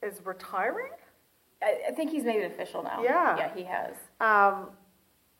is 0.01 0.19
retiring. 0.25 0.93
I, 1.61 1.89
I 1.89 1.91
think 1.91 2.11
he's 2.11 2.23
made 2.23 2.41
it 2.41 2.51
official 2.51 2.83
now. 2.83 3.03
Yeah. 3.03 3.37
Yeah, 3.37 3.55
he 3.55 3.63
has. 3.63 3.95
Um, 4.19 4.69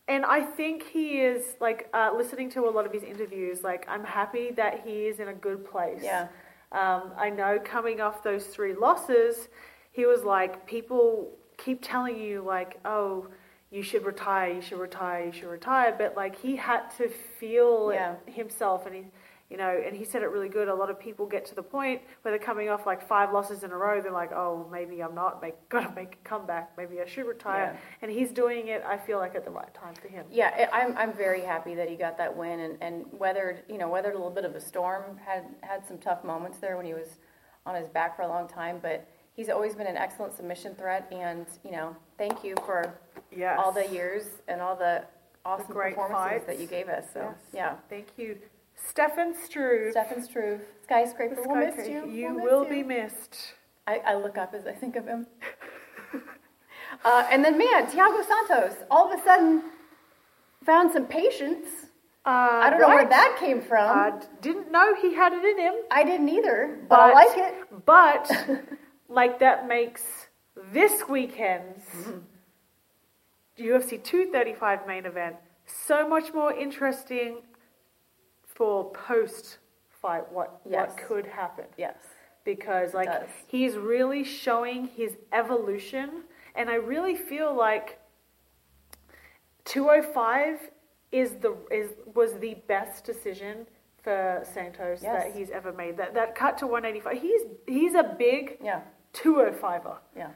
and 0.08 0.26
I 0.26 0.42
think 0.42 0.84
he 0.84 1.20
is 1.22 1.56
like 1.60 1.90
uh, 1.94 2.12
listening 2.16 2.50
to 2.52 2.62
a 2.68 2.72
lot 2.72 2.86
of 2.86 2.94
his 2.94 3.04
interviews. 3.04 3.64
Like, 3.64 3.86
I'm 3.90 4.04
happy 4.04 4.52
that 4.52 4.82
he 4.86 5.08
is 5.08 5.20
in 5.20 5.28
a 5.28 5.34
good 5.34 5.70
place. 5.70 6.02
Yeah. 6.04 6.28
Um, 6.72 7.12
I 7.18 7.30
know 7.30 7.60
coming 7.64 8.02
off 8.02 8.24
those 8.24 8.46
three 8.48 8.74
losses, 8.74 9.48
he 9.92 10.06
was 10.06 10.24
like, 10.24 10.66
people 10.66 11.30
keep 11.58 11.80
telling 11.82 12.20
you 12.20 12.42
like, 12.42 12.80
oh, 12.86 13.28
you 13.70 13.84
should 13.84 14.06
retire, 14.06 14.54
you 14.54 14.62
should 14.62 14.80
retire, 14.80 15.26
you 15.26 15.32
should 15.32 15.50
retire. 15.50 15.94
But 15.98 16.16
like, 16.16 16.40
he 16.40 16.56
had 16.56 16.90
to 16.98 17.10
feel 17.10 17.92
Yeah. 17.94 18.16
himself, 18.26 18.86
and 18.86 18.96
he. 18.96 19.04
You 19.50 19.56
know, 19.56 19.82
and 19.86 19.96
he 19.96 20.04
said 20.04 20.24
it 20.24 20.26
really 20.30 20.50
good. 20.50 20.68
A 20.68 20.76
lot 20.76 20.90
of 20.90 21.00
people 21.00 21.26
get 21.26 21.46
to 21.46 21.56
the 21.56 21.64
point 21.64 22.02
where 22.22 22.34
they're 22.34 22.46
coming 22.46 22.68
off 22.68 22.86
like 22.86 23.08
five 23.08 23.32
losses 23.32 23.64
in 23.64 23.72
a 23.72 23.78
row. 23.78 24.02
They're 24.02 24.12
like, 24.12 24.34
"Oh, 24.34 24.68
maybe 24.70 25.02
I'm 25.02 25.16
not 25.16 25.42
make, 25.42 25.56
gonna 25.70 25.94
make 25.96 26.16
a 26.16 26.28
comeback. 26.28 26.72
Maybe 26.78 27.00
I 27.00 27.06
should 27.06 27.26
retire." 27.26 27.72
Yeah. 27.74 27.80
And 28.02 28.12
he's 28.12 28.32
doing 28.32 28.68
it. 28.68 28.84
I 28.86 28.98
feel 28.98 29.20
like 29.20 29.36
at 29.36 29.46
the 29.46 29.52
right 29.52 29.74
time 29.74 29.94
for 29.96 30.10
him. 30.10 30.26
Yeah, 30.30 30.70
I'm 30.74 30.98
I'm 30.98 31.14
very 31.14 31.42
happy 31.42 31.76
that 31.76 31.88
he 31.88 31.96
got 31.96 32.18
that 32.18 32.36
win 32.36 32.60
and, 32.60 32.78
and 32.82 33.06
weathered 33.14 33.64
you 33.70 33.78
know 33.78 33.88
weathered 33.88 34.16
a 34.16 34.18
little 34.18 34.32
bit 34.34 34.44
of 34.44 34.54
a 34.54 34.60
storm. 34.60 35.18
Had 35.26 35.46
had 35.62 35.88
some 35.88 35.98
tough 35.98 36.26
moments 36.26 36.58
there 36.58 36.76
when 36.76 36.86
he 36.86 36.94
was 36.94 37.18
on 37.66 37.74
his 37.76 37.88
back 37.88 38.18
for 38.18 38.24
a 38.24 38.28
long 38.28 38.50
time, 38.50 38.80
but 38.82 39.08
he's 39.34 39.48
always 39.48 39.76
been 39.76 39.88
an 39.88 39.96
excellent 39.98 40.34
submission 40.34 40.76
threat. 40.76 41.08
And 41.10 41.46
you 41.64 41.72
know, 41.72 41.96
thank 42.18 42.44
you 42.44 42.56
for 42.66 42.94
Yes. 43.32 43.58
all 43.64 43.72
the 43.72 43.88
years 43.88 44.26
and 44.50 44.62
all 44.62 44.76
the 44.76 45.06
awesome 45.46 45.68
great 45.72 45.96
performances 45.96 46.44
fights. 46.44 46.46
that 46.48 46.60
you 46.60 46.68
gave 46.68 46.90
us. 46.90 47.06
So 47.14 47.22
Yes. 47.22 47.36
yeah, 47.54 47.76
Thank 47.90 48.08
you, 48.18 48.38
Stefan 48.90 49.34
Struve. 49.36 49.92
Stefan 49.92 50.24
Struve, 50.24 50.62
skyscraper, 50.84 51.36
we'll 51.46 51.56
miss 51.56 51.88
you. 51.88 52.08
You 52.08 52.36
We'll 52.36 52.44
will 52.44 52.62
miss 52.62 52.70
be 52.70 52.78
you. 52.80 52.86
missed. 52.86 53.54
I, 53.86 53.98
I 54.06 54.16
look 54.16 54.38
up 54.38 54.54
as 54.54 54.66
I 54.68 54.74
think 54.74 54.96
of 54.96 55.06
him. 55.06 55.28
uh, 57.06 57.28
and 57.32 57.44
then 57.44 57.58
man, 57.58 57.88
Thiago 57.88 58.24
Santos, 58.26 58.76
all 58.92 59.12
of 59.12 59.20
a 59.20 59.24
sudden 59.24 59.64
found 60.66 60.92
some 60.92 61.06
patience. 61.06 61.68
Uh, 62.26 62.30
I 62.64 62.70
don't 62.70 62.82
know 62.82 62.90
where 62.90 63.08
that 63.08 63.38
came 63.40 63.62
from. 63.62 63.90
I 63.98 64.22
didn't 64.42 64.70
know 64.72 64.94
he 65.02 65.14
had 65.14 65.32
it 65.34 65.44
in 65.46 65.58
him, 65.60 65.74
I 65.90 66.04
didn't 66.04 66.28
either, 66.30 66.80
but, 66.90 67.00
I 67.00 67.14
like 67.14 67.38
it. 67.38 67.86
But 67.86 68.30
like 69.10 69.40
that 69.40 69.68
makes 69.68 70.04
this 70.74 71.08
weekend's 71.08 71.84
Mm-hmm. 71.96 72.20
UFC 73.60 74.04
235 74.04 74.86
main 74.86 75.08
event 75.08 75.36
so 75.66 76.08
much 76.08 76.32
more 76.32 76.54
interesting 76.54 77.38
for 78.58 78.92
post 78.92 79.60
fight. 80.02 80.24
What 80.32 80.60
Yes. 80.68 80.90
what 80.90 80.98
could 81.08 81.26
happen? 81.28 81.66
Yes. 81.78 81.96
because 82.44 82.94
like 82.94 83.10
he's 83.48 83.76
really 83.76 84.24
showing 84.24 84.88
his 84.88 85.18
evolution 85.34 86.24
and 86.56 86.70
i 86.70 86.76
really 86.76 87.14
feel 87.14 87.54
like 87.54 88.00
205 89.66 90.60
is 91.12 91.32
the 91.42 91.54
is 91.72 91.90
was 92.16 92.32
the 92.40 92.54
best 92.68 93.04
decision 93.04 93.68
for 94.02 94.42
santos 94.54 95.02
Yes. 95.04 95.24
that 95.26 95.36
he's 95.36 95.50
ever 95.50 95.74
made 95.74 95.98
that 95.98 96.14
that 96.14 96.36
cut 96.36 96.58
to 96.60 96.68
185 96.68 97.22
he's 97.22 97.42
he's 97.68 97.96
a 97.96 98.16
big 98.18 98.58
Yeah. 98.64 98.82
205er 99.14 99.98
Yeah. 100.16 100.30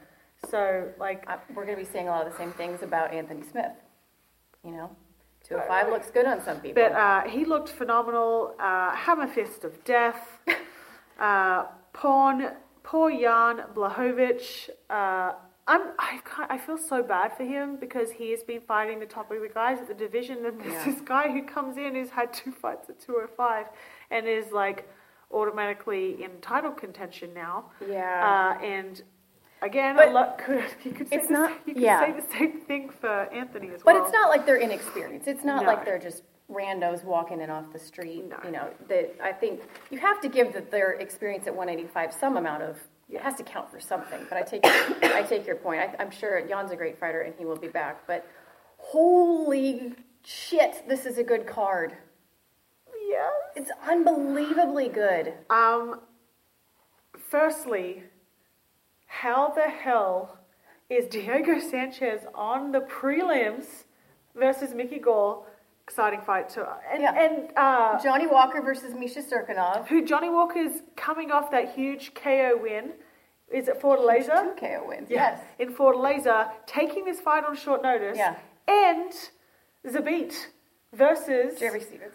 so 0.50 0.90
like 0.98 1.26
I, 1.28 1.38
we're 1.54 1.64
going 1.64 1.78
to 1.78 1.84
be 1.86 1.90
saying 1.90 2.08
a 2.08 2.10
lot 2.10 2.26
of 2.26 2.32
the 2.32 2.38
same 2.38 2.52
things 2.52 2.82
about 2.82 3.12
Anthony 3.14 3.42
Smith. 3.52 3.72
You 4.64 4.72
know, 4.72 4.90
205 5.44 5.88
looks 5.92 6.10
good 6.10 6.26
on 6.26 6.42
some 6.42 6.60
people. 6.60 6.82
But 6.82 6.92
uh, 6.92 7.22
he 7.28 7.44
looked 7.44 7.68
phenomenal. 7.70 8.54
Uh, 8.58 8.94
Hammer 8.94 9.26
Fist 9.28 9.64
of 9.64 9.82
Death. 9.84 10.38
uh, 11.20 11.64
Porn, 11.92 12.50
poor 12.82 13.10
Jan 13.10 13.64
Blachowicz. 13.74 14.70
Uh, 14.88 15.32
I'm, 15.68 15.82
I, 15.98 16.20
can't, 16.24 16.50
I 16.50 16.58
feel 16.58 16.78
so 16.78 17.02
bad 17.02 17.36
for 17.36 17.44
him 17.44 17.76
because 17.76 18.10
he 18.10 18.30
has 18.32 18.42
been 18.42 18.60
fighting 18.60 18.98
the 18.98 19.06
top 19.06 19.30
of 19.30 19.40
the 19.40 19.48
guys 19.48 19.78
at 19.78 19.88
the 19.88 19.94
division, 19.94 20.44
and 20.44 20.60
there's 20.60 20.72
Yeah. 20.72 20.84
this 20.92 21.00
guy 21.02 21.30
who 21.30 21.42
comes 21.44 21.76
in 21.76 21.94
who's 21.94 22.10
had 22.10 22.32
two 22.32 22.50
fights 22.52 22.88
at 22.88 22.98
205 23.00 23.66
and 24.10 24.26
is 24.26 24.50
like 24.52 24.88
automatically 25.30 26.22
in 26.22 26.30
title 26.40 26.72
contention 26.72 27.32
now. 27.34 27.66
Yeah. 27.88 28.56
Uh, 28.60 28.64
and 28.64 29.02
again, 29.62 29.96
But 29.96 30.08
a 30.08 30.12
lot 30.12 30.38
could 30.38 30.64
you 30.84 30.92
could 30.92 31.08
say 31.08 31.16
it's 31.16 31.28
the 31.28 31.32
not- 31.32 31.50
same- 31.50 31.58
you 31.66 31.74
could 31.74 31.82
yeah. 31.82 32.00
say 32.14 32.20
the 32.20 32.32
same 32.38 32.60
thing 32.62 32.90
for 33.00 33.08
Anthony 33.32 33.68
as 33.70 33.84
well. 33.84 33.94
but 33.96 34.02
it's 34.04 34.12
not 34.12 34.28
like 34.28 34.44
they're 34.46 34.56
inexperienced. 34.56 35.26
It's 35.28 35.44
not 35.44 35.62
No. 35.62 35.68
like 35.68 35.84
they're 35.84 35.98
just 35.98 36.22
randos 36.50 37.02
walking 37.04 37.40
in 37.40 37.48
off 37.50 37.72
the 37.72 37.78
street. 37.78 38.24
No. 38.28 38.36
You 38.44 38.50
know, 38.50 38.68
that 38.88 39.14
I 39.22 39.32
think 39.32 39.60
you 39.90 39.98
have 39.98 40.20
to 40.20 40.28
give 40.28 40.52
that 40.52 40.70
their 40.70 40.92
experience 40.92 41.46
at 41.46 41.54
185 41.54 42.12
some 42.12 42.36
amount 42.36 42.62
of. 42.64 42.76
It 43.08 43.20
has 43.20 43.34
to 43.36 43.42
count 43.42 43.70
for 43.70 43.78
something. 43.80 44.20
But 44.28 44.38
I 44.38 44.42
take 44.42 44.60
I 45.20 45.22
take 45.22 45.46
your 45.46 45.56
point. 45.56 45.80
I, 45.80 45.94
I'm 45.98 46.10
sure 46.10 46.40
Jan's 46.46 46.72
a 46.72 46.76
great 46.76 46.98
fighter 46.98 47.20
and 47.22 47.34
he 47.38 47.44
will 47.44 47.56
be 47.58 47.68
back. 47.68 48.06
But 48.06 48.26
holy 48.78 49.94
shit, 50.24 50.82
this 50.88 51.06
is 51.06 51.18
a 51.18 51.24
good 51.24 51.46
card. 51.46 51.94
yeah. 53.10 53.28
It's 53.54 53.70
unbelievably 53.86 54.88
good. 54.88 55.34
Um, 55.50 56.00
firstly, 57.30 58.04
how 59.20 59.48
the 59.50 59.68
hell 59.68 60.38
is 60.88 61.06
Diego 61.06 61.58
Sanchez 61.58 62.22
on 62.34 62.72
the 62.72 62.80
prelims 62.80 63.84
versus 64.34 64.74
Mickey 64.74 64.98
Gall? 64.98 65.46
Exciting 65.84 66.20
fight 66.22 66.48
too. 66.48 66.64
And, 66.90 67.02
Yeah. 67.02 67.14
and 67.14 67.50
uh, 67.56 68.00
Johnny 68.02 68.26
Walker 68.26 68.62
versus 68.62 68.94
Misha 68.94 69.20
Cirkunov. 69.22 69.86
who 69.88 70.04
Johnny 70.04 70.30
Walker's 70.30 70.82
coming 70.96 71.30
off 71.30 71.50
that 71.50 71.74
huge 71.74 72.14
KO 72.14 72.58
win. 72.62 72.92
Is 73.52 73.68
it 73.68 73.80
Fortaleza? 73.80 74.42
Two 74.44 74.54
KO 74.58 74.84
wins. 74.88 75.10
Yeah, 75.10 75.32
Yes. 75.36 75.40
in 75.58 75.74
Fortaleza, 75.74 76.50
taking 76.66 77.04
this 77.04 77.20
fight 77.20 77.44
on 77.44 77.54
short 77.54 77.82
notice. 77.82 78.16
Yeah. 78.16 78.36
And 78.66 79.12
Zabit 79.86 80.32
versus. 80.94 81.58
Jeremy 81.60 81.80
Stephens. 81.80 82.14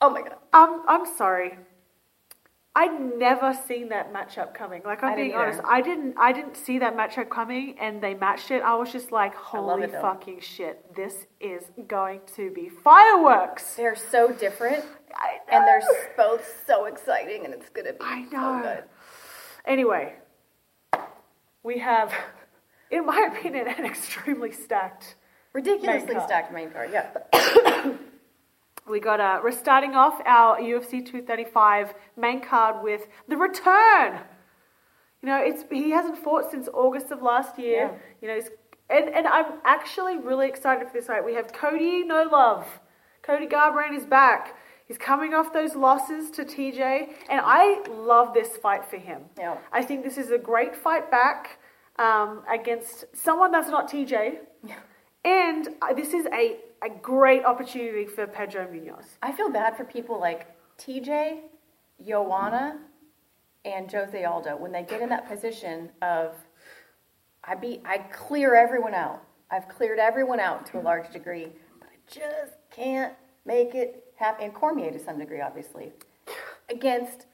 Oh 0.00 0.08
my 0.08 0.22
god. 0.22 0.36
Um, 0.54 0.84
I'm 0.88 1.04
sorry. 1.16 1.58
I'd 2.78 3.18
never 3.18 3.58
seen 3.66 3.88
that 3.88 4.12
matchup 4.12 4.54
coming. 4.54 4.82
Like 4.84 5.02
I'm 5.02 5.14
I 5.14 5.16
being 5.16 5.34
honest, 5.34 5.60
I 5.64 5.80
didn't 5.80 6.14
I 6.16 6.30
didn't 6.30 6.56
see 6.56 6.78
that 6.78 6.96
matchup 6.96 7.28
coming 7.28 7.76
and 7.80 8.00
they 8.00 8.14
matched 8.14 8.52
it. 8.52 8.62
I 8.62 8.76
was 8.76 8.92
just 8.92 9.10
like, 9.10 9.34
holy 9.34 9.82
it, 9.82 9.90
fucking 9.90 10.38
shit, 10.38 10.94
this 10.94 11.26
is 11.40 11.64
going 11.88 12.20
to 12.36 12.52
be 12.52 12.68
fireworks. 12.68 13.74
They're 13.74 13.96
so 13.96 14.32
different, 14.32 14.84
and 15.50 15.66
they're 15.66 15.82
both 16.16 16.46
so 16.68 16.84
exciting, 16.84 17.44
and 17.44 17.52
it's 17.52 17.68
gonna 17.68 17.94
be 17.94 17.98
I 18.00 18.26
so 18.30 18.36
know. 18.36 18.62
good. 18.62 18.84
Anyway, 19.66 20.14
we 21.64 21.80
have, 21.80 22.14
in 22.92 23.04
my 23.04 23.28
opinion, 23.32 23.66
an 23.66 23.86
extremely 23.86 24.52
stacked. 24.52 25.16
Ridiculously 25.52 26.14
stacked 26.26 26.52
main 26.52 26.70
card. 26.70 26.90
Yeah. 26.92 27.92
We 28.88 29.00
got 29.00 29.20
uh, 29.20 29.40
we're 29.42 29.52
starting 29.52 29.94
off 29.94 30.20
our 30.24 30.58
UFC 30.58 31.04
235 31.04 31.94
main 32.16 32.40
card 32.40 32.82
with 32.82 33.06
the 33.28 33.36
return. 33.36 34.20
You 35.22 35.28
know, 35.28 35.42
it's 35.42 35.64
he 35.70 35.90
hasn't 35.90 36.18
fought 36.18 36.50
since 36.50 36.68
August 36.72 37.10
of 37.10 37.22
last 37.22 37.58
year. 37.58 37.90
Yeah. 37.92 37.98
You 38.22 38.28
know, 38.28 38.34
it's, 38.34 38.50
and 38.88 39.08
and 39.08 39.26
I'm 39.26 39.60
actually 39.64 40.16
really 40.16 40.48
excited 40.48 40.86
for 40.88 40.94
this 40.94 41.06
fight. 41.06 41.24
We 41.24 41.34
have 41.34 41.52
Cody 41.52 42.04
No 42.04 42.22
Love. 42.24 42.66
Cody 43.22 43.46
Garbrandt 43.46 43.96
is 43.96 44.06
back. 44.06 44.56
He's 44.86 44.96
coming 44.96 45.34
off 45.34 45.52
those 45.52 45.74
losses 45.74 46.30
to 46.30 46.44
TJ, 46.44 47.08
and 47.28 47.40
I 47.44 47.82
love 47.90 48.32
this 48.32 48.56
fight 48.56 48.86
for 48.86 48.96
him. 48.96 49.20
Yeah. 49.38 49.58
I 49.70 49.82
think 49.82 50.02
this 50.02 50.16
is 50.16 50.30
a 50.30 50.38
great 50.38 50.74
fight 50.74 51.10
back 51.10 51.58
um, 51.98 52.42
against 52.50 53.04
someone 53.14 53.52
that's 53.52 53.68
not 53.68 53.90
TJ. 53.90 54.38
Yeah. 54.64 54.76
And 55.24 55.68
uh, 55.82 55.92
this 55.92 56.14
is 56.14 56.26
a, 56.32 56.56
a 56.82 56.88
great 56.88 57.44
opportunity 57.44 58.06
for 58.06 58.26
Pedro 58.26 58.66
Munhoz. 58.66 59.04
I 59.22 59.32
feel 59.32 59.50
bad 59.50 59.76
for 59.76 59.84
people 59.84 60.20
like 60.20 60.46
TJ, 60.78 61.40
Joanna, 62.06 62.78
and 63.64 63.90
Jose 63.90 64.24
Aldo 64.24 64.56
when 64.56 64.72
they 64.72 64.82
get 64.82 65.02
in 65.02 65.08
that 65.08 65.28
position 65.28 65.90
of 66.02 66.34
I 67.44 67.54
beat 67.54 67.82
I 67.84 67.98
clear 67.98 68.54
everyone 68.54 68.94
out. 68.94 69.22
I've 69.50 69.68
cleared 69.68 69.98
everyone 69.98 70.40
out 70.40 70.66
to 70.66 70.78
a 70.78 70.82
large 70.82 71.10
degree, 71.10 71.48
but 71.80 71.88
I 71.88 71.96
just 72.12 72.54
can't 72.70 73.14
make 73.44 73.74
it 73.74 74.12
happen. 74.16 74.44
And 74.44 74.54
Cormier 74.54 74.90
to 74.90 74.98
some 74.98 75.18
degree, 75.18 75.40
obviously. 75.40 75.92
Against 76.70 77.24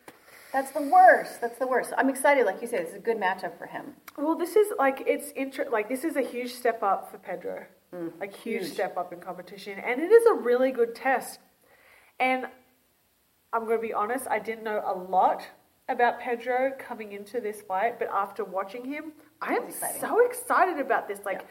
that's 0.53 0.71
the 0.71 0.83
worst. 0.83 1.41
That's 1.41 1.59
the 1.59 1.67
worst. 1.67 1.93
I'm 1.99 2.09
excited, 2.09 2.47
like 2.47 2.63
you 2.63 2.69
said, 2.69 2.83
it's 2.83 2.95
a 2.95 3.01
good 3.01 3.17
matchup 3.19 3.59
for 3.59 3.67
him. 3.67 3.95
Well, 4.17 4.37
this 4.37 4.55
is 4.55 4.73
like 4.79 5.03
it's 5.05 5.33
inter- 5.33 5.69
like 5.71 5.89
this 5.89 6.05
is 6.05 6.15
a 6.15 6.23
huge 6.23 6.55
step 6.55 6.81
up 6.81 7.11
for 7.11 7.19
Pedro, 7.19 7.67
Mm, 7.95 8.13
like 8.19 8.35
huge, 8.35 8.63
huge. 8.63 8.73
step 8.73 8.97
up 8.97 9.13
in 9.13 9.21
competition, 9.21 9.79
and 9.79 10.01
it 10.01 10.11
is 10.11 10.27
a 10.27 10.35
really 10.35 10.73
good 10.73 10.95
test. 10.95 11.39
And 12.19 12.47
I'm 13.53 13.67
going 13.67 13.79
to 13.79 13.83
be 13.83 13.93
honest, 13.93 14.27
I 14.29 14.39
didn't 14.39 14.65
know 14.65 14.83
a 14.85 14.99
lot 14.99 15.47
about 15.89 16.19
Pedro 16.19 16.73
coming 16.79 17.13
into 17.13 17.41
this 17.41 17.63
fight, 17.63 17.99
but 17.99 18.09
after 18.13 18.45
watching 18.45 18.85
him, 18.85 19.13
I 19.41 19.55
am 19.55 19.71
so 19.71 20.25
excited 20.25 20.81
about 20.81 21.07
this. 21.07 21.21
Like 21.25 21.47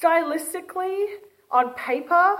stylistically, 0.00 1.06
on 1.50 1.74
paper, 1.74 2.36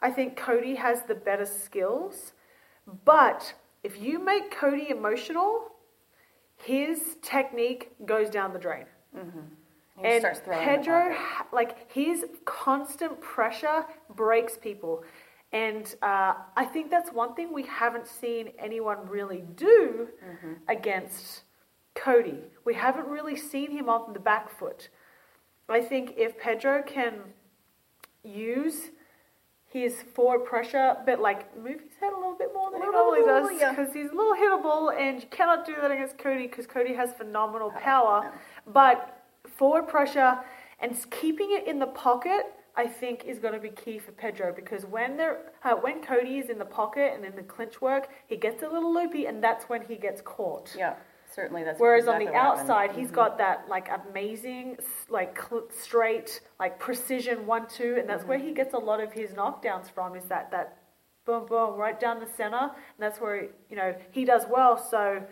I 0.00 0.10
think 0.10 0.36
Cody 0.36 0.76
has 0.76 1.02
the 1.02 1.14
better 1.14 1.46
skills, 1.46 2.32
but 3.04 3.54
if 3.82 4.00
you 4.00 4.18
make 4.18 4.50
Cody 4.50 4.88
emotional, 4.88 5.72
his 6.56 7.16
technique 7.22 7.92
goes 8.06 8.30
down 8.30 8.52
the 8.52 8.58
drain. 8.58 8.86
Mm-hmm. 9.16 9.40
He 10.00 10.06
and 10.08 10.20
starts 10.20 10.40
throwing 10.40 10.60
in 10.62 10.66
the 10.66 10.76
Pedro, 10.78 11.16
like 11.52 11.92
his 11.92 12.24
constant 12.44 13.20
pressure 13.20 13.84
breaks 14.14 14.56
people. 14.56 15.04
And 15.52 15.92
uh, 16.02 16.34
I 16.56 16.64
think 16.64 16.90
that's 16.90 17.10
one 17.12 17.34
thing 17.34 17.52
we 17.52 17.64
haven't 17.64 18.06
seen 18.06 18.50
anyone 18.58 19.08
really 19.08 19.42
do 19.56 20.08
Mm-hmm. 20.24 20.52
against 20.68 21.42
Cody. 21.94 22.38
We 22.64 22.74
haven't 22.74 23.08
really 23.08 23.36
seen 23.36 23.70
him 23.72 23.88
on 23.88 24.12
the 24.12 24.20
back 24.20 24.48
foot. 24.58 24.88
I 25.68 25.80
think 25.80 26.14
if 26.16 26.38
Pedro 26.38 26.82
can 26.82 27.14
use 28.22 28.90
his 29.66 30.02
forward 30.14 30.44
pressure, 30.44 30.96
but 31.06 31.20
like 31.20 31.56
move 31.56 31.80
his 31.80 31.92
head 32.00 32.12
a 32.12 32.16
little 32.16 32.34
bit 32.36 32.50
more 32.52 32.70
than 32.72 32.80
he 32.82 32.88
normally 32.88 33.24
does, 33.24 33.48
Yeah. 33.60 33.70
because 33.72 33.92
he's 33.94 34.10
a 34.10 34.14
little 34.14 34.34
hittable, 34.34 34.92
and 34.98 35.20
you 35.22 35.28
cannot 35.28 35.64
do 35.64 35.74
that 35.80 35.90
against 35.92 36.18
Cody 36.18 36.46
because 36.48 36.66
Cody 36.66 36.94
has 36.94 37.12
phenomenal 37.12 37.70
power. 37.72 38.32
But 38.66 39.19
forward 39.60 39.86
pressure 39.86 40.32
and 40.80 40.90
keeping 41.20 41.50
it 41.58 41.66
in 41.70 41.78
the 41.78 41.86
pocket, 42.06 42.44
I 42.74 42.86
think, 42.86 43.24
is 43.26 43.38
going 43.38 43.52
to 43.52 43.60
be 43.60 43.68
key 43.84 43.98
for 43.98 44.12
Pedro 44.12 44.46
because 44.60 44.82
when 44.96 45.10
they're 45.18 45.38
uh, 45.62 45.74
when 45.86 45.96
Cody 46.02 46.38
is 46.42 46.48
in 46.48 46.58
the 46.58 46.70
pocket 46.80 47.08
and 47.14 47.22
in 47.30 47.36
the 47.36 47.42
clinch 47.54 47.76
work, 47.82 48.04
he 48.26 48.36
gets 48.46 48.62
a 48.62 48.68
little 48.74 48.92
loopy, 48.98 49.26
and 49.26 49.44
that's 49.46 49.64
when 49.68 49.82
he 49.90 49.96
gets 49.96 50.20
caught. 50.22 50.74
Yeah, 50.84 50.94
certainly 51.38 51.62
that's 51.64 51.78
Whereas 51.78 52.04
exactly 52.04 52.28
on 52.28 52.32
the. 52.32 52.38
Mm-hmm. 52.38 52.46
outside, 52.60 52.92
he's 52.98 53.10
got 53.10 53.36
that 53.44 53.68
like 53.68 53.88
amazing, 54.00 54.78
like 55.10 55.32
cl- 55.46 55.68
straight, 55.84 56.40
like 56.58 56.78
precision 56.78 57.46
one 57.46 57.66
two, 57.68 57.92
and 57.98 58.08
that's 58.08 58.24
where 58.24 58.38
Mm-hmm. 58.38 58.48
he 58.48 58.54
gets 58.60 58.72
a 58.72 58.82
lot 58.90 59.00
of 59.06 59.12
his 59.12 59.30
knockdowns 59.32 59.90
from. 59.94 60.16
Is 60.16 60.24
that 60.34 60.50
that 60.52 60.68
boom 61.26 61.44
boom 61.52 61.74
right 61.86 61.98
down 62.00 62.16
the 62.26 62.30
center, 62.40 62.64
and 62.94 63.00
that's 63.04 63.20
where 63.20 63.38
you 63.68 63.76
know 63.80 63.90
he 64.16 64.24
does 64.24 64.44
well. 64.56 64.74
So 64.92 65.22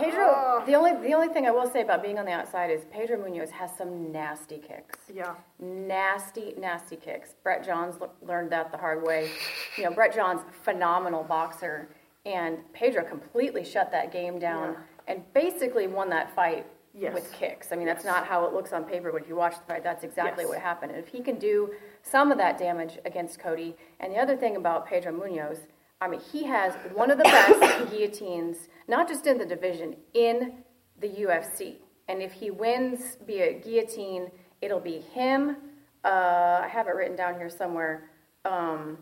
Pedro, 0.00 0.24
Oh. 0.26 0.62
the 0.66 0.74
only 0.74 0.94
the 0.94 1.14
only 1.14 1.28
thing 1.28 1.46
I 1.46 1.50
will 1.50 1.66
say 1.68 1.82
about 1.82 2.02
being 2.02 2.18
on 2.18 2.24
the 2.26 2.32
outside 2.32 2.70
is 2.70 2.84
Pedro 2.86 3.16
Munhoz 3.18 3.50
has 3.50 3.74
some 3.76 4.10
nasty 4.12 4.58
kicks. 4.58 4.98
yeah, 5.12 5.34
Nasty, 5.58 6.54
nasty 6.58 6.96
kicks. 6.96 7.34
Brett 7.42 7.62
Johns 7.64 7.96
l- 8.00 8.12
learned 8.22 8.50
that 8.50 8.70
the 8.72 8.78
hard 8.78 9.02
way. 9.02 9.30
You 9.76 9.84
know, 9.84 9.90
Brett 9.92 10.14
Johns, 10.14 10.42
phenomenal 10.62 11.22
boxer, 11.24 11.88
and 12.24 12.58
Pedro 12.72 13.02
completely 13.04 13.64
shut 13.64 13.90
that 13.92 14.10
game 14.12 14.38
down 14.38 14.76
and 15.06 15.30
basically 15.32 15.86
won 15.86 16.08
that 16.10 16.30
fight 16.30 16.66
Yes. 16.92 17.14
with 17.14 17.32
kicks. 17.32 17.70
I 17.72 17.76
mean, 17.76 17.86
that's 17.86 18.04
not 18.04 18.26
how 18.26 18.44
it 18.46 18.52
looks 18.52 18.72
on 18.72 18.84
paper, 18.84 19.12
but 19.12 19.22
if 19.22 19.28
you 19.28 19.36
watch 19.36 19.56
the 19.58 19.64
fight, 19.64 19.82
that's 19.84 20.02
exactly 20.04 20.42
Yes. 20.44 20.50
what 20.50 20.58
happened. 20.60 20.90
And 20.92 21.00
if 21.00 21.08
he 21.08 21.22
can 21.22 21.36
do 21.38 21.72
some 22.02 22.32
of 22.32 22.38
that 22.38 22.58
damage 22.58 22.98
against 23.04 23.38
Cody, 23.38 23.76
and 24.00 24.12
the 24.12 24.18
other 24.18 24.36
thing 24.36 24.56
about 24.56 24.86
Pedro 24.86 25.12
Munhoz, 25.12 25.66
I 26.00 26.08
mean, 26.08 26.20
he 26.32 26.44
has 26.44 26.74
one 26.94 27.10
of 27.10 27.18
the 27.18 27.24
best 27.24 27.90
guillotines, 27.90 28.68
not 28.88 29.06
just 29.08 29.26
in 29.26 29.38
the 29.38 29.44
division, 29.44 29.96
in 30.14 30.64
the 30.98 31.08
UFC. 31.08 31.76
And 32.08 32.22
if 32.22 32.32
he 32.32 32.50
wins 32.50 33.18
via 33.26 33.52
guillotine, 33.54 34.30
it'll 34.62 34.80
be 34.80 34.98
him. 35.00 35.56
Uh, 36.04 36.60
I 36.64 36.68
have 36.72 36.86
it 36.88 36.94
written 36.94 37.16
down 37.16 37.34
here 37.36 37.50
somewhere. 37.50 38.10
Um, 38.44 38.98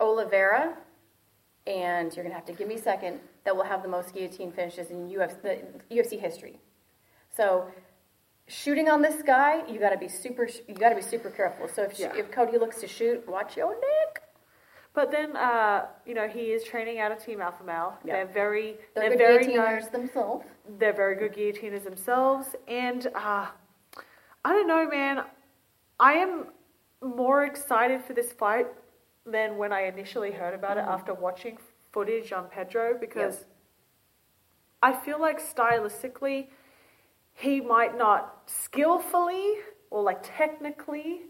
Oliveira, 0.00 0.76
and 1.66 2.14
you're 2.14 2.22
gonna 2.24 2.34
have 2.34 2.46
to 2.46 2.52
give 2.52 2.68
me 2.68 2.76
a 2.76 2.82
second. 2.82 3.20
That 3.44 3.56
will 3.56 3.64
have 3.64 3.82
the 3.82 3.88
most 3.88 4.12
guillotine 4.14 4.52
finishes 4.52 4.90
in 4.90 5.08
UFC, 5.08 5.42
the 5.42 5.94
UFC 5.94 6.20
history. 6.20 6.60
So, 7.34 7.66
shooting 8.46 8.88
on 8.88 9.00
this 9.02 9.22
guy, 9.22 9.66
you 9.66 9.78
got 9.80 9.90
to 9.90 9.96
be 9.98 10.08
super. 10.08 10.48
You 10.66 10.74
got 10.74 10.90
to 10.90 10.96
be 10.96 11.02
super 11.02 11.30
careful. 11.30 11.66
So 11.68 11.82
if, 11.84 11.98
Yeah. 11.98 12.14
if 12.14 12.30
Cody 12.30 12.58
looks 12.58 12.80
to 12.82 12.86
shoot, 12.88 13.26
watch 13.26 13.56
your 13.56 13.72
neck. 13.74 14.22
But 14.98 15.12
then 15.12 15.36
uh, 15.36 15.86
you 16.04 16.12
know 16.12 16.26
he 16.26 16.46
is 16.56 16.64
training 16.64 16.98
out 16.98 17.12
of 17.12 17.24
Team 17.24 17.40
Alpha 17.40 17.62
Male. 17.62 17.96
Yeah. 18.04 18.14
They're 18.14 18.34
very 18.34 18.74
They're, 18.96 19.10
they're, 19.10 19.10
good 19.10 19.18
very 19.18 19.46
guillotiners 19.46 19.92
known. 19.92 19.92
themselves. 19.92 20.44
They're 20.80 20.92
very 20.92 21.14
good 21.14 21.34
guillotiners 21.34 21.84
themselves, 21.84 22.56
and 22.66 23.06
uh, 23.14 23.46
I 24.44 24.52
don't 24.52 24.66
know, 24.66 24.88
man. 24.88 25.22
I 26.00 26.14
am 26.14 26.46
more 27.00 27.44
excited 27.44 28.02
for 28.02 28.12
this 28.12 28.32
fight 28.32 28.66
than 29.24 29.56
when 29.56 29.72
I 29.72 29.82
initially 29.82 30.32
heard 30.32 30.52
about 30.52 30.78
it 30.78 30.84
after 30.96 31.14
watching 31.14 31.58
footage 31.92 32.32
on 32.32 32.48
Pedro 32.48 32.98
because 32.98 33.36
Yep. 33.36 33.46
I 34.82 34.92
feel 35.04 35.20
like 35.20 35.38
stylistically 35.40 36.48
he 37.34 37.60
might 37.60 37.96
not 37.96 38.42
skillfully 38.46 39.46
or 39.90 40.02
like 40.02 40.18
technically 40.22 41.20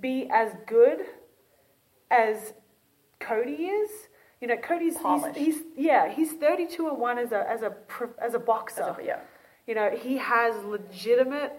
be 0.00 0.28
as 0.32 0.52
good 0.68 1.00
as 2.12 2.54
Cody 3.20 3.64
is. 3.66 3.90
You 4.40 4.46
know, 4.48 4.56
Cody's 4.56 4.96
he's, 4.98 5.36
he's 5.36 5.62
yeah, 5.76 6.08
he's 6.12 6.32
32 6.32 6.88
and 6.88 6.98
1 6.98 7.18
as 7.18 7.32
a 7.32 7.48
as 7.50 7.62
a 7.62 7.74
as 8.22 8.34
a 8.34 8.38
boxer. 8.38 8.82
As 8.84 8.98
a- 8.98 9.04
yeah. 9.04 9.20
You 9.66 9.74
know, 9.74 9.90
he 9.90 10.16
has 10.18 10.64
legitimate 10.64 11.52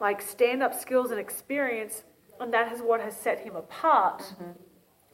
like 0.00 0.20
stand-up 0.22 0.74
skills 0.74 1.10
and 1.10 1.20
experience 1.20 2.02
and 2.40 2.52
that 2.52 2.72
is 2.72 2.80
what 2.80 3.00
has 3.00 3.16
set 3.16 3.40
him 3.40 3.54
apart 3.56 4.20
Mm-hmm. 4.22 4.50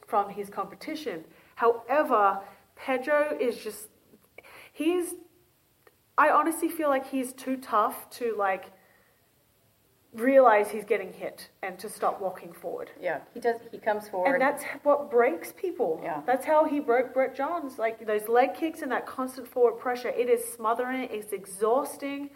from 0.07 0.29
his 0.29 0.49
competition. 0.49 1.25
However, 1.55 2.39
Pedro 2.75 3.37
is 3.39 3.57
just 3.57 3.89
he's 4.71 5.15
I 6.17 6.29
honestly 6.29 6.69
feel 6.69 6.89
like 6.89 7.07
he's 7.09 7.33
too 7.33 7.57
tough 7.57 8.09
to 8.11 8.35
like 8.37 8.71
realize 10.13 10.69
he's 10.71 10.85
getting 10.85 11.13
hit 11.13 11.49
and 11.61 11.77
to 11.79 11.87
stop 11.89 12.19
walking 12.19 12.51
forward. 12.51 12.89
Yeah, 12.99 13.19
he 13.33 13.39
does. 13.39 13.57
He 13.71 13.77
comes 13.77 14.09
forward. 14.09 14.33
And 14.33 14.41
that's 14.41 14.63
what 14.83 15.11
breaks 15.11 15.53
people. 15.55 15.99
Yeah. 16.03 16.21
That's 16.25 16.45
how 16.45 16.65
he 16.65 16.79
broke 16.79 17.13
Brett 17.13 17.35
Johns. 17.35 17.77
Like 17.77 18.05
those 18.07 18.27
leg 18.27 18.55
kicks 18.55 18.81
and 18.81 18.91
that 18.91 19.05
constant 19.05 19.47
forward 19.47 19.79
pressure. 19.79 20.09
It 20.09 20.29
is 20.29 20.43
smothering. 20.53 21.07
It's 21.11 21.31
exhausting. 21.31 22.31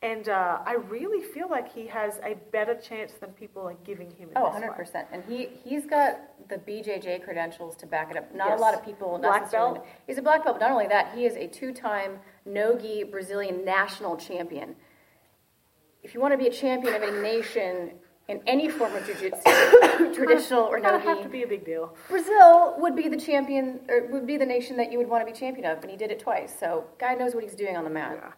And 0.00 0.28
uh, 0.28 0.60
I 0.64 0.74
really 0.74 1.20
feel 1.24 1.50
like 1.50 1.72
he 1.74 1.88
has 1.88 2.20
a 2.24 2.36
better 2.52 2.76
chance 2.76 3.14
than 3.20 3.30
people 3.30 3.62
are 3.62 3.74
giving 3.84 4.12
him. 4.12 4.30
Oh, 4.36 4.44
100%. 4.44 5.06
And 5.10 5.24
he, 5.24 5.48
he's 5.64 5.86
got 5.86 6.20
the 6.48 6.56
BJJ 6.56 7.24
credentials 7.24 7.74
to 7.78 7.86
back 7.86 8.12
it 8.12 8.16
up. 8.16 8.32
Not 8.32 8.50
Yes. 8.50 8.60
a 8.60 8.62
lot 8.62 8.74
of 8.74 8.84
people 8.84 9.18
Black 9.18 9.50
belt. 9.50 9.84
He's 10.06 10.18
a 10.18 10.22
black 10.22 10.44
belt, 10.44 10.60
but 10.60 10.64
not 10.66 10.70
only 10.70 10.86
that, 10.86 11.12
he 11.16 11.26
is 11.26 11.34
a 11.34 11.48
two 11.48 11.72
time 11.72 12.20
no-gi 12.46 13.04
Brazilian 13.04 13.64
national 13.64 14.16
champion. 14.16 14.76
If 16.02 16.14
you 16.14 16.20
want 16.20 16.32
to 16.32 16.38
be 16.38 16.46
a 16.46 16.52
champion 16.52 16.94
of 16.94 17.02
a 17.02 17.22
nation 17.22 17.92
in 18.28 18.40
any 18.46 18.68
form 18.68 18.94
of 18.94 19.04
jiu-jitsu, 19.06 19.40
traditional 20.14 20.62
or 20.62 20.76
of 20.78 21.02
have 21.02 21.22
to 21.22 21.28
be 21.28 21.42
a 21.42 21.46
big 21.46 21.64
deal. 21.64 21.94
Brazil 22.08 22.74
would 22.78 22.94
be 22.94 23.08
the 23.08 23.16
champion, 23.16 23.80
or 23.88 24.06
would 24.08 24.26
be 24.26 24.36
the 24.36 24.46
nation 24.46 24.76
that 24.76 24.92
you 24.92 24.98
would 24.98 25.08
want 25.08 25.26
to 25.26 25.32
be 25.32 25.36
champion 25.38 25.64
of, 25.66 25.82
and 25.82 25.90
he 25.90 25.96
did 25.96 26.10
it 26.10 26.20
twice. 26.20 26.54
So, 26.58 26.84
guy 26.98 27.14
knows 27.14 27.34
what 27.34 27.42
he's 27.42 27.54
doing 27.54 27.76
on 27.76 27.84
the 27.84 27.90
mat. 27.90 28.18
Yeah. 28.22 28.32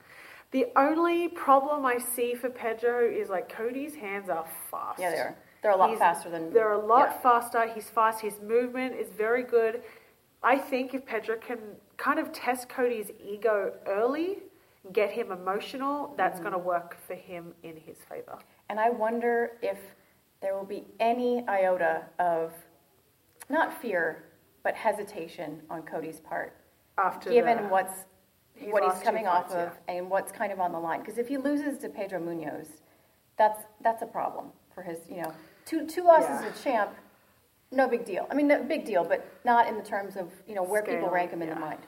The 0.53 0.67
only 0.77 1.29
problem 1.29 1.85
I 1.87 1.99
see 1.99 2.35
for 2.35 2.51
Pedro 2.51 3.09
is 3.09 3.29
like 3.29 3.49
Cody's 3.49 3.95
hands 3.95 4.29
are 4.29 4.47
fast. 4.71 5.01
Yeah, 5.01 5.11
they 5.11 5.17
are. 5.19 5.37
They're 5.63 5.73
a 5.73 5.77
lot 5.77 5.91
He's- 5.91 5.99
faster 5.99 6.31
than. 6.31 6.53
They're 6.53 6.73
a 6.73 6.87
lot 6.87 7.11
yeah. 7.11 7.21
faster. 7.21 7.67
He's 7.73 7.89
fast. 7.91 8.21
His 8.21 8.41
movement 8.41 8.95
is 8.95 9.11
very 9.11 9.43
good. 9.43 9.83
I 10.43 10.57
think 10.57 10.95
if 10.95 11.05
Pedro 11.05 11.37
can 11.37 11.59
kind 11.99 12.19
of 12.19 12.33
test 12.33 12.69
Cody's 12.69 13.11
ego 13.23 13.75
early, 13.87 14.39
get 14.93 15.11
him 15.11 15.31
emotional, 15.31 16.15
that's 16.17 16.35
Mm-hmm. 16.41 16.43
going 16.49 16.53
to 16.53 16.67
work 16.67 16.97
for 17.07 17.15
him 17.15 17.55
in 17.63 17.77
his 17.77 17.99
favor. 18.09 18.39
And 18.69 18.81
I 18.81 18.91
wonder 18.91 19.53
if 19.63 19.79
there 20.41 20.57
will 20.57 20.65
be 20.65 20.85
any 21.01 21.47
iota 21.49 22.05
of, 22.19 22.53
not 23.49 23.81
fear, 23.81 24.25
but 24.63 24.75
hesitation 24.75 25.61
on 25.71 25.83
Cody's 25.83 26.21
part, 26.21 26.57
After 26.99 27.31
given 27.31 27.57
the, 27.59 27.63
what's 27.65 28.05
what 28.71 28.83
he's 28.85 29.03
coming 29.03 29.27
off 29.27 29.51
of 29.53 29.73
and 29.89 30.11
what's 30.11 30.31
kind 30.33 30.53
of 30.53 30.61
on 30.61 30.73
the 30.73 30.79
line. 30.79 31.01
Because 31.01 31.19
if 31.19 31.29
he 31.29 31.37
loses 31.39 31.79
to 31.79 31.89
Pedro 31.89 32.21
Munhoz, 32.21 32.67
that's 33.39 33.63
that's 33.83 34.03
a 34.03 34.07
problem 34.07 34.47
for 34.75 34.83
his. 34.83 34.99
You 35.09 35.23
know, 35.23 35.33
two 35.65 35.87
two 35.87 36.05
losses 36.05 36.43
Yeah. 36.43 36.49
a 36.49 36.63
champ, 36.63 36.91
no 37.73 37.89
big 37.89 38.05
deal. 38.05 38.27
I 38.31 38.35
mean, 38.35 38.49
no, 38.49 38.63
big 38.63 38.85
deal, 38.85 39.03
but 39.03 39.27
not 39.45 39.67
in 39.67 39.77
the 39.77 39.83
terms 39.83 40.17
of 40.17 40.31
you 40.47 40.55
know 40.55 40.63
where 40.63 40.83
people 40.83 41.09
rank 41.09 41.31
him 41.31 41.41
in 41.43 41.49
the 41.49 41.57
mind. 41.57 41.81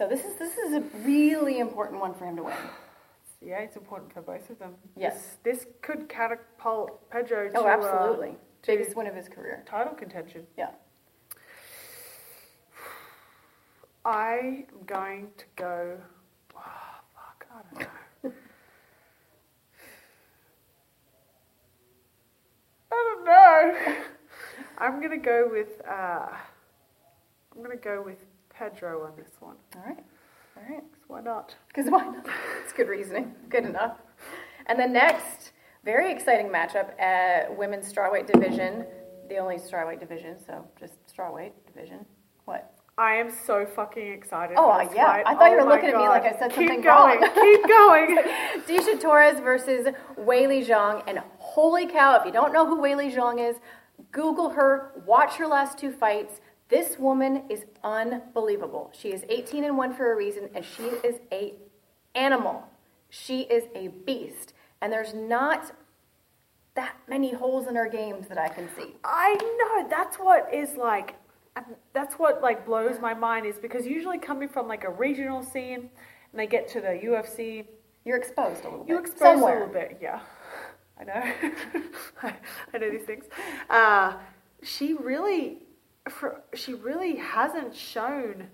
So 0.00 0.08
this 0.08 0.24
is 0.24 0.34
this 0.36 0.56
is 0.56 0.72
a 0.72 0.80
really 1.04 1.58
important 1.58 2.00
one 2.00 2.14
for 2.14 2.24
him 2.24 2.34
to 2.36 2.42
win. 2.44 2.56
yeah, 3.42 3.58
it's 3.58 3.76
important 3.76 4.10
for 4.14 4.22
both 4.22 4.48
of 4.48 4.58
them. 4.58 4.72
Yes. 4.96 5.36
This, 5.44 5.58
this 5.58 5.66
could 5.82 6.08
catapult 6.08 7.10
Pedro 7.10 7.50
to 7.50 7.58
Oh, 7.58 7.66
uh, 7.66 7.68
absolutely, 7.68 8.30
to 8.62 8.66
biggest 8.66 8.96
win 8.96 9.08
of 9.08 9.14
his 9.14 9.28
career. 9.28 9.62
title 9.68 9.92
contention. 9.92 10.46
Yeah. 10.56 10.70
I 14.02 14.64
am 14.72 14.86
going 14.86 15.28
to 15.36 15.44
go. 15.56 15.98
Oh, 16.56 16.62
fuck, 17.14 17.46
I 17.52 17.60
don't 17.74 17.80
know. 18.24 18.30
I 22.90 23.14
don't 23.16 23.24
know. 23.26 23.96
I'm 24.78 25.02
gonna 25.02 25.18
go 25.18 25.46
with. 25.52 25.82
Uh, 25.86 26.28
I'm 27.54 27.62
gonna 27.62 27.76
go 27.76 28.00
with 28.02 28.24
Pedro 28.60 29.04
on 29.06 29.12
this 29.16 29.30
one. 29.40 29.56
All 29.74 29.82
right. 29.86 30.04
All 30.56 30.62
right. 30.68 30.84
why 31.08 31.22
not? 31.22 31.54
Because 31.68 31.90
why 31.90 32.04
not? 32.04 32.26
It's 32.62 32.74
good 32.74 32.88
reasoning. 32.88 33.34
Good 33.48 33.64
enough. 33.64 33.96
And 34.66 34.78
the 34.78 34.86
next, 34.86 35.52
very 35.82 36.12
exciting 36.12 36.48
matchup 36.48 37.00
at 37.00 37.56
women's 37.56 37.90
strawweight 37.90 38.30
division, 38.30 38.84
the 39.30 39.38
only 39.38 39.56
strawweight 39.56 39.98
division, 39.98 40.36
so 40.46 40.66
just 40.78 40.92
strawweight 41.06 41.52
division. 41.72 42.04
What? 42.44 42.74
I 42.98 43.14
am 43.14 43.30
so 43.30 43.64
fucking 43.64 44.12
excited. 44.12 44.56
Oh, 44.58 44.78
this 44.78 44.92
uh, 44.92 44.94
yeah. 44.94 45.06
fight. 45.06 45.22
I 45.26 45.34
thought 45.36 45.52
you 45.52 45.56
Oh 45.58 45.64
were 45.64 45.70
my 45.70 45.76
looking 45.76 45.88
at 45.88 45.96
me 45.96 46.06
like 46.08 46.24
I 46.24 46.38
said 46.38 46.50
Keep 46.50 46.68
something 46.68 46.80
going. 46.82 47.20
wrong. 47.20 47.30
Keep 47.34 47.66
going. 47.66 48.18
Tecia 48.66 49.00
Torres 49.00 49.40
versus 49.40 49.86
Weili 50.18 50.66
Zhang. 50.66 51.02
And 51.06 51.20
holy 51.38 51.86
cow, 51.86 52.16
if 52.20 52.26
you 52.26 52.32
don't 52.32 52.52
know 52.52 52.66
who 52.66 52.78
Weili 52.82 53.10
Zhang 53.14 53.40
is, 53.48 53.56
Google 54.12 54.50
her, 54.50 55.02
watch 55.06 55.36
her 55.36 55.46
last 55.46 55.78
two 55.78 55.92
fights. 55.92 56.40
This 56.70 56.98
woman 56.98 57.42
is 57.48 57.64
unbelievable. 57.82 58.90
She 58.96 59.08
is 59.12 59.24
18 59.28 59.64
and 59.64 59.76
1 59.76 59.94
for 59.94 60.12
a 60.12 60.16
reason, 60.16 60.48
and 60.54 60.64
she 60.64 60.84
is 60.84 61.16
a 61.32 61.54
animal. 62.14 62.64
She 63.08 63.40
is 63.42 63.64
a 63.74 63.88
beast. 63.88 64.52
And 64.80 64.92
there's 64.92 65.12
not 65.12 65.72
that 66.74 66.94
many 67.08 67.32
holes 67.34 67.66
in 67.66 67.74
her 67.74 67.88
games 67.88 68.28
that 68.28 68.38
I 68.38 68.48
can 68.48 68.68
see. 68.76 68.94
I 69.04 69.34
know 69.58 69.88
that's 69.88 70.16
what 70.16 70.52
is 70.54 70.76
like. 70.76 71.16
That's 71.92 72.14
what 72.14 72.40
like 72.40 72.64
blows 72.64 73.00
my 73.00 73.12
mind 73.12 73.44
is 73.46 73.58
because 73.58 73.84
usually 73.86 74.18
coming 74.18 74.48
from 74.48 74.68
like 74.68 74.84
a 74.84 74.90
regional 74.90 75.42
scene, 75.42 75.90
and 76.30 76.40
they 76.40 76.46
get 76.46 76.68
to 76.68 76.80
the 76.80 76.98
UFC, 77.04 77.66
You're 78.04 78.16
exposed 78.16 78.64
a 78.64 78.70
little 78.70 78.84
bit. 78.84 78.98
expose 79.00 79.18
somewhere. 79.18 79.56
a 79.64 79.66
little 79.66 79.74
bit. 79.74 79.98
Yeah, 80.00 80.20
I 80.98 81.04
know. 81.04 81.32
I, 82.22 82.34
I 82.74 82.78
know 82.78 82.90
these 82.90 83.02
things. 83.02 83.24
Uh, 83.68 84.14
she 84.62 84.94
really, 84.94 85.58
for, 86.10 86.42
she 86.54 86.74
really 86.74 87.16
hasn't 87.16 87.74
shown 87.74 88.48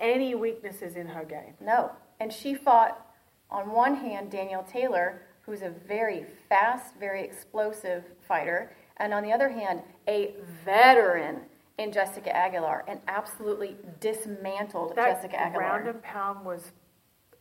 any 0.00 0.34
weaknesses 0.34 0.96
in 0.96 1.06
her 1.08 1.24
game. 1.24 1.54
No. 1.60 1.92
And 2.20 2.32
she 2.32 2.54
fought, 2.54 3.06
on 3.50 3.70
one 3.70 3.94
hand, 3.94 4.30
Danielle 4.30 4.64
Taylor, 4.64 5.22
who's 5.42 5.62
a 5.62 5.70
very 5.70 6.26
fast, 6.48 6.94
very 7.00 7.22
explosive 7.22 8.04
fighter, 8.26 8.72
and 8.98 9.14
on 9.14 9.22
the 9.22 9.32
other 9.32 9.48
hand, 9.48 9.82
a 10.08 10.34
veteran 10.64 11.40
in 11.78 11.92
Jessica 11.92 12.34
Aguilar, 12.36 12.84
and 12.88 13.00
absolutely 13.06 13.76
dismantled 14.00 14.96
That 14.96 15.14
Jessica 15.22 15.40
Aguilar. 15.40 15.60
round 15.62 15.88
and 15.88 16.02
pound 16.02 16.44
was, 16.44 16.72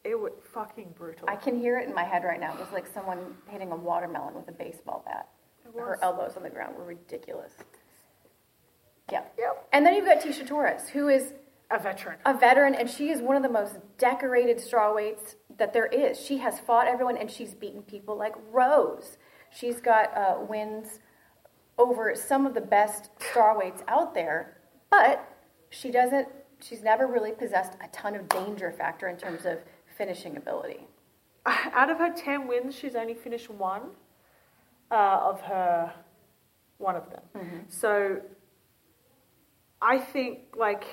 it 0.04 0.18
was 0.18 0.32
fucking 0.54 0.94
brutal. 0.96 1.28
I 1.28 1.36
can 1.36 1.60
hear 1.60 1.80
it 1.80 1.88
in 1.88 1.96
my 1.96 2.04
head 2.04 2.24
right 2.24 2.40
now. 2.40 2.54
It 2.54 2.60
was 2.60 2.72
like 2.72 2.86
someone 2.94 3.36
hitting 3.50 3.72
a 3.72 3.76
watermelon 3.76 4.36
with 4.36 4.48
a 4.48 4.52
baseball 4.52 5.04
bat. 5.06 5.28
Her 5.76 6.00
elbows 6.02 6.38
on 6.38 6.44
the 6.44 6.50
ground 6.50 6.76
were 6.78 6.86
ridiculous. 6.86 7.52
Yeah. 9.12 9.24
Yep. 9.38 9.68
And 9.72 9.86
then 9.86 9.94
you've 9.96 10.06
got 10.06 10.20
Tecia 10.22 10.46
Torres, 10.46 10.90
who 10.90 11.08
is 11.08 11.34
A 11.72 11.80
veteran. 11.80 12.18
a 12.26 12.34
veteran, 12.34 12.76
and 12.76 12.90
she 12.90 13.10
is 13.10 13.22
one 13.22 13.36
of 13.36 13.44
the 13.44 13.50
most 13.50 13.78
decorated 13.98 14.58
strawweights 14.58 15.36
that 15.58 15.74
there 15.74 15.86
is. 15.88 16.20
She 16.20 16.38
has 16.40 16.60
fought 16.60 16.88
everyone, 16.88 17.18
and 17.18 17.30
she's 17.32 17.54
beaten 17.54 17.82
people 17.84 18.18
like 18.18 18.36
Rose. 18.52 19.18
She's 19.50 19.80
got 19.80 20.16
uh, 20.18 20.38
wins 20.48 21.00
over 21.78 22.14
some 22.16 22.46
of 22.46 22.54
the 22.54 22.62
best 22.62 23.10
strawweights 23.20 23.82
out 23.88 24.14
there, 24.14 24.58
but 24.90 25.28
she 25.70 25.92
doesn't. 25.92 26.28
She's 26.62 26.82
never 26.82 27.06
really 27.08 27.32
possessed 27.32 27.74
a 27.84 27.88
ton 27.90 28.16
of 28.16 28.28
danger 28.30 28.72
factor 28.72 29.08
in 29.08 29.16
terms 29.18 29.46
of 29.46 29.60
finishing 29.98 30.36
ability. 30.38 30.88
out 31.46 31.90
of 31.90 31.98
her 32.00 32.12
10 32.12 32.48
wins, 32.48 32.76
she's 32.76 32.96
only 32.96 33.14
finished 33.14 33.50
one 33.50 33.84
uh, 34.92 35.20
of 35.22 35.42
her, 35.42 35.94
one 36.78 36.96
of 36.96 37.10
them. 37.12 37.22
Mm-hmm. 37.36 37.58
So 37.70 38.22
I 39.82 39.98
think, 40.00 40.40
like, 40.56 40.86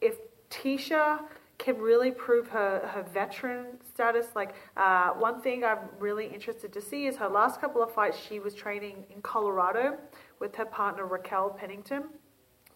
if 0.00 0.16
Tecia 0.50 1.20
can 1.58 1.78
really 1.78 2.10
prove 2.10 2.48
her, 2.48 2.88
her 2.92 3.02
veteran 3.02 3.66
status, 3.92 4.26
like, 4.34 4.54
uh, 4.76 5.10
one 5.10 5.40
thing 5.40 5.64
I'm 5.64 5.78
really 5.98 6.26
interested 6.26 6.72
to 6.72 6.80
see 6.80 7.06
is 7.06 7.16
her 7.16 7.28
last 7.28 7.60
couple 7.60 7.82
of 7.82 7.92
fights, 7.92 8.16
she 8.16 8.38
was 8.40 8.54
training 8.54 9.04
in 9.10 9.20
Colorado 9.22 9.98
with 10.38 10.54
her 10.56 10.64
partner 10.64 11.06
Raquel 11.06 11.50
Pennington. 11.50 12.04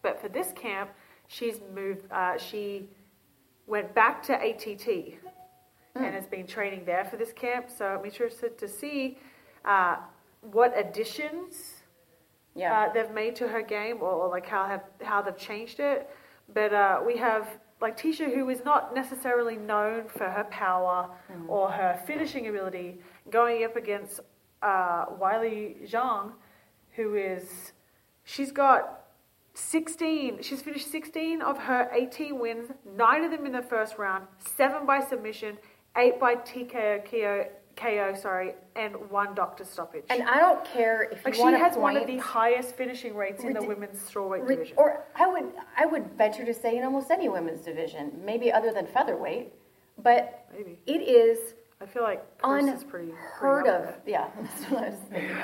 But 0.01 0.19
for 0.21 0.29
this 0.29 0.51
camp, 0.53 0.91
she's 1.27 1.61
moved, 1.73 2.11
uh, 2.11 2.37
she 2.37 2.89
went 3.67 3.93
back 3.95 4.21
to 4.23 4.33
ATT 4.33 5.15
and 5.95 6.13
has 6.13 6.25
been 6.25 6.47
training 6.47 6.85
there 6.85 7.05
for 7.05 7.17
this 7.17 7.31
camp. 7.31 7.69
So 7.69 7.85
I'm 7.85 8.05
interested 8.05 8.57
to 8.57 8.67
see 8.67 9.17
uh, 9.63 9.97
what 10.41 10.73
additions 10.77 11.82
Yeah. 12.55 12.87
uh, 12.89 12.93
they've 12.93 13.11
made 13.11 13.35
to 13.37 13.47
her 13.47 13.61
game, 13.61 13.97
or, 14.01 14.11
or 14.11 14.29
like 14.29 14.45
how 14.45 14.67
have 14.67 14.83
how 15.01 15.21
they've 15.21 15.37
changed 15.37 15.79
it. 15.79 16.09
But 16.53 16.73
uh, 16.73 17.01
we 17.05 17.17
have 17.17 17.47
like 17.81 17.97
Tecia, 17.97 18.33
who 18.33 18.49
is 18.49 18.63
not 18.63 18.95
necessarily 18.95 19.57
known 19.57 20.07
for 20.07 20.29
her 20.29 20.45
power 20.45 21.09
or 21.47 21.69
her 21.69 21.99
finishing 22.07 22.47
ability, 22.47 22.99
going 23.29 23.63
up 23.65 23.75
against 23.75 24.21
uh, 24.61 25.05
Weili 25.21 25.89
Zhang, 25.89 26.31
who 26.95 27.15
is 27.15 27.73
she's 28.23 28.51
got 28.51 29.01
16. 29.55 30.41
She's 30.41 30.61
finished 30.61 30.89
16 30.91 31.41
of 31.41 31.57
her 31.59 31.89
18 31.93 32.39
wins, 32.39 32.71
nine 32.95 33.23
of 33.23 33.31
them 33.31 33.45
in 33.45 33.51
the 33.51 33.61
first 33.61 33.97
round, 33.97 34.27
seven 34.39 34.85
by 34.85 34.99
submission, 34.99 35.57
eight 35.97 36.19
by 36.19 36.35
TKO, 36.35 37.47
KO, 37.75 38.13
sorry, 38.19 38.53
and 38.75 38.95
one 39.09 39.33
doctor 39.33 39.63
stoppage. 39.65 40.03
and 40.09 40.23
I 40.23 40.39
don't 40.39 40.63
care 40.63 41.03
if 41.03 41.19
you 41.19 41.23
like 41.25 41.35
she 41.35 41.41
has 41.41 41.75
one 41.75 41.97
of 41.97 42.07
the 42.07 42.17
highest 42.17 42.75
finishing 42.75 43.15
rates 43.15 43.43
in 43.43 43.53
the 43.53 43.63
women's 43.63 43.99
strawweight 43.99 44.47
Re- 44.47 44.55
division. 44.55 44.75
Or 44.77 45.03
I 45.15 45.27
would 45.27 45.51
I 45.77 45.85
would 45.85 46.11
venture 46.17 46.45
to 46.45 46.53
say 46.53 46.77
in 46.77 46.83
almost 46.83 47.09
any 47.11 47.29
women's 47.29 47.61
division, 47.61 48.11
maybe 48.23 48.51
other 48.51 48.71
than 48.71 48.85
featherweight, 48.87 49.53
but 49.97 50.47
Maybe. 50.55 50.79
it 50.85 51.01
is 51.01 51.55
I 51.81 51.85
feel 51.85 52.03
like 52.03 52.23
Chris 52.39 52.65
is 52.67 52.83
pretty 52.83 53.09
unheard 53.11 53.65
pretty 53.65 53.87
of. 53.89 53.95
Yeah, 54.05 54.29
that's 54.41 54.71
what 54.71 54.83
I 54.83 54.89
was 54.89 54.99
thinking. 55.09 55.37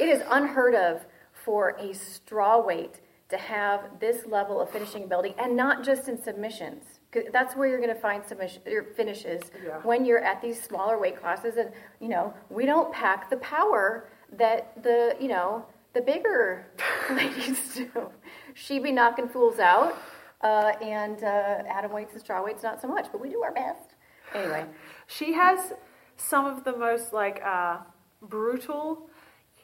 It 0.00 0.08
is 0.08 0.22
unheard 0.30 0.74
of 0.74 1.04
for 1.32 1.70
a 1.78 1.90
strawweight 1.90 2.94
to 3.28 3.36
have 3.36 4.00
this 4.00 4.26
level 4.26 4.60
of 4.60 4.70
finishing 4.70 5.04
ability, 5.04 5.34
and 5.38 5.54
not 5.56 5.84
just 5.84 6.08
in 6.08 6.20
submissions. 6.20 6.97
That's 7.32 7.56
where 7.56 7.66
you're 7.68 7.78
going 7.80 7.94
to 7.94 8.00
find 8.00 8.24
submission 8.24 8.62
or 8.66 8.82
finishes 8.82 9.42
Yeah. 9.64 9.78
when 9.82 10.04
you're 10.04 10.22
at 10.22 10.42
these 10.42 10.62
smaller 10.62 10.98
weight 10.98 11.18
classes, 11.20 11.56
and 11.56 11.70
you 12.00 12.08
know 12.08 12.34
we 12.50 12.66
don't 12.66 12.92
pack 12.92 13.30
the 13.30 13.38
power 13.38 14.08
that 14.32 14.82
the 14.82 15.16
you 15.20 15.28
know 15.28 15.64
the 15.94 16.02
bigger 16.02 16.66
ladies 17.10 17.74
do. 17.74 18.10
She 18.54 18.78
be 18.78 18.92
knocking 18.92 19.28
fools 19.28 19.58
out, 19.58 19.96
uh, 20.42 20.72
and 20.82 21.22
uh, 21.24 21.62
atom 21.78 21.92
weights 21.92 22.12
and 22.12 22.20
straw 22.20 22.44
weights 22.44 22.62
not 22.62 22.80
so 22.82 22.88
much, 22.88 23.06
but 23.10 23.20
we 23.22 23.30
do 23.30 23.42
our 23.42 23.52
best. 23.52 23.94
Anyway, 24.34 24.66
She 25.06 25.32
has 25.32 25.72
some 26.18 26.44
of 26.44 26.62
the 26.64 26.76
most 26.76 27.14
like 27.14 27.40
uh, 27.42 27.78
brutal. 28.20 29.08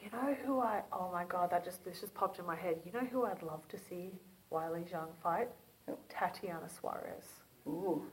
You 0.01 0.09
know 0.11 0.35
who 0.45 0.59
I? 0.61 0.81
Oh 0.91 1.09
my 1.13 1.25
god, 1.25 1.51
that 1.51 1.63
just 1.63 1.83
this 1.85 2.01
just 2.01 2.13
popped 2.15 2.39
in 2.39 2.45
my 2.45 2.55
head. 2.55 2.77
You 2.85 2.91
know 2.91 3.05
who 3.11 3.25
I'd 3.25 3.43
love 3.43 3.67
to 3.69 3.77
see 3.77 4.11
Weili 4.51 4.83
Zhang 4.91 5.09
fight? 5.21 5.49
Tatiana 6.09 6.69
Suarez. 6.69 7.25
ooh, 7.67 8.03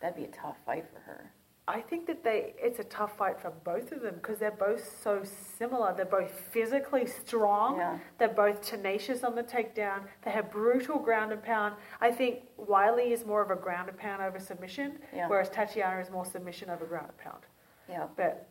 that'd 0.00 0.16
be 0.16 0.24
a 0.24 0.28
tough 0.28 0.56
fight 0.64 0.86
for 0.92 1.00
her. 1.00 1.32
I 1.68 1.80
think 1.80 2.06
that 2.08 2.24
they 2.24 2.54
it's 2.58 2.80
a 2.80 2.84
tough 2.84 3.16
fight 3.16 3.40
for 3.40 3.50
both 3.50 3.92
of 3.92 4.00
them 4.02 4.16
because 4.16 4.38
they're 4.38 4.50
both 4.50 4.98
so 5.04 5.22
similar. 5.56 5.94
They're 5.94 6.04
both 6.04 6.30
physically 6.50 7.06
strong. 7.06 7.76
Yeah. 7.76 7.98
They're 8.18 8.28
both 8.28 8.60
tenacious 8.60 9.22
on 9.22 9.36
the 9.36 9.44
takedown. 9.44 10.00
They 10.24 10.32
have 10.32 10.50
brutal 10.50 10.98
ground 10.98 11.30
and 11.32 11.40
pound. 11.42 11.76
I 12.00 12.10
think 12.10 12.40
Weili 12.58 13.12
is 13.12 13.24
more 13.24 13.40
of 13.40 13.50
a 13.52 13.56
ground 13.56 13.88
and 13.88 13.96
pound 13.96 14.20
over 14.20 14.40
submission, 14.40 14.98
Yeah. 15.14 15.28
whereas 15.28 15.48
Tatiana 15.48 16.00
is 16.00 16.10
more 16.10 16.24
submission 16.24 16.70
over 16.70 16.86
ground 16.86 17.08
and 17.10 17.18
pound. 17.18 17.46
Yeah. 17.88 18.08
But 18.16 18.48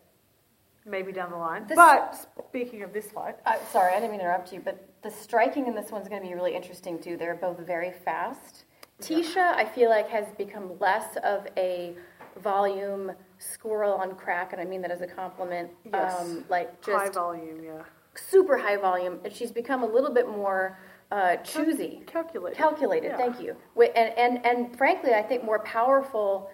maybe 0.85 1.11
down 1.11 1.31
the 1.31 1.37
line. 1.37 1.67
This- 1.67 1.75
but 1.75 2.15
speaking 2.47 2.83
of 2.83 2.93
this 2.93 3.11
fight, 3.11 3.37
Uh, 3.45 3.57
sorry, 3.65 3.91
I 3.91 3.95
didn't 3.99 4.11
mean 4.11 4.19
to 4.21 4.25
interrupt 4.27 4.53
you, 4.53 4.61
but 4.61 4.77
the 5.01 5.10
striking 5.10 5.68
in 5.68 5.75
this 5.75 5.91
one's 5.91 6.08
going 6.10 6.22
to 6.22 6.27
be 6.27 6.34
really 6.34 6.56
interesting 6.56 7.00
too. 7.00 7.18
They're 7.18 7.36
both 7.36 7.60
very 7.60 7.91
fast. 7.91 8.65
Tecia, 9.01 9.53
I 9.56 9.63
feel 9.65 9.89
like, 9.89 10.10
has 10.10 10.25
become 10.38 10.77
less 10.79 11.15
of 11.24 11.48
a 11.58 11.96
volume 12.41 13.12
squirrel 13.38 13.94
on 13.94 14.15
crack, 14.15 14.51
and 14.51 14.62
I 14.62 14.65
mean 14.65 14.82
that 14.82 14.91
as 14.91 15.01
a 15.01 15.08
compliment. 15.08 15.70
Yes. 15.86 16.20
Um, 16.20 16.44
like 16.50 16.84
high 16.84 17.10
volume, 17.10 17.63
yeah. 17.63 17.84
super 18.15 18.58
high 18.58 18.75
volume, 18.77 19.20
and 19.24 19.32
she's 19.34 19.51
become 19.51 19.84
a 19.84 19.88
little 19.88 20.13
bit 20.13 20.27
more 20.27 20.77
uh, 21.12 21.38
choosy. 21.38 22.01
Calculated. 22.06 22.58
Calculated, 22.58 23.08
Yeah. 23.12 23.18
thank 23.18 23.39
you. 23.41 23.56
And, 23.77 24.18
and, 24.18 24.46
and 24.46 24.77
frankly, 24.77 25.13
I 25.13 25.24
think 25.24 25.44
more 25.44 25.60
powerful 25.60 26.50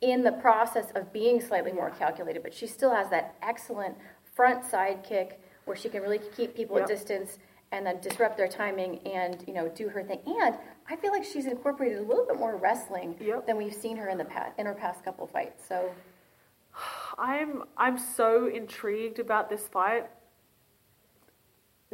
in 0.00 0.22
the 0.22 0.32
process 0.32 0.90
of 0.94 1.12
being 1.12 1.40
slightly 1.40 1.72
more 1.72 1.90
calculated, 1.90 2.42
but 2.42 2.52
she 2.52 2.66
still 2.66 2.94
has 2.94 3.08
that 3.10 3.36
excellent 3.42 3.96
front 4.34 4.64
side 4.64 5.02
kick 5.02 5.40
where 5.64 5.76
she 5.76 5.88
can 5.88 6.02
really 6.02 6.20
keep 6.36 6.54
people 6.54 6.76
Yep. 6.76 6.82
at 6.82 6.88
distance 6.88 7.38
and 7.74 7.84
then 7.84 8.00
disrupt 8.00 8.36
their 8.36 8.46
timing 8.46 9.00
and, 9.00 9.42
you 9.48 9.52
know, 9.52 9.68
do 9.68 9.88
her 9.88 10.02
thing. 10.04 10.20
And 10.26 10.56
I 10.88 10.94
feel 10.94 11.10
like 11.10 11.24
she's 11.24 11.46
incorporated 11.46 11.98
a 11.98 12.02
little 12.02 12.24
bit 12.24 12.38
more 12.38 12.56
wrestling 12.56 13.16
Yep. 13.20 13.46
than 13.48 13.56
we've 13.56 13.74
seen 13.74 13.96
her 13.96 14.08
in 14.08 14.16
the 14.16 14.24
past, 14.24 14.52
in 14.58 14.66
her 14.66 14.74
past 14.74 15.04
couple 15.04 15.26
fights. 15.26 15.66
So, 15.68 15.90
I'm 17.18 17.64
I'm 17.76 17.98
so 17.98 18.46
intrigued 18.46 19.18
about 19.18 19.48
this 19.48 19.66
fight 19.68 20.08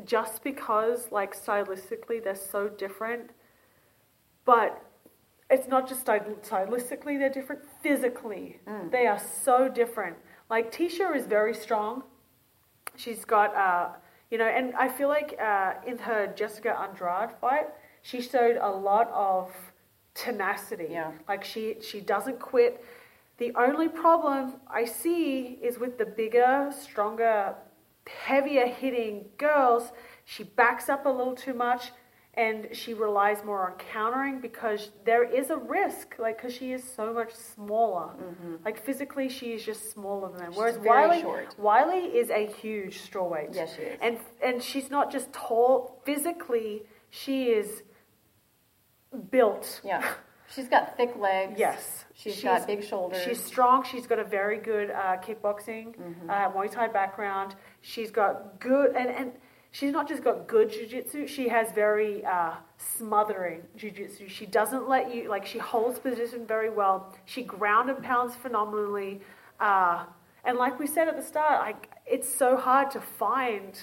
just 0.05 0.43
because 0.43 1.09
like 1.11 1.35
stylistically 1.37 2.23
they're 2.25 2.35
so 2.35 2.69
different 2.69 3.29
but 4.47 4.83
it's 5.51 5.69
not 5.69 5.87
just 5.87 6.07
stylistically 6.07 7.19
they're 7.19 7.29
different 7.29 7.61
physically 7.83 8.59
they 8.91 9.07
are 9.07 9.19
so 9.19 9.69
different 9.69 10.17
like 10.49 10.73
Tecia 10.73 11.15
is 11.15 11.27
very 11.27 11.53
strong 11.53 12.03
she's 12.97 13.27
got 13.27 13.55
uh 13.55 13.91
you 14.31 14.39
know 14.39 14.47
and 14.47 14.75
I 14.75 14.89
feel 14.89 15.09
like 15.09 15.39
uh 15.41 15.75
in 15.87 15.99
her 15.99 16.27
Jessica 16.29 16.79
Andrade 16.79 17.33
fight 17.41 17.69
she 18.03 18.21
showed 18.21 18.57
a 18.57 18.71
lot 18.71 19.11
of 19.11 19.53
tenacity. 20.15 20.89
Yeah. 20.91 21.13
like 21.29 21.45
she 21.45 21.77
she 21.81 22.01
doesn't 22.01 22.39
quit. 22.41 22.85
The 23.39 23.53
only 23.55 23.89
problem 23.89 24.55
I 24.69 24.85
see 24.85 25.59
is 25.63 25.79
with 25.79 25.97
the 25.97 26.05
bigger, 26.05 26.71
stronger, 26.79 27.55
heavier 28.07 28.67
hitting 28.67 29.27
girls, 29.39 29.93
she 30.25 30.45
backs 30.45 30.89
up 30.89 31.07
a 31.07 31.09
little 31.09 31.35
too 31.35 31.55
much 31.55 31.93
and 32.45 32.57
she 32.81 32.93
relies 32.95 33.41
more 33.45 33.61
on 33.71 33.75
countering 33.93 34.41
because 34.41 34.91
there 35.05 35.25
is 35.41 35.51
a 35.51 35.57
risk, 35.79 36.07
like, 36.19 36.37
because 36.39 36.55
she 36.61 36.69
is 36.73 36.83
so 36.99 37.13
much 37.13 37.33
smaller. 37.55 38.09
Like, 38.65 38.79
physically, 38.89 39.29
she 39.29 39.49
is 39.57 39.63
just 39.71 39.83
smaller 39.93 40.29
than 40.31 40.39
them. 40.39 40.53
She's 40.53 40.59
Whereas 40.59 40.77
Weili, 40.79 41.21
short. 41.21 41.49
Weili 41.61 42.05
is 42.21 42.29
a 42.31 42.47
huge 42.63 42.95
strawweight. 43.07 43.55
Yes, 43.55 43.75
she 43.77 43.83
is. 43.83 43.99
And, 44.07 44.19
and 44.43 44.63
she's 44.63 44.89
not 44.91 45.13
just 45.13 45.33
tall, 45.33 46.01
physically, 46.05 46.73
she 47.11 47.37
is 47.61 47.83
built. 49.31 49.81
yeah. 49.85 50.03
She's 50.55 50.67
got 50.69 50.97
thick 50.97 51.15
legs. 51.17 51.55
Yes. 51.57 52.05
She's 52.15 52.43
got 52.43 52.67
big 52.67 52.83
shoulders. 52.83 53.23
She's 53.23 53.39
strong. 53.53 53.85
She's 53.85 54.09
got 54.09 54.19
a 54.19 54.25
very 54.25 54.59
good 54.59 54.91
uh, 54.91 55.17
kickboxing, 55.19 55.95
Mm-hmm. 55.97 56.29
uh, 56.29 56.51
Muay 56.51 56.69
Thai 56.69 56.89
background. 56.89 57.55
She's 57.83 58.11
got 58.11 58.59
good, 58.59 58.97
and, 58.97 59.11
and 59.11 59.33
she's 59.71 59.93
not 59.93 60.09
just 60.09 60.23
got 60.25 60.47
good 60.49 60.71
jiu-jitsu, 60.71 61.27
she 61.27 61.49
has 61.49 61.71
very 61.73 62.25
uh, 62.25 62.53
smothering 62.77 63.63
jiu-jitsu. 63.77 64.29
She 64.29 64.47
doesn't 64.47 64.89
let 64.89 65.15
you, 65.15 65.29
like, 65.29 65.47
she 65.47 65.59
holds 65.59 65.99
position 65.99 66.47
very 66.47 66.71
well. 66.71 67.15
She 67.25 67.43
ground 67.43 67.91
and 67.91 68.03
pounds 68.03 68.35
phenomenally. 68.35 69.21
Uh, 69.59 70.05
and 70.45 70.57
like 70.59 70.79
we 70.79 70.87
said 70.87 71.07
at 71.09 71.17
the 71.17 71.23
start, 71.23 71.61
like, 71.61 71.91
it's 72.07 72.29
so 72.33 72.57
hard 72.57 72.91
to 72.93 73.01
find 73.01 73.79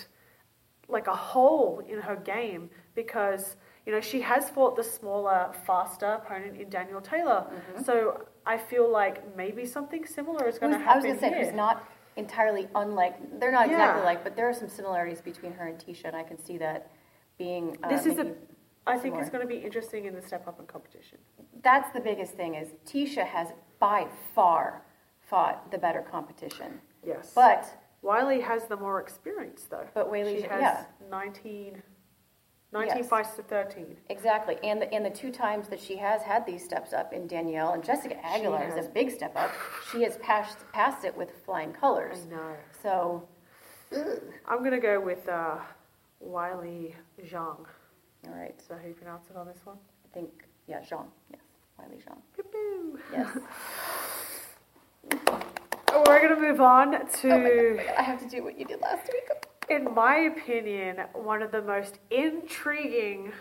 like 0.90 1.08
a 1.08 1.16
hole 1.16 1.84
in 1.90 2.00
her 2.00 2.16
game 2.16 2.70
because 2.96 3.58
you 3.86 3.92
know 3.92 4.00
she 4.00 4.22
has 4.22 4.50
fought 4.50 4.74
the 4.78 4.84
smaller, 4.84 5.52
faster 5.66 6.06
opponent 6.06 6.60
in 6.62 6.70
Danielle 6.70 7.02
Taylor. 7.02 7.46
So 7.84 8.26
I 8.46 8.58
feel 8.58 8.90
like 8.90 9.36
maybe 9.36 9.66
something 9.66 10.06
similar 10.06 10.48
is 10.48 10.58
going 10.58 10.72
to 10.72 10.78
Who's- 10.78 10.88
I 10.90 10.96
was 10.96 11.04
going 11.04 11.16
to 11.16 11.22
say, 11.22 11.30
here. 11.30 11.44
who's 11.44 11.54
not 11.54 11.84
entirely 12.18 12.68
unlike, 12.76 13.40
they're 13.40 13.52
not 13.52 13.68
Yeah. 13.68 13.74
exactly 13.76 14.04
like, 14.04 14.24
but 14.24 14.36
there 14.36 14.50
are 14.50 14.54
some 14.54 14.68
similarities 14.68 15.22
between 15.22 15.54
her 15.54 15.68
and 15.68 15.78
Tecia, 15.78 16.06
and 16.06 16.16
I 16.16 16.24
can 16.24 16.38
see 16.38 16.58
that 16.58 16.90
being. 17.38 17.78
Uh, 17.84 17.90
this 17.90 18.06
is 18.06 18.18
a. 18.18 18.34
I 18.86 18.94
think 18.94 19.04
similar. 19.16 19.22
it's 19.22 19.30
going 19.30 19.42
to 19.42 19.48
be 19.48 19.58
interesting 19.60 20.06
in 20.06 20.16
the 20.16 20.22
step 20.22 20.48
up 20.48 20.60
in 20.60 20.66
competition. 20.66 21.18
That's 21.62 21.92
the 21.92 22.00
biggest 22.00 22.34
thing 22.36 22.56
is 22.56 22.70
Tisha 22.86 23.26
has 23.26 23.50
by 23.80 24.08
far 24.34 24.82
fought 25.30 25.70
the 25.72 25.78
better 25.78 26.02
competition. 26.02 26.80
Yes, 27.06 27.34
But 27.36 27.68
Weili 28.04 28.42
has 28.42 28.66
the 28.68 28.78
more 28.78 29.02
experience 29.02 29.66
though. 29.70 29.86
But 29.94 30.10
Weili- 30.10 30.38
she 30.38 30.42
has 30.44 30.62
yeah. 30.62 30.86
19, 31.10 31.84
19 32.74 32.98
Yes. 32.98 33.08
fights 33.08 33.36
to 33.36 33.44
13. 33.44 33.96
exactly, 34.10 34.58
and 34.64 34.82
the, 34.82 34.94
and 34.94 35.06
the 35.06 35.10
two 35.10 35.32
times 35.32 35.70
that 35.70 35.80
she 35.80 35.96
has 35.98 36.22
had 36.22 36.46
these 36.46 36.64
steps 36.64 36.92
up 36.94 37.14
in 37.14 37.26
Danielle 37.28 37.74
and 37.74 37.84
Jessica 37.84 38.18
Aguilar 38.26 38.68
is 38.78 38.86
a 38.86 38.90
big 38.90 39.10
step 39.10 39.34
up. 39.38 39.52
She 39.92 40.04
has 40.04 40.18
passed 40.18 40.58
passed 40.74 41.06
it 41.06 41.16
with 41.16 41.32
flying 41.46 41.72
colors. 41.72 42.26
I 42.28 42.36
know. 42.36 42.56
So, 42.84 43.28
I'm 44.48 44.60
going 44.60 44.72
to 44.72 44.80
go 44.80 45.00
with 45.00 45.28
uh, 45.30 45.58
Weili 46.26 46.94
Zhang. 47.26 47.66
all 47.66 48.34
right, 48.34 48.54
Is 48.60 48.68
that 48.68 48.80
how 48.82 48.88
you 48.88 48.94
pronounce 48.94 49.30
it 49.30 49.38
on 49.38 49.48
this 49.48 49.60
one? 49.64 49.78
I 50.06 50.14
think 50.14 50.30
yeah, 50.68 50.82
Jean, 50.82 51.06
yes, 51.32 51.42
Weili 51.80 52.04
Jean, 52.04 52.18
Pew-pew. 52.36 53.00
yes. 53.14 53.30
We're 56.06 56.20
going 56.22 56.36
to 56.36 56.42
move 56.42 56.60
on 56.62 56.92
to. 56.92 56.98
Oh 56.98 57.08
to, 57.44 58.00
I 58.00 58.02
have 58.04 58.20
to 58.20 58.28
do 58.28 58.44
what 58.44 58.60
you 58.60 58.66
did 58.66 58.82
last 58.82 59.08
week. 59.12 59.24
In 59.70 59.94
my 59.94 60.16
opinion, 60.18 60.98
one 61.14 61.42
of 61.42 61.52
the 61.52 61.62
most 61.62 62.00
intriguing 62.10 63.32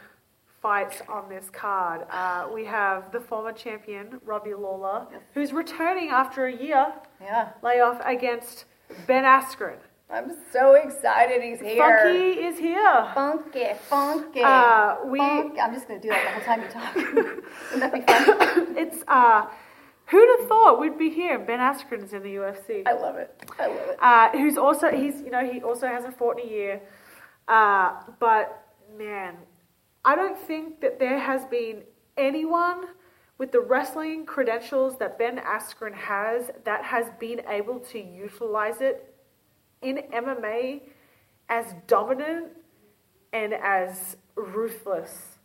fights 0.61 1.03
on 1.09 1.29
this 1.29 1.49
card. 1.51 2.07
Uh, 2.11 2.49
we 2.53 2.65
have 2.65 3.12
the 3.12 3.21
former 3.21 3.53
champion, 3.53 4.21
Robbie 4.25 4.55
Lawler, 4.55 5.07
who's 5.35 5.53
returning 5.53 6.09
after 6.11 6.47
a 6.47 6.53
year 6.57 6.93
Yeah, 7.21 7.51
layoff 7.62 8.01
against 8.05 8.65
Ben 9.07 9.25
Askren. 9.25 9.77
I'm 10.09 10.37
so 10.53 10.75
excited 10.75 11.43
he's 11.43 11.59
here. 11.61 11.79
Funky 12.05 12.41
is 12.41 12.59
here. 12.59 13.11
Funky, 13.12 13.67
funky. 13.89 14.41
Uh, 14.43 14.97
we- 15.07 15.19
Funky. 15.19 15.61
I'm 15.61 15.75
just 15.75 15.89
going 15.89 16.01
to 16.01 16.09
do 16.09 16.12
that 16.15 16.25
the 16.25 16.31
whole 16.31 16.45
time 16.45 16.62
you 16.62 16.69
talk. 16.69 16.95
Wouldn't 17.75 17.81
that 17.81 17.93
be 17.93 18.01
fun? 18.03 18.77
It's, 18.77 19.03
uh, 19.09 19.47
who'd 20.07 20.40
have 20.40 20.49
thought 20.49 20.81
we'd 20.81 20.99
be 20.99 21.11
here? 21.11 21.38
Ben 21.38 21.59
Askren's 21.59 22.12
in 22.12 22.23
the 22.23 22.37
UFC. 22.37 22.83
I 22.87 22.92
love 22.95 23.16
it. 23.16 23.42
I 23.59 23.66
love 23.66 23.88
it. 23.88 23.99
uh, 24.01 24.31
who's 24.31 24.57
also 24.57 24.90
he's 24.90 25.21
you 25.21 25.31
know 25.31 25.45
he 25.45 25.61
also 25.62 25.87
hasn't 25.87 26.16
fought 26.19 26.40
in 26.40 26.49
a 26.49 26.51
year, 26.51 26.81
uh, 27.49 28.03
but 28.19 28.66
man, 28.97 29.37
I 30.05 30.14
don't 30.16 30.38
think 30.38 30.81
that 30.81 30.99
there 30.99 31.19
has 31.19 31.45
been 31.47 31.83
anyone 32.16 32.85
with 33.38 33.53
the 33.53 33.61
wrestling 33.61 34.25
credentials 34.25 34.99
that 34.99 35.19
Ben 35.19 35.38
Askren 35.38 35.95
has 35.95 36.51
that 36.64 36.85
has 36.85 37.07
been 37.21 37.42
able 37.49 37.81
to 37.81 37.99
utilize 37.99 38.81
it 38.81 39.14
in 39.83 39.99
MMA 40.12 40.81
as 41.49 41.75
dominant 41.87 42.49
and 43.33 43.53
as 43.55 44.16
ruthless 44.37 45.36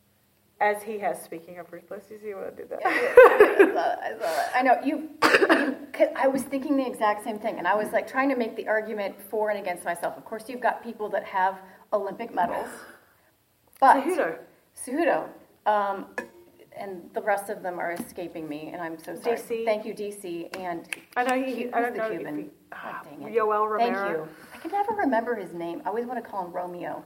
as 0.62 0.84
he 0.84 1.00
has. 1.00 1.21
Speaking 1.21 1.58
of 1.60 1.71
ruthless, 1.74 2.06
you 2.10 2.19
see 2.21 2.34
what 2.34 2.45
I 2.45 2.50
did 2.52 2.69
there? 2.69 2.80
I 2.86 3.58
saw 3.58 3.91
it. 3.93 4.00
I 4.02 4.17
saw 4.19 4.41
it. 4.41 4.50
I 4.56 4.62
know 4.62 4.78
you. 4.84 5.10
you- 5.21 5.78
I 6.15 6.28
was 6.28 6.41
thinking 6.43 6.78
the 6.78 6.86
exact 6.88 7.24
same 7.24 7.38
thing, 7.38 7.58
and 7.60 7.67
I 7.67 7.76
was 7.76 7.91
like 7.91 8.08
trying 8.08 8.30
to 8.30 8.36
make 8.36 8.56
the 8.56 8.67
argument 8.67 9.15
for 9.30 9.50
and 9.52 9.60
against 9.60 9.84
myself. 9.86 10.17
Of 10.17 10.26
course, 10.26 10.45
you've 10.47 10.62
got 10.62 10.82
people 10.84 11.10
that 11.10 11.24
have 11.26 11.60
Olympic 11.93 12.34
medals, 12.34 12.69
but 13.80 13.97
Cejudo. 14.04 14.38
Cejudo. 14.76 15.28
Um, 15.67 16.08
and 16.76 17.08
the 17.13 17.21
rest 17.21 17.50
of 17.50 17.62
them 17.62 17.80
are 17.80 17.91
escaping 17.91 18.47
me, 18.50 18.71
and 18.74 18.82
I'm 18.82 18.97
so 18.97 19.15
sorry. 19.15 19.38
DC. 19.38 19.65
Thank 19.65 19.86
you, 19.86 19.93
DC. 19.93 20.58
And 20.58 20.88
I 21.15 21.24
know 21.24 21.43
he. 21.43 21.63
who's 21.63 21.74
I 21.74 21.82
don't 21.82 21.91
the 21.93 21.97
know 22.00 22.10
Cuban? 22.10 22.38
he- 22.39 22.50
ah, 22.71 23.02
dang 23.04 23.21
it. 23.21 23.34
Yoel 23.36 23.78
Thank 23.78 23.95
you. 23.95 24.28
I 24.54 24.58
can 24.58 24.71
never 24.71 24.93
remember 24.93 25.36
his 25.36 25.54
name. 25.54 25.82
I 25.86 25.89
always 25.89 26.06
want 26.06 26.24
to 26.24 26.28
call 26.28 26.45
him 26.45 26.52
Romeo. 26.52 27.04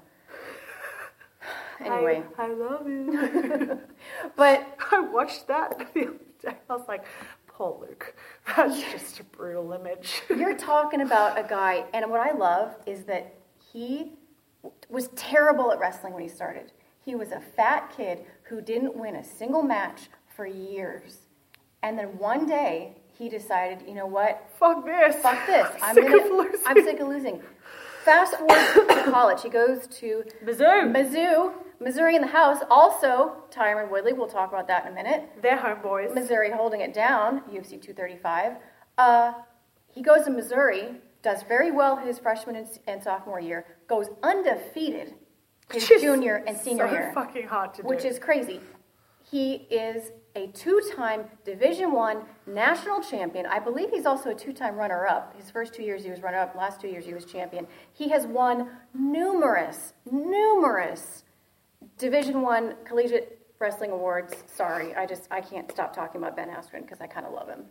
Anyway, 1.79 2.23
I, 2.37 2.43
I 2.43 2.47
love 2.47 2.87
you. 2.87 3.79
but 4.35 4.77
I 4.91 4.99
watched 4.99 5.47
that 5.47 5.77
the 5.93 6.01
other 6.01 6.13
day. 6.41 6.57
I 6.69 6.75
was 6.75 6.87
like, 6.87 7.05
Paul 7.47 7.85
Luke, 7.87 8.15
that's 8.55 8.81
just 8.91 9.19
a 9.19 9.23
brutal 9.23 9.71
image. 9.73 10.21
You're 10.29 10.57
talking 10.57 11.01
about 11.01 11.39
a 11.39 11.43
guy, 11.43 11.85
and 11.93 12.09
what 12.11 12.19
I 12.19 12.33
love 12.33 12.75
is 12.85 13.05
that 13.05 13.35
he 13.71 14.11
was 14.89 15.07
terrible 15.09 15.71
at 15.71 15.79
wrestling 15.79 16.13
when 16.13 16.23
he 16.23 16.29
started. 16.29 16.71
He 17.03 17.15
was 17.15 17.31
a 17.31 17.39
fat 17.39 17.93
kid 17.95 18.25
who 18.43 18.61
didn't 18.61 18.95
win 18.95 19.15
a 19.15 19.23
single 19.23 19.61
match 19.61 20.09
for 20.35 20.45
years. 20.45 21.19
And 21.83 21.97
then 21.97 22.17
one 22.17 22.47
day, 22.47 22.95
he 23.17 23.29
decided, 23.29 23.87
you 23.87 23.93
know 23.93 24.07
what? 24.07 24.49
Fuck 24.59 24.85
this. 24.85 25.15
Fuck 25.17 25.45
this. 25.47 25.67
I'm, 25.81 25.95
sick 25.95 26.07
gonna, 26.07 26.25
of 26.25 26.31
losing. 26.31 26.59
I'm 26.65 26.83
sick 26.83 26.99
of 26.99 27.07
losing. 27.07 27.41
Fast 28.03 28.35
forward 28.35 28.87
to 28.89 29.11
college. 29.11 29.41
He 29.41 29.49
goes 29.49 29.87
to 29.87 30.23
Mizzou. 30.43 30.91
Mizzou, 30.93 31.53
Missouri 31.79 32.15
in 32.15 32.21
the 32.21 32.27
house. 32.27 32.59
Also, 32.69 33.43
Tyron 33.51 33.89
Woodley. 33.89 34.13
We'll 34.13 34.27
talk 34.27 34.49
about 34.49 34.67
that 34.67 34.85
in 34.85 34.91
a 34.91 34.95
minute. 34.95 35.29
They're 35.41 35.57
homeboys. 35.57 36.13
Missouri 36.13 36.51
holding 36.51 36.81
it 36.81 36.93
down, 36.93 37.41
UFC 37.51 37.81
235. 37.81 38.53
Uh, 38.97 39.33
he 39.87 40.01
goes 40.01 40.25
to 40.25 40.31
Missouri, 40.31 40.95
does 41.21 41.43
very 41.43 41.71
well 41.71 41.97
his 41.97 42.19
freshman 42.19 42.55
and, 42.55 42.67
and 42.87 43.03
sophomore 43.03 43.39
year, 43.39 43.65
goes 43.87 44.07
undefeated 44.23 45.13
his 45.71 45.87
junior 45.87 46.43
and 46.47 46.57
senior 46.57 46.87
so 46.87 46.93
year, 46.93 47.11
fucking 47.13 47.47
hard 47.47 47.73
to 47.75 47.81
which 47.83 48.03
do. 48.03 48.07
is 48.07 48.19
crazy. 48.19 48.59
He 49.23 49.53
is 49.71 50.11
a 50.35 50.47
two-time 50.47 51.25
Division 51.45 51.91
One 51.93 52.23
national 52.45 53.01
champion. 53.01 53.45
I 53.45 53.59
believe 53.59 53.89
he's 53.89 54.05
also 54.05 54.31
a 54.31 54.35
two-time 54.35 54.75
runner-up. 54.75 55.35
His 55.37 55.49
first 55.49 55.73
two 55.73 55.81
years 55.81 56.03
he 56.03 56.11
was 56.11 56.21
runner-up. 56.21 56.55
Last 56.55 56.81
two 56.81 56.87
years 56.87 57.05
he 57.05 57.13
was 57.13 57.25
champion. 57.25 57.67
He 57.93 58.09
has 58.09 58.27
won 58.27 58.69
numerous, 58.93 59.93
numerous 60.11 61.23
Division 61.97 62.41
One 62.41 62.75
collegiate 62.85 63.39
wrestling 63.59 63.91
awards. 63.91 64.33
Sorry, 64.47 64.93
I 64.95 65.05
just 65.05 65.27
I 65.31 65.41
can't 65.41 65.69
stop 65.71 65.95
talking 65.95 66.21
about 66.21 66.35
Ben 66.35 66.49
Askren 66.49 66.81
because 66.81 66.99
I 67.01 67.07
kind 67.07 67.25
of 67.25 67.33
love 67.33 67.47
him. 67.49 67.65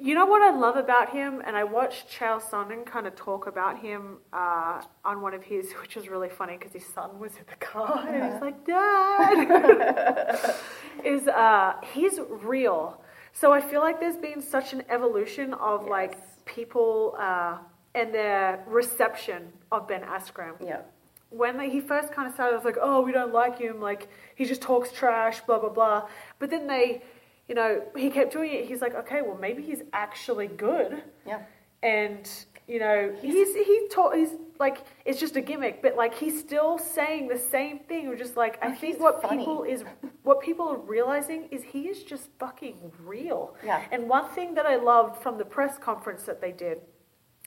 You 0.00 0.14
know 0.14 0.26
what 0.26 0.42
I 0.42 0.56
love 0.56 0.76
about 0.76 1.10
him, 1.10 1.42
and 1.44 1.56
I 1.56 1.64
watched 1.64 2.08
Chael 2.08 2.40
Sonnen 2.40 2.86
kind 2.86 3.08
of 3.08 3.16
talk 3.16 3.48
about 3.48 3.80
him 3.80 4.18
uh, 4.32 4.80
on 5.04 5.20
one 5.22 5.34
of 5.34 5.42
his, 5.42 5.72
which 5.82 5.96
was 5.96 6.08
really 6.08 6.28
funny 6.28 6.56
because 6.56 6.72
his 6.72 6.86
son 6.86 7.18
was 7.18 7.32
in 7.36 7.44
the 7.50 7.56
car 7.56 8.06
and 8.06 8.22
Uh-huh. 8.22 8.32
he's 8.32 8.40
like, 8.40 8.64
"Dad," 8.64 10.54
is 11.04 11.26
uh, 11.26 11.74
he's 11.92 12.18
real. 12.28 13.00
So 13.32 13.52
I 13.52 13.60
feel 13.60 13.80
like 13.80 13.98
there's 14.00 14.16
been 14.16 14.40
such 14.40 14.72
an 14.72 14.82
evolution 14.88 15.52
of 15.54 15.86
like 15.86 16.16
people 16.44 17.16
uh, 17.18 17.58
and 17.94 18.14
their 18.14 18.64
reception 18.68 19.52
of 19.72 19.86
Ben 19.88 20.02
Askren. 20.02 20.52
Yeah, 20.64 20.82
when 21.30 21.60
he 21.60 21.80
first 21.80 22.12
kind 22.12 22.26
of 22.28 22.34
started, 22.34 22.52
I 22.54 22.56
was 22.56 22.64
like, 22.64 22.78
oh, 22.80 23.02
we 23.02 23.12
don't 23.12 23.32
like 23.32 23.58
him. 23.58 23.80
Like, 23.80 24.08
he 24.34 24.44
just 24.44 24.62
talks 24.62 24.90
trash, 24.92 25.40
blah, 25.42 25.58
blah, 25.58 25.68
blah. 25.68 26.08
But 26.38 26.50
then 26.50 26.66
they, 26.66 27.02
you 27.48 27.54
know, 27.54 27.82
he 27.96 28.10
kept 28.10 28.32
doing 28.32 28.52
it. 28.52 28.66
He's 28.66 28.80
like, 28.80 28.94
okay, 28.94 29.22
well, 29.22 29.36
maybe 29.38 29.62
he's 29.62 29.82
actually 29.92 30.46
good. 30.48 31.02
yeah. 31.26 31.40
And, 31.82 32.28
you 32.66 32.80
know, 32.80 33.14
he's, 33.20 33.54
he 33.54 33.86
taught, 33.90 34.16
he's 34.16 34.30
like, 34.58 34.78
it's 35.04 35.20
just 35.20 35.36
a 35.36 35.40
gimmick, 35.40 35.80
but 35.80 35.96
like, 35.96 36.12
he's 36.14 36.40
still 36.40 36.76
saying 36.76 37.28
the 37.28 37.38
same 37.38 37.78
thing. 37.80 38.08
We're 38.08 38.16
just 38.16 38.36
like, 38.36 38.58
I 38.62 38.68
Oh, 38.68 38.74
think 38.74 38.98
what 38.98 39.22
funny. 39.22 39.38
people 39.38 39.62
is, 39.62 39.84
what 40.24 40.40
people 40.40 40.66
are 40.68 40.76
realizing 40.78 41.48
is 41.52 41.62
he 41.62 41.82
is 41.88 42.02
just 42.02 42.28
fucking 42.40 42.90
real. 43.04 43.54
Yeah. 43.64 43.82
And 43.92 44.08
one 44.08 44.28
thing 44.30 44.54
that 44.54 44.66
I 44.66 44.74
loved 44.76 45.22
from 45.22 45.38
the 45.38 45.44
press 45.44 45.78
conference 45.78 46.24
that 46.24 46.40
they 46.40 46.50
did 46.52 46.80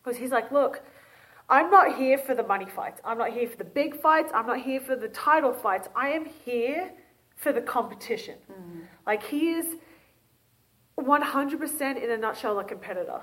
was 0.06 0.16
he's 0.18 0.32
like, 0.32 0.50
look, 0.52 0.82
I'm 1.52 1.70
not 1.70 1.98
here 1.98 2.18
for 2.18 2.34
the 2.34 2.44
money 2.44 2.66
fights. 2.66 3.02
I'm 3.04 3.18
not 3.18 3.32
here 3.32 3.48
for 3.48 3.58
the 3.58 3.66
big 3.66 4.02
fights. 4.02 4.32
I'm 4.34 4.48
not 4.48 4.62
here 4.62 4.80
for 4.80 4.96
the 4.96 5.10
title 5.10 5.54
fights. 5.54 5.88
I 5.96 6.10
am 6.10 6.26
here 6.26 6.92
for 7.36 7.52
the 7.52 7.62
competition. 7.62 8.36
Mm-hmm. 8.50 8.80
Like 9.06 9.22
he 9.22 9.52
is 9.52 9.66
100% 11.00 12.04
in 12.04 12.12
a 12.12 12.18
nutshell 12.18 12.60
a 12.60 12.64
competitor. 12.64 13.22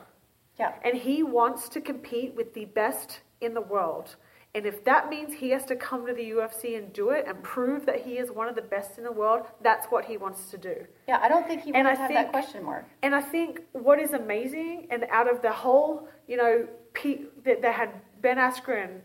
Yeah. 0.59 0.75
And 0.85 0.97
he 0.97 1.23
wants 1.23 1.69
to 1.71 1.81
compete 1.81 2.35
with 2.35 2.53
the 2.55 2.67
best 2.67 3.21
in 3.41 3.55
the 3.55 3.61
world. 3.61 4.17
And 4.55 4.67
if 4.67 4.83
that 4.85 5.09
means 5.09 5.35
he 5.35 5.51
has 5.51 5.65
to 5.67 5.77
come 5.77 6.07
to 6.07 6.13
the 6.13 6.31
UFC 6.31 6.77
and 6.77 6.93
do 6.93 7.11
it 7.11 7.27
and 7.29 7.43
prove 7.43 7.87
that 7.87 8.01
he 8.05 8.19
is 8.19 8.31
one 8.31 8.49
of 8.49 8.57
the 8.57 8.63
best 8.63 8.99
in 8.99 9.05
the 9.05 9.13
world, 9.13 9.43
that's 9.63 9.87
what 9.87 10.05
he 10.07 10.17
wants 10.17 10.51
to 10.51 10.59
do. 10.59 10.75
Yeah, 11.07 11.19
I 11.23 11.29
don't 11.29 11.47
think 11.47 11.63
he 11.63 11.73
And 11.75 11.87
I 11.87 11.95
have 11.95 12.09
think- 12.09 12.19
that 12.19 12.31
question 12.33 12.65
mark. 12.65 12.85
And 13.03 13.15
I 13.15 13.21
think 13.21 13.61
what 13.73 14.01
is 14.01 14.13
amazing, 14.15 14.89
and 14.91 15.05
out 15.11 15.31
of 15.31 15.43
the 15.43 15.53
whole, 15.53 16.09
you 16.27 16.37
know, 16.39 16.67
pe- 16.95 17.25
that 17.45 17.63
they 17.63 17.71
had 17.71 17.91
Ben 18.21 18.37
Askren, 18.37 19.01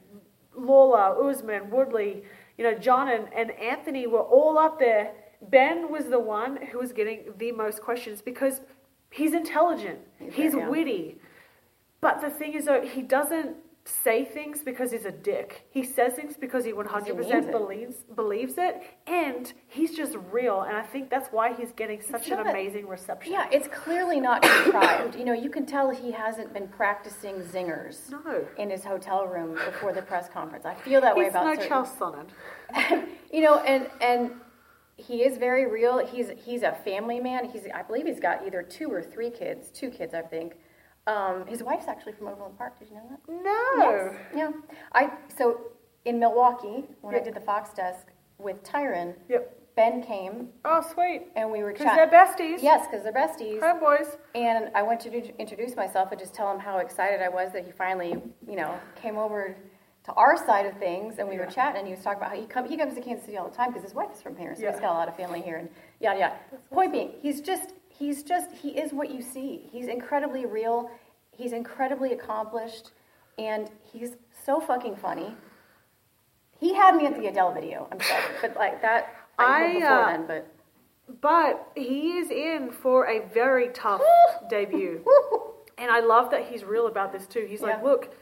Lawler, 0.55 1.29
Usman, 1.29 1.69
Woodley, 1.69 2.23
you 2.57 2.63
know, 2.63 2.73
John 2.73 3.09
and, 3.09 3.27
and 3.33 3.51
Anthony 3.51 4.07
were 4.07 4.21
all 4.21 4.57
up 4.57 4.79
there. 4.79 5.11
Ben 5.41 5.91
was 5.91 6.05
the 6.05 6.19
one 6.19 6.57
who 6.57 6.79
was 6.79 6.93
getting 6.93 7.33
the 7.37 7.51
most 7.51 7.81
questions 7.81 8.21
because 8.21 8.61
he's 9.09 9.33
intelligent, 9.33 9.99
He's 10.19 10.33
he's, 10.33 10.55
witty. 10.55 11.17
But 12.01 12.21
the 12.21 12.29
thing 12.29 12.53
is, 12.53 12.65
though, 12.65 12.81
he 12.81 13.01
doesn't 13.01 13.55
say 13.85 14.23
things 14.23 14.59
because 14.63 14.91
he's 14.91 15.03
a 15.05 15.11
dick. 15.11 15.67
He 15.69 15.83
says 15.83 16.13
things 16.13 16.35
because 16.39 16.63
he 16.63 16.71
100% 16.71 17.17
means 17.17 17.45
it. 17.47 17.51
believes 17.51 17.95
believes 18.15 18.53
it, 18.57 18.81
and 19.07 19.51
he's 19.67 19.95
just 19.95 20.15
real. 20.31 20.61
And 20.61 20.77
I 20.77 20.83
think 20.83 21.09
that's 21.09 21.29
why 21.29 21.53
he's 21.53 21.71
getting 21.73 22.01
such 22.01 22.29
an 22.29 22.39
amazing 22.39 22.87
reception. 22.87 23.33
Yeah, 23.33 23.47
it's 23.51 23.67
clearly 23.67 24.21
not 24.21 24.41
contrived. 24.63 25.15
you 25.15 25.25
know, 25.25 25.33
you 25.33 25.49
can 25.49 25.65
tell 25.65 25.89
he 25.89 26.11
hasn't 26.11 26.53
been 26.53 26.67
practicing 26.69 27.35
zingers 27.41 28.09
No. 28.09 28.45
in 28.57 28.69
his 28.69 28.85
hotel 28.85 29.27
room 29.27 29.53
before 29.65 29.91
the 29.91 30.01
press 30.01 30.29
conference. 30.29 30.65
I 30.65 30.75
feel 30.75 31.01
that 31.01 31.15
way 31.15 31.27
about 31.27 31.45
no 31.45 31.53
certain. 31.53 31.67
Charles 31.67 31.89
Sonnen. 31.89 33.07
you 33.33 33.41
know, 33.41 33.59
and 33.59 33.89
and 33.99 34.31
he 34.95 35.23
is 35.23 35.37
very 35.37 35.69
real. 35.69 36.05
He's 36.05 36.29
he's 36.45 36.63
a 36.63 36.71
family 36.85 37.19
man. 37.19 37.49
He's 37.49 37.63
I 37.73 37.81
believe 37.81 38.05
he's 38.05 38.19
got 38.21 38.45
either 38.45 38.61
two 38.63 38.89
or 38.89 39.01
three 39.01 39.29
kids, 39.29 39.69
two 39.71 39.89
kids, 39.89 40.13
I 40.13 40.21
think. 40.21 40.55
Um, 41.07 41.45
his 41.47 41.61
wife's 41.63 41.87
actually 41.87 42.13
from 42.13 42.27
Overland 42.27 42.57
Park. 42.57 42.79
Did 42.79 42.89
you 42.89 42.95
know 42.95 43.03
that? 43.09 43.19
No. 43.43 43.83
Yes. 43.83 44.15
Yeah. 44.35 44.51
I 44.93 45.11
so 45.35 45.61
in 46.05 46.19
Milwaukee 46.19 46.85
when 47.01 47.15
I 47.15 47.19
did 47.19 47.33
the 47.33 47.41
Fox 47.41 47.73
desk 47.73 48.07
with 48.37 48.63
Tyron, 48.63 49.13
Yep. 49.29 49.59
Ben 49.75 50.03
came 50.03 50.49
Oh, 50.65 50.81
sweet. 50.93 51.23
and 51.35 51.51
we 51.51 51.63
were 51.63 51.71
Because 51.71 51.87
chatting. 51.87 52.09
they're 52.09 52.25
besties. 52.25 52.61
Yes, 52.61 52.85
because 52.87 53.03
they're 53.03 53.11
besties. 53.13 53.59
Hi, 53.59 53.77
boys. 53.77 54.17
And 54.35 54.69
I 54.75 54.83
went 54.83 54.99
to 55.01 55.09
do- 55.09 55.33
introduce 55.39 55.75
myself 55.75 56.11
and 56.11 56.19
just 56.19 56.33
tell 56.35 56.51
him 56.51 56.59
how 56.59 56.77
excited 56.77 57.21
I 57.21 57.29
was 57.29 57.51
that 57.53 57.65
he 57.65 57.71
finally, 57.71 58.21
you 58.47 58.55
know, 58.55 58.77
came 58.95 59.17
over 59.17 59.57
to 60.05 60.11
our 60.13 60.35
side 60.37 60.65
of 60.65 60.77
things, 60.77 61.17
and 61.17 61.27
we 61.29 61.37
were 61.37 61.45
chatting, 61.45 61.79
and 61.79 61.87
he 61.87 61.93
was 61.93 62.03
talking 62.03 62.17
about 62.17 62.31
how 62.31 62.35
he, 62.35 62.45
come, 62.45 62.67
he 62.67 62.75
comes 62.77 62.93
to 62.93 62.99
Kansas 63.01 63.25
City 63.25 63.37
all 63.37 63.47
the 63.49 63.55
time 63.55 63.69
because 63.69 63.83
his 63.83 63.95
wife 63.95 64.09
is 64.13 64.21
from 64.21 64.35
here, 64.35 64.53
so 64.53 64.61
Yeah. 64.61 64.71
he's 64.71 64.79
got 64.81 64.91
a 64.91 64.97
lot 64.97 65.07
of 65.07 65.15
family 65.15 65.39
here, 65.41 65.55
and 65.57 65.69
yada 66.01 66.19
yada. 66.19 66.35
Point 66.71 66.91
being, 66.91 67.13
he's 67.21 67.39
just, 67.39 67.71
he's 67.97 68.23
just, 68.23 68.51
he 68.51 68.69
is 68.69 68.91
what 68.93 69.09
you 69.11 69.21
see. 69.21 69.67
He's 69.71 69.87
incredibly 69.87 70.45
real. 70.45 70.89
He's 71.31 71.53
incredibly 71.53 72.13
accomplished, 72.13 72.91
and 73.37 73.69
he's 73.91 74.11
so 74.45 74.59
fucking 74.59 74.95
funny. 74.97 75.35
He 76.59 76.73
had 76.75 76.95
me 76.95 77.05
at 77.07 77.15
the 77.19 77.27
Adele 77.27 77.53
video. 77.53 77.87
I'm 77.91 77.99
sorry, 78.01 78.23
but 78.41 78.55
like 78.55 78.81
that, 78.81 79.13
I, 79.37 79.79
I, 79.81 79.85
uh, 79.85 80.05
then, 80.11 80.27
but 80.27 80.47
But 81.21 81.67
he 81.75 82.17
is 82.17 82.29
in 82.29 82.71
for 82.71 83.07
a 83.07 83.27
very 83.33 83.69
tough 83.69 84.01
debut. 84.49 85.03
And 85.75 85.89
I 85.89 86.01
love 86.01 86.29
that 86.29 86.45
he's 86.45 86.63
real 86.63 86.85
about 86.85 87.11
this 87.11 87.25
too. 87.25 87.47
He's 87.49 87.61
like, 87.61 87.83
look, 87.83 88.13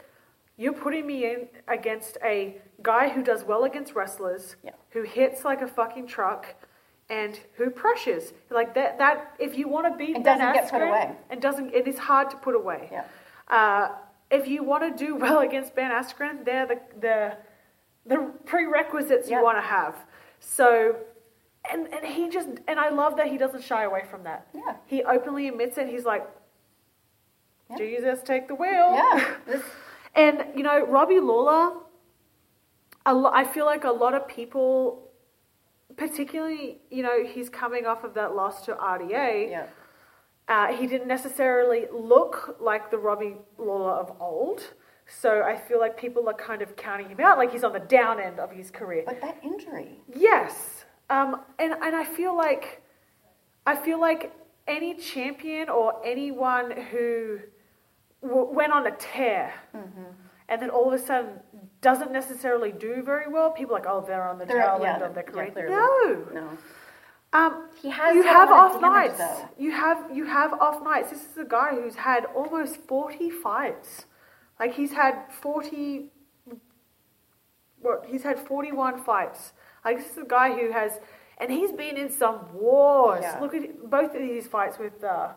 you're 0.57 0.71
putting 0.73 1.05
me 1.05 1.25
in 1.25 1.47
against 1.67 2.17
a 2.23 2.55
guy 2.81 3.09
who 3.09 3.21
does 3.21 3.43
well 3.43 3.65
against 3.65 3.93
wrestlers, 3.93 4.55
Yeah. 4.63 4.71
who 4.91 5.03
hits 5.03 5.43
like 5.43 5.61
a 5.61 5.67
fucking 5.67 6.07
truck, 6.07 6.55
and 7.19 7.39
who 7.57 7.69
pressures. 7.69 8.25
Like 8.49 8.73
that 8.75 8.97
that 8.97 9.35
if 9.37 9.57
you 9.57 9.67
want 9.67 9.85
to 9.91 9.93
beat 10.01 10.15
And 10.15 10.23
Ben 10.23 10.39
doesn't 10.39 10.53
get 10.53 10.71
put 10.71 10.81
Askren, 10.81 10.89
away. 10.89 11.15
and 11.29 11.41
doesn't 11.41 11.73
it 11.79 11.85
is 11.87 11.97
hard 12.09 12.27
to 12.31 12.37
put 12.37 12.55
away. 12.55 12.81
Yeah. 12.91 13.05
Uh, 13.57 13.89
if 14.39 14.47
you 14.47 14.63
want 14.63 14.83
to 14.89 15.05
do 15.05 15.15
well 15.15 15.39
against 15.49 15.75
Ben 15.75 15.91
Askren, 15.91 16.35
they're 16.45 16.65
the 16.73 16.79
the 17.05 17.17
the 18.11 18.17
prerequisites 18.45 19.29
Yeah. 19.29 19.37
you 19.37 19.43
want 19.43 19.57
to 19.57 19.67
have. 19.77 19.95
So, 20.39 20.95
and 21.71 21.81
and 21.93 22.03
he 22.17 22.29
just 22.29 22.49
and 22.67 22.79
I 22.79 22.89
love 22.89 23.17
that 23.17 23.27
he 23.27 23.37
doesn't 23.37 23.63
shy 23.63 23.83
away 23.83 24.03
from 24.09 24.23
that. 24.23 24.47
Yeah. 24.55 24.75
He 24.87 25.03
openly 25.03 25.47
admits 25.49 25.77
it. 25.77 25.87
He's 25.95 26.05
like, 26.05 26.25
Yeah. 27.69 27.77
Jesus, 27.77 28.21
take 28.23 28.47
the 28.47 28.55
wheel. 28.55 28.87
yeah, 29.01 29.35
And 30.15 30.45
you 30.55 30.63
know, 30.63 30.77
Robbie 30.85 31.19
Lawler. 31.19 31.77
I 33.05 33.43
feel 33.45 33.65
like 33.65 33.83
a 33.83 33.91
lot 33.91 34.13
of 34.13 34.27
people, 34.27 35.09
particularly, 36.05 36.79
you 36.89 37.03
know, 37.03 37.23
he's 37.23 37.49
coming 37.49 37.85
off 37.85 38.03
of 38.03 38.13
that 38.15 38.35
loss 38.35 38.65
to 38.65 38.71
RDA. 38.73 39.49
yeah. 39.49 39.67
Uh, 40.47 40.67
he 40.79 40.85
didn't 40.87 41.07
necessarily 41.07 41.81
look 41.93 42.57
like 42.59 42.89
the 42.91 42.97
Robbie 42.97 43.35
Lawler 43.57 43.91
of 44.03 44.09
old. 44.19 44.59
So 45.21 45.43
I 45.43 45.55
feel 45.67 45.79
like 45.79 45.95
people 46.05 46.27
are 46.27 46.33
kind 46.49 46.61
of 46.61 46.75
counting 46.75 47.07
him 47.09 47.19
out, 47.19 47.37
like 47.37 47.51
he's 47.51 47.63
on 47.63 47.73
the 47.73 47.79
down 47.99 48.19
end 48.19 48.39
of 48.39 48.49
his 48.51 48.71
career. 48.71 49.03
But 49.05 49.21
that 49.21 49.37
injury. 49.43 49.99
Yes, 50.29 50.85
um, 51.09 51.41
and 51.59 51.73
and 51.85 51.93
I 51.95 52.05
feel 52.05 52.35
like 52.35 52.81
I 53.67 53.75
feel 53.75 53.99
like 54.09 54.31
any 54.67 54.91
champion 54.95 55.69
or 55.69 55.87
anyone 56.05 56.71
who 56.91 57.39
w- 58.21 58.49
went 58.59 58.71
on 58.73 58.87
a 58.87 58.91
tear 58.91 59.53
Mm-hmm. 59.75 60.09
And 60.51 60.61
then 60.61 60.69
all 60.69 60.87
of 60.93 60.99
a 60.99 61.03
sudden 61.03 61.39
doesn't 61.89 62.11
necessarily 62.11 62.71
do 62.73 63.01
very 63.11 63.27
well, 63.35 63.49
people 63.51 63.73
are 63.75 63.79
like, 63.79 63.87
oh, 63.89 64.01
they're 64.05 64.27
on 64.31 64.37
the 64.37 64.45
They're- 64.45 64.61
tail 64.61 64.79
yeah, 64.81 64.93
end 64.95 65.03
of 65.03 65.13
their 65.15 65.23
career. 65.23 65.49
clearly. 65.51 65.71
no, 65.71 66.27
No. 66.39 66.47
um, 67.39 67.53
He 67.81 67.89
has 67.89 68.13
you 68.17 68.23
have 68.23 68.51
off 68.51 68.79
nights. 68.81 69.17
though. 69.17 69.49
You 69.57 69.71
have 69.71 69.99
you 70.17 70.25
have 70.25 70.51
off 70.65 70.77
nights. 70.83 71.09
This 71.13 71.23
is 71.31 71.37
a 71.37 71.45
guy 71.45 71.69
who's 71.79 71.95
had 72.09 72.25
almost 72.39 72.73
forty 72.93 73.29
fights. 73.31 74.05
Like 74.59 74.73
he's 74.79 74.91
had 74.91 75.15
forty. 75.43 76.11
What 77.81 78.05
he's 78.11 78.23
had 78.23 78.37
forty 78.39 78.71
one 78.71 79.03
fights. 79.03 79.53
Like 79.83 79.97
this 79.97 80.11
is 80.11 80.17
a 80.17 80.25
guy 80.25 80.49
who 80.59 80.71
has, 80.71 80.99
and 81.39 81.49
he's 81.51 81.71
been 81.71 81.97
in 81.97 82.09
some 82.11 82.37
wars. 82.53 83.23
Yeah. 83.23 83.39
Look 83.39 83.55
at 83.55 83.89
both 83.89 84.13
of 84.13 84.21
these 84.21 84.45
fights 84.47 84.77
with 84.77 85.03
uh, 85.03 85.29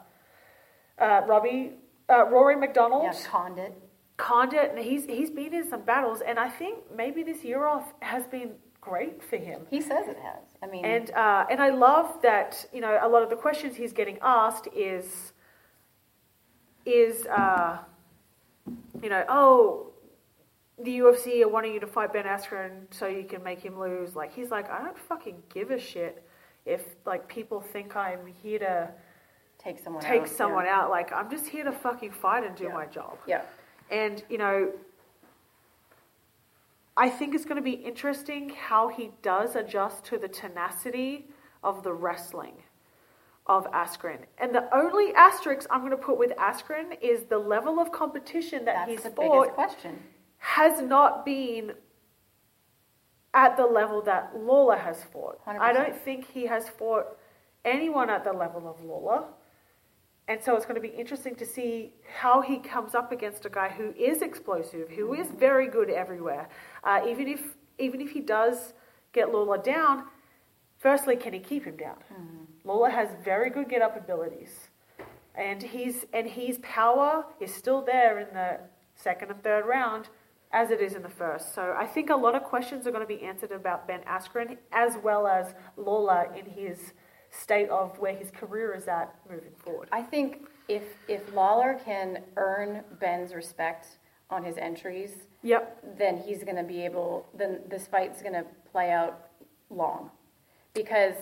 uh, 0.98 1.22
Robbie, 1.26 1.72
uh, 2.10 2.26
Rory 2.26 2.56
MacDonald. 2.56 3.04
Yeah, 3.04 3.18
Condit. 3.26 3.72
Condit, 4.16 4.70
and 4.70 4.78
he's 4.78 5.06
he's 5.06 5.30
been 5.30 5.52
in 5.52 5.68
some 5.68 5.82
battles, 5.82 6.20
and 6.20 6.38
I 6.38 6.48
think 6.48 6.78
maybe 6.96 7.22
this 7.24 7.42
year 7.42 7.66
off 7.66 7.92
has 8.00 8.26
been 8.26 8.52
great 8.80 9.22
for 9.22 9.36
him. 9.36 9.62
He 9.70 9.80
says 9.80 10.06
it 10.06 10.18
has. 10.22 10.44
I 10.62 10.66
mean, 10.66 10.84
And 10.84 11.10
uh, 11.10 11.46
and 11.50 11.60
I 11.60 11.70
love 11.70 12.22
that 12.22 12.64
you 12.72 12.80
know 12.80 12.98
a 13.02 13.08
lot 13.08 13.22
of 13.22 13.30
the 13.30 13.36
questions 13.36 13.74
he's 13.74 13.92
getting 13.92 14.18
asked 14.22 14.68
is 14.74 15.32
is 16.86 17.26
uh, 17.26 17.78
you 19.02 19.08
know 19.08 19.24
oh 19.28 19.90
the 20.82 20.98
UFC 20.98 21.42
are 21.42 21.48
wanting 21.48 21.72
you 21.72 21.80
to 21.80 21.86
fight 21.86 22.12
Ben 22.12 22.24
Askren 22.24 22.82
so 22.90 23.06
you 23.06 23.24
can 23.24 23.42
make 23.42 23.60
him 23.60 23.78
lose. 23.78 24.14
Like 24.16 24.34
he's 24.34 24.50
like 24.50 24.70
I 24.70 24.82
don't 24.82 24.98
fucking 24.98 25.42
give 25.52 25.70
a 25.70 25.78
shit 25.78 26.24
if 26.66 26.82
like 27.04 27.28
people 27.28 27.60
think 27.60 27.96
I'm 27.96 28.26
here 28.26 28.58
to 28.60 28.90
take 29.58 29.78
someone 29.78 30.02
take 30.02 30.22
out. 30.22 30.28
someone 30.28 30.64
yeah. 30.66 30.80
out. 30.82 30.90
Like 30.90 31.12
I'm 31.12 31.30
just 31.30 31.46
here 31.46 31.64
to 31.64 31.72
fucking 31.72 32.10
fight 32.12 32.44
and 32.44 32.56
do 32.56 32.64
Yeah. 32.64 32.74
my 32.74 32.86
job. 32.86 33.18
Yeah. 33.26 33.42
And, 33.90 34.22
you 34.28 34.38
know, 34.38 34.72
I 36.96 37.08
think 37.08 37.34
it's 37.34 37.44
going 37.44 37.56
to 37.56 37.62
be 37.62 37.72
interesting 37.72 38.50
how 38.50 38.88
he 38.88 39.10
does 39.22 39.56
adjust 39.56 40.04
to 40.06 40.18
the 40.18 40.28
tenacity 40.28 41.26
of 41.62 41.82
the 41.82 41.92
wrestling 41.92 42.54
of 43.46 43.70
Askren. 43.72 44.20
And 44.38 44.54
the 44.54 44.74
only 44.74 45.12
asterisk 45.14 45.66
I'm 45.70 45.80
going 45.80 45.90
to 45.90 45.96
put 45.96 46.18
with 46.18 46.32
Askren 46.36 46.96
is 47.02 47.24
the 47.24 47.38
level 47.38 47.78
of 47.78 47.92
competition 47.92 48.64
that 48.64 48.86
That's 48.86 48.90
he's 48.90 49.02
the 49.02 49.10
fought 49.10 49.54
question. 49.54 49.98
has 50.38 50.80
not 50.80 51.24
been 51.26 51.72
at 53.34 53.56
the 53.56 53.66
level 53.66 54.00
that 54.02 54.30
Lawler 54.36 54.76
has 54.76 55.02
fought. 55.02 55.40
I 55.46 55.56
100%. 55.56 55.74
don't 55.74 55.96
think 55.96 56.30
he 56.30 56.46
has 56.46 56.68
fought 56.68 57.06
anyone 57.64 58.08
at 58.08 58.24
the 58.24 58.32
level 58.32 58.68
of 58.68 58.82
Lawler. 58.82 59.24
And 60.26 60.42
so 60.42 60.56
it's 60.56 60.64
going 60.64 60.80
to 60.80 60.80
be 60.80 60.94
interesting 60.94 61.34
to 61.36 61.44
see 61.44 61.92
how 62.18 62.40
he 62.40 62.58
comes 62.58 62.94
up 62.94 63.12
against 63.12 63.44
a 63.44 63.50
guy 63.50 63.68
who 63.68 63.92
is 63.92 64.22
explosive, 64.22 64.88
who 64.90 65.12
is 65.12 65.28
very 65.28 65.68
good 65.68 65.90
everywhere. 65.90 66.48
Uh, 66.82 67.02
even 67.06 67.28
if 67.28 67.56
even 67.78 68.00
if 68.00 68.10
he 68.10 68.20
does 68.20 68.72
get 69.12 69.32
Lawler 69.32 69.58
down, 69.58 70.04
firstly, 70.78 71.16
can 71.16 71.32
he 71.32 71.40
keep 71.40 71.64
him 71.64 71.76
down? 71.76 71.96
Lawler 72.64 72.88
has 72.90 73.08
very 73.22 73.50
good 73.50 73.68
get 73.68 73.82
up 73.82 73.96
abilities, 73.96 74.70
and 75.34 75.62
he's 75.62 76.06
and 76.14 76.26
his 76.26 76.58
power 76.62 77.26
is 77.38 77.52
still 77.52 77.82
there 77.82 78.18
in 78.18 78.32
the 78.32 78.60
second 78.94 79.30
and 79.30 79.42
third 79.42 79.66
round, 79.66 80.08
as 80.52 80.70
it 80.70 80.80
is 80.80 80.94
in 80.94 81.02
the 81.02 81.08
first. 81.10 81.54
So 81.54 81.74
I 81.76 81.84
think 81.84 82.08
a 82.08 82.16
lot 82.16 82.34
of 82.34 82.44
questions 82.44 82.86
are 82.86 82.92
going 82.92 83.06
to 83.06 83.14
be 83.14 83.22
answered 83.22 83.52
about 83.52 83.86
Ben 83.86 84.00
Askren 84.08 84.56
as 84.72 84.96
well 85.02 85.26
as 85.26 85.54
Lawler 85.76 86.32
in 86.34 86.46
his 86.46 86.94
state 87.40 87.68
of 87.68 87.98
where 87.98 88.14
his 88.14 88.30
career 88.30 88.74
is 88.74 88.86
at 88.88 89.14
moving 89.30 89.52
forward. 89.58 89.88
I 89.92 90.02
think 90.02 90.46
if 90.68 90.82
if 91.08 91.32
Lawler 91.34 91.78
can 91.84 92.22
earn 92.36 92.82
Ben's 93.00 93.34
respect 93.34 93.98
on 94.30 94.42
his 94.44 94.56
entries, 94.56 95.12
Yep. 95.42 95.98
then 95.98 96.16
he's 96.16 96.42
going 96.44 96.56
to 96.56 96.62
be 96.62 96.84
able. 96.84 97.26
Then 97.34 97.60
this 97.68 97.86
fight's 97.86 98.22
going 98.22 98.34
to 98.34 98.44
play 98.72 98.90
out 98.90 99.28
long, 99.70 100.10
because 100.72 101.14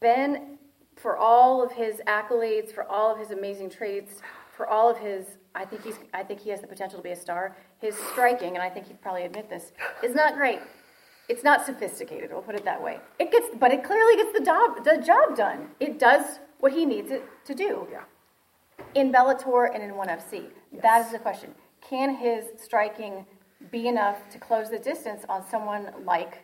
Ben, 0.00 0.58
for 0.96 1.16
all 1.16 1.62
of 1.62 1.72
his 1.72 2.00
accolades, 2.06 2.72
for 2.72 2.84
all 2.88 3.12
of 3.12 3.18
his 3.18 3.30
amazing 3.30 3.70
traits, 3.70 4.20
for 4.56 4.66
all 4.66 4.88
of 4.90 4.96
his, 4.98 5.26
I 5.54 5.64
think 5.64 5.84
he's, 5.84 5.98
I 6.14 6.22
think 6.22 6.40
he 6.40 6.50
has 6.50 6.60
the 6.60 6.66
potential 6.66 6.98
to 6.98 7.02
be 7.02 7.10
a 7.10 7.16
star. 7.16 7.56
His 7.78 7.94
striking, 8.12 8.54
and 8.54 8.62
I 8.62 8.70
think 8.70 8.86
he'd 8.86 9.00
probably 9.02 9.24
admit 9.24 9.48
this, 9.50 9.72
is 10.02 10.14
not 10.14 10.34
great. 10.34 10.60
It's 11.32 11.42
not 11.42 11.64
sophisticated. 11.64 12.30
We'll 12.30 12.42
put 12.42 12.56
it 12.56 12.64
that 12.66 12.82
way. 12.82 13.00
It 13.18 13.32
gets, 13.32 13.46
but 13.58 13.72
it 13.72 13.82
clearly 13.82 14.16
gets 14.16 14.38
the 14.38 14.44
job, 14.44 14.84
the 14.84 14.98
job 14.98 15.34
done. 15.34 15.70
It 15.80 15.98
does 15.98 16.40
what 16.60 16.72
he 16.72 16.84
needs 16.84 17.10
it 17.10 17.24
to 17.46 17.54
do 17.54 17.88
Yeah. 17.90 18.02
in 18.94 19.10
Bellator 19.10 19.72
and 19.74 19.82
in 19.82 19.96
ONE 19.96 20.08
FC? 20.08 20.50
That 20.82 21.06
is 21.06 21.10
the 21.10 21.18
question. 21.18 21.54
Can 21.80 22.16
his 22.16 22.44
striking 22.62 23.24
be 23.70 23.88
enough 23.88 24.28
to 24.28 24.38
close 24.38 24.68
the 24.68 24.78
distance 24.78 25.24
on 25.26 25.42
someone 25.46 25.84
like 26.04 26.42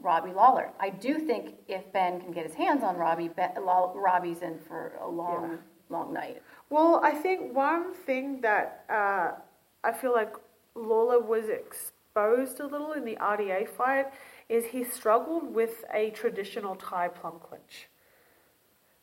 Robbie 0.00 0.32
Lawler? 0.32 0.70
I 0.80 0.88
do 0.88 1.18
think 1.18 1.56
if 1.68 1.92
Ben 1.92 2.18
can 2.18 2.32
get 2.32 2.46
his 2.46 2.54
hands 2.54 2.82
on 2.82 2.96
Robbie, 2.96 3.28
ben, 3.28 3.52
Robbie's 3.58 4.40
in 4.40 4.58
for 4.58 4.92
a 5.02 5.06
long, 5.06 5.50
Yeah. 5.50 5.56
long 5.90 6.14
night. 6.14 6.42
Well, 6.70 7.00
I 7.04 7.12
think 7.12 7.54
one 7.54 7.92
thing 7.92 8.40
that 8.40 8.86
uh, 8.88 9.32
I 9.84 9.92
feel 9.92 10.12
like 10.14 10.32
Lawler 10.74 11.20
was 11.20 11.50
exposed 12.14 12.60
a 12.60 12.66
little 12.66 12.92
in 12.92 13.04
the 13.04 13.16
RDA 13.16 13.68
fight 13.68 14.06
is 14.48 14.66
he 14.66 14.84
struggled 14.84 15.52
with 15.52 15.84
a 15.92 16.10
traditional 16.10 16.76
Thai 16.76 17.08
plum 17.08 17.34
clinch. 17.42 17.88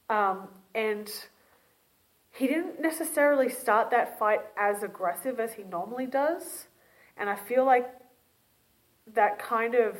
Um, 0.09 0.47
and 0.73 1.11
he 2.31 2.47
didn't 2.47 2.79
necessarily 2.79 3.49
start 3.49 3.89
that 3.91 4.17
fight 4.17 4.41
as 4.57 4.83
aggressive 4.83 5.39
as 5.39 5.53
he 5.53 5.63
normally 5.63 6.05
does. 6.05 6.67
And 7.17 7.29
I 7.29 7.35
feel 7.35 7.65
like 7.65 7.89
that 9.13 9.39
kind 9.39 9.75
of 9.75 9.97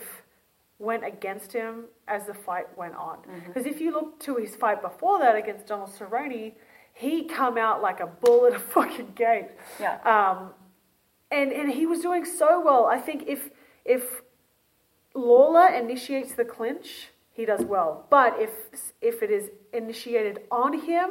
went 0.80 1.06
against 1.06 1.52
him 1.52 1.86
as 2.08 2.28
the 2.28 2.34
fight 2.34 2.78
went 2.78 2.96
on. 2.96 3.20
Because 3.48 3.66
if 3.66 3.82
you 3.82 3.92
look 3.92 4.20
to 4.22 4.38
his 4.38 4.56
fight 4.56 4.82
before 4.82 5.20
that 5.20 5.36
against 5.36 5.68
Donald 5.68 5.90
Cerrone, 5.90 6.54
he 6.94 7.26
come 7.26 7.58
out 7.58 7.82
like 7.82 8.00
a 8.00 8.08
bull 8.08 8.46
at 8.46 8.54
a 8.54 8.60
fucking 8.74 9.14
gate. 9.16 9.50
Yeah. 9.80 9.98
Um, 10.06 10.52
and 11.32 11.52
and 11.52 11.72
he 11.72 11.86
was 11.86 12.00
doing 12.02 12.26
so 12.26 12.62
well. 12.62 12.86
I 12.86 13.00
think 13.00 13.24
if 13.28 13.50
if 13.86 14.22
Lawler 15.14 15.68
initiates 15.68 16.34
the 16.34 16.46
clinch, 16.46 17.10
he 17.34 17.46
does 17.46 17.64
well. 17.66 18.06
But 18.10 18.40
if 18.40 18.52
if 19.02 19.24
it 19.24 19.32
is 19.32 19.50
initiated 19.74 20.42
on 20.52 20.80
him 20.82 21.10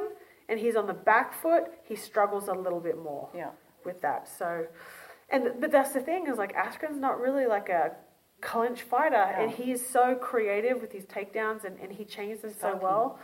and 0.49 0.59
he's 0.61 0.77
on 0.77 0.87
the 0.87 0.95
back 0.95 1.33
foot, 1.43 1.65
he 1.85 1.97
struggles 1.97 2.49
a 2.49 2.53
little 2.53 2.81
bit 2.81 2.99
more 2.99 3.29
Yeah. 3.35 3.51
with 3.85 4.01
that. 4.03 4.29
So, 4.29 4.67
and 5.31 5.53
but 5.61 5.71
that's 5.71 5.93
the 5.93 6.01
thing 6.01 6.27
is 6.27 6.39
like 6.39 6.55
Askren's 6.55 7.01
not 7.01 7.21
really 7.21 7.47
like 7.47 7.69
a 7.69 7.93
clinch 8.41 8.83
fighter, 8.83 9.17
and 9.17 9.51
he 9.51 9.71
is 9.71 9.85
so 9.87 10.15
creative 10.15 10.81
with 10.81 10.93
his 10.93 11.05
takedowns, 11.05 11.65
and, 11.65 11.79
and 11.79 11.93
he 11.93 12.05
changes 12.05 12.41
them 12.41 12.55
so 12.59 12.77
well. 12.77 13.19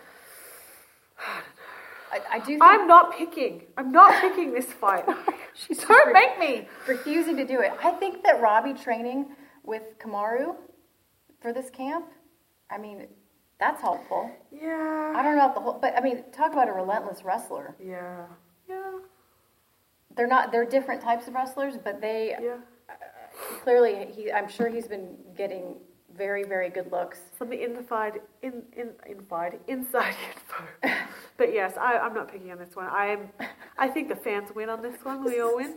I, 2.12 2.20
I 2.34 2.38
do 2.38 2.44
think 2.46 2.62
I'm 2.62 2.86
not 2.86 3.16
picking. 3.16 3.62
I'm 3.76 3.90
not 3.92 4.20
picking 4.20 4.52
this 4.52 4.66
fight. 4.66 5.04
She's 5.54 5.78
Don't 5.78 6.12
make 6.12 6.38
me. 6.38 6.68
refusing 6.86 7.36
to 7.36 7.44
do 7.46 7.60
it. 7.60 7.72
I 7.82 7.90
think 7.92 8.22
that 8.24 8.40
Robbie 8.40 8.74
training 8.74 9.26
with 9.64 9.98
Kamaru 9.98 10.54
for 11.40 11.52
this 11.52 11.70
camp, 11.70 12.06
I 12.70 12.78
mean, 12.78 13.06
that's 13.58 13.80
helpful. 13.80 14.30
Yeah. 14.52 15.14
I 15.16 15.22
don't 15.22 15.36
know 15.36 15.48
if 15.48 15.54
the 15.54 15.60
whole, 15.60 15.78
but 15.80 15.96
I 15.96 16.00
mean, 16.00 16.24
talk 16.32 16.52
about 16.52 16.68
a 16.68 16.72
relentless 16.72 17.22
wrestler. 17.24 17.74
Yeah. 17.82 18.26
Yeah. 18.68 18.98
They're 20.16 20.26
not, 20.26 20.52
they're 20.52 20.64
different 20.64 21.02
types 21.02 21.26
of 21.28 21.34
wrestlers, 21.34 21.74
but 21.82 22.00
they, 22.00 22.34
Yeah. 22.40 22.56
Uh, 22.88 22.94
clearly 23.64 24.06
he 24.14 24.32
i'm 24.32 24.48
sure 24.48 24.68
he's 24.68 24.86
been 24.88 25.14
getting 25.36 25.74
very 26.16 26.44
very 26.44 26.70
good 26.70 26.90
looks 26.92 27.20
Some 27.38 27.52
inside, 27.52 28.20
in, 28.42 28.62
in, 28.76 28.90
inside, 29.06 29.58
inside 29.68 30.14
info. 30.30 30.94
but 31.36 31.52
yes, 31.52 31.74
I, 31.78 31.98
I'm 31.98 32.14
not 32.14 32.30
picking 32.32 32.50
on 32.52 32.58
this 32.58 32.74
one. 32.74 32.86
I 32.86 33.06
am. 33.06 33.28
I 33.78 33.88
think 33.88 34.08
the 34.08 34.16
fans 34.16 34.50
win 34.54 34.68
on 34.68 34.82
this 34.82 35.04
one. 35.04 35.24
We 35.24 35.40
all 35.40 35.56
win. 35.56 35.74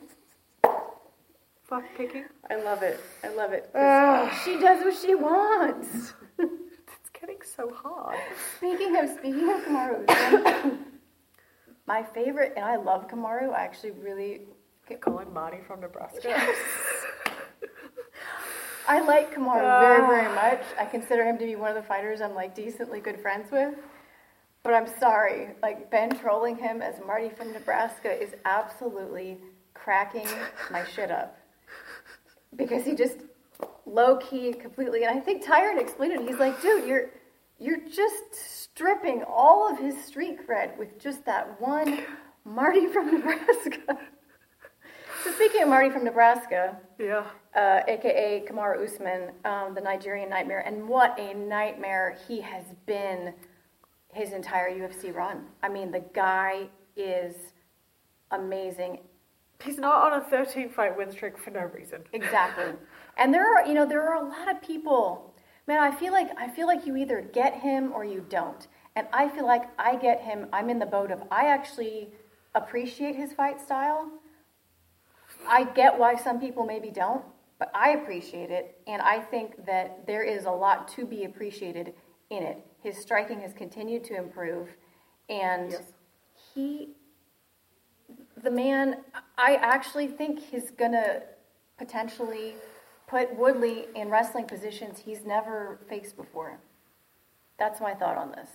Fuck 1.64 1.84
picking. 1.96 2.26
i 2.50 2.56
love 2.56 2.82
it 2.82 3.00
i 3.24 3.30
love 3.30 3.52
it 3.54 3.70
she 4.44 4.60
does 4.60 4.84
what 4.84 4.96
she 5.00 5.14
wants 5.14 6.14
It's 6.40 7.10
getting 7.14 7.38
so 7.44 7.72
hard. 7.72 8.18
speaking 8.58 8.98
of 8.98 9.08
speaking 9.18 9.48
of 9.54 9.62
kamaru 9.66 10.80
my 11.86 12.02
favorite 12.02 12.54
and 12.56 12.66
i 12.66 12.76
love 12.76 13.08
kamaru 13.08 13.54
i 13.54 13.62
actually 13.64 13.92
really 13.92 14.42
get 14.90 15.00
Calling 15.02 15.32
Marty 15.32 15.60
from 15.68 15.82
Nebraska. 15.82 16.36
I 18.90 19.00
like 19.00 19.34
kamaru 19.34 19.80
very 19.80 20.02
very 20.08 20.28
ah. 20.28 20.36
much 20.36 20.64
i 20.80 20.86
consider 20.86 21.24
him 21.24 21.38
to 21.38 21.46
be 21.46 21.56
one 21.56 21.70
of 21.70 21.76
the 21.76 21.88
fighters 21.94 22.20
i'm 22.20 22.36
like 22.36 22.54
decently 22.54 23.00
good 23.00 23.20
friends 23.22 23.50
with 23.52 23.76
but 24.64 24.74
i'm 24.74 24.88
sorry 25.00 25.50
like 25.62 25.90
ben 25.90 26.10
trolling 26.20 26.58
him 26.58 26.82
as 26.82 26.96
marty 27.08 27.30
from 27.30 27.54
nebraska 27.54 28.12
is 28.22 28.36
absolutely 28.46 29.38
cracking 29.74 30.28
my 30.72 30.84
shit 30.86 31.10
up 31.10 31.38
because 32.56 32.84
he 32.84 32.96
just 32.96 33.20
low 33.86 34.18
key 34.18 34.54
completely. 34.54 35.04
And 35.04 35.18
I 35.18 35.20
think 35.22 35.44
Tyron 35.44 35.80
explained 35.80 36.14
it. 36.14 36.28
He's 36.28 36.40
like, 36.40 36.62
dude, 36.62 36.88
you're 36.88 37.10
you're 37.60 37.86
just 37.88 38.36
stripping 38.36 39.24
all 39.24 39.70
of 39.72 39.78
his 39.80 40.02
street 40.06 40.38
cred 40.48 40.78
with 40.78 40.98
just 40.98 41.26
that 41.26 41.60
one 41.60 42.00
Marty 42.46 42.88
from 42.88 43.12
Nebraska. 43.14 43.98
so 45.24 45.32
speaking 45.32 45.64
of 45.64 45.70
Marty 45.70 45.90
from 45.90 46.06
Nebraska, 46.06 46.78
Yeah. 46.98 47.26
Uh, 47.60 47.82
aka 47.90 48.46
Kamaru 48.48 48.86
Usman, 48.86 49.32
um, 49.44 49.76
the 49.76 49.82
Nigerian 49.82 50.30
Nightmare, 50.30 50.64
and 50.66 50.88
what 50.88 51.20
a 51.20 51.34
nightmare 51.34 52.18
he 52.26 52.40
has 52.40 52.64
been 52.86 53.34
his 54.14 54.32
entire 54.32 54.70
UFC 54.70 55.14
run. 55.14 55.44
I 55.62 55.68
mean, 55.68 55.92
the 55.92 56.04
guy 56.14 56.70
is 56.96 57.36
amazing. 58.32 59.00
He's 59.62 59.78
not 59.78 60.10
on 60.10 60.22
a 60.22 60.24
13 60.24 60.70
fight 60.70 60.96
win 60.96 61.12
streak 61.12 61.38
for 61.38 61.52
no 61.52 61.64
reason. 61.78 62.04
Exactly. 62.14 62.76
And 63.18 63.34
there 63.34 63.46
are, 63.54 63.66
you 63.68 63.74
know, 63.74 63.86
there 63.86 64.08
are 64.08 64.24
a 64.24 64.26
lot 64.26 64.50
of 64.50 64.62
people. 64.62 65.34
Man, 65.68 65.84
I 65.84 65.92
feel 65.92 66.14
like 66.14 66.30
I 66.38 66.48
feel 66.48 66.66
like 66.66 66.88
you 66.88 66.96
either 66.96 67.20
get 67.22 67.56
him 67.56 67.92
or 67.92 68.06
you 68.06 68.26
don't. 68.30 68.66
And 68.96 69.06
I 69.12 69.28
feel 69.28 69.46
like 69.46 69.64
I 69.78 69.98
get 69.98 70.22
him. 70.22 70.48
I'm 70.54 70.70
in 70.70 70.80
the 70.80 70.86
boat 70.86 71.12
of 71.12 71.24
I 71.30 71.48
actually 71.48 72.14
appreciate 72.56 73.18
his 73.18 73.34
fight 73.34 73.60
style. 73.60 74.10
I 75.46 75.66
get 75.66 76.00
why 76.00 76.16
some 76.16 76.40
people 76.40 76.66
maybe 76.66 76.90
don't, 76.90 77.24
but 77.60 77.70
I 77.76 77.92
appreciate 77.92 78.50
it, 78.50 78.82
and 78.88 79.02
I 79.02 79.20
think 79.20 79.66
that 79.66 80.08
there 80.08 80.24
is 80.24 80.46
a 80.46 80.52
lot 80.52 80.88
to 80.90 81.06
be 81.06 81.26
appreciated 81.26 81.94
in 82.30 82.44
it. 82.44 82.66
His 82.82 82.98
striking 82.98 83.42
has 83.42 83.54
continued 83.54 84.06
to 84.06 84.16
improve, 84.16 84.70
and 85.30 85.72
Yes. 85.72 85.94
he, 86.56 86.96
the 88.42 88.50
man, 88.50 89.04
I 89.38 89.56
actually 89.56 90.08
think 90.08 90.40
he's 90.40 90.72
gonna 90.72 91.24
potentially 91.78 92.56
put 93.08 93.36
Woodley 93.36 93.88
in 93.96 94.10
wrestling 94.10 94.46
positions 94.46 95.00
he's 95.00 95.26
never 95.26 95.80
faced 95.90 96.16
before. 96.16 96.60
That's 97.58 97.82
my 97.82 97.94
thought 97.94 98.18
on 98.18 98.32
this. 98.32 98.50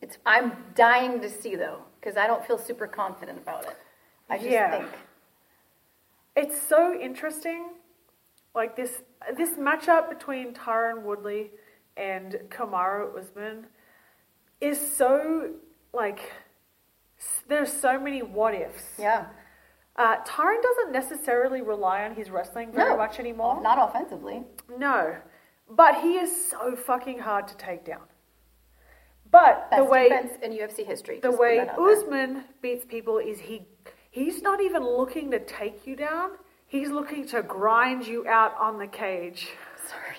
It's 0.00 0.16
I'm 0.24 0.64
dying 0.74 1.20
to 1.20 1.28
see 1.28 1.54
though, 1.56 1.82
because 2.00 2.16
I 2.16 2.26
don't 2.26 2.44
feel 2.46 2.56
super 2.56 2.86
confident 2.86 3.38
about 3.38 3.64
it. 3.64 3.76
I 4.30 4.36
just 4.38 4.48
Yeah. 4.50 4.70
think 4.70 4.90
It's 6.42 6.60
so 6.62 6.98
interesting. 7.08 7.70
Like 8.54 8.76
this 8.76 9.02
this 9.36 9.50
matchup 9.50 10.08
between 10.08 10.54
Tyron 10.54 11.02
Woodley 11.02 11.50
and 11.96 12.34
Kamaru 12.48 13.18
Usman 13.18 13.66
is 14.60 14.78
so 14.96 15.50
like 15.92 16.20
there's 17.48 17.72
so 17.72 17.98
many 17.98 18.22
what 18.22 18.54
ifs. 18.54 18.84
yeah. 18.98 19.26
Uh, 19.96 20.16
Tyron 20.24 20.62
doesn't 20.62 20.92
necessarily 20.92 21.60
rely 21.60 22.04
on 22.04 22.14
his 22.14 22.30
wrestling 22.30 22.70
very 22.72 22.90
No. 22.90 22.96
much 22.96 23.18
anymore. 23.18 23.60
Not 23.60 23.78
offensively. 23.88 24.44
No, 24.78 25.16
but 25.68 25.96
he 26.02 26.18
is 26.18 26.30
so 26.50 26.76
fucking 26.76 27.18
hard 27.18 27.48
to 27.48 27.56
take 27.56 27.84
down. 27.84 28.02
But 29.30 29.68
Best 29.70 29.78
the 29.82 29.84
way 29.84 30.04
defense 30.08 30.32
in 30.42 30.52
UFC 30.52 30.86
history. 30.86 31.18
the 31.20 31.32
way. 31.32 31.58
Usman 31.68 32.44
beats 32.62 32.84
people 32.84 33.18
is 33.18 33.40
he 33.40 33.66
he's 34.10 34.42
not 34.42 34.60
even 34.60 34.84
looking 34.84 35.30
to 35.30 35.38
take 35.38 35.86
you 35.86 35.96
down. 35.96 36.32
He's 36.66 36.90
looking 36.90 37.26
to 37.28 37.42
grind 37.42 38.06
you 38.06 38.26
out 38.26 38.54
on 38.58 38.78
the 38.78 38.86
cage. 38.86 39.48
Sorry. 39.88 40.16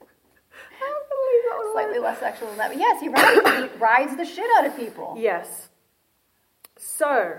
I 0.00 0.80
don't 0.80 1.08
believe 1.08 1.42
that 1.48 1.56
was 1.58 1.72
Slightly 1.72 1.98
less 2.00 2.18
sexual 2.18 2.48
than 2.48 2.58
that. 2.58 2.70
But 2.70 2.78
yes, 2.78 3.00
he 3.00 3.08
rides, 3.08 3.72
he 3.72 3.78
rides 3.78 4.16
the 4.16 4.24
shit 4.24 4.46
out 4.58 4.66
of 4.66 4.76
people. 4.76 5.14
Yes. 5.16 5.68
So, 6.76 7.38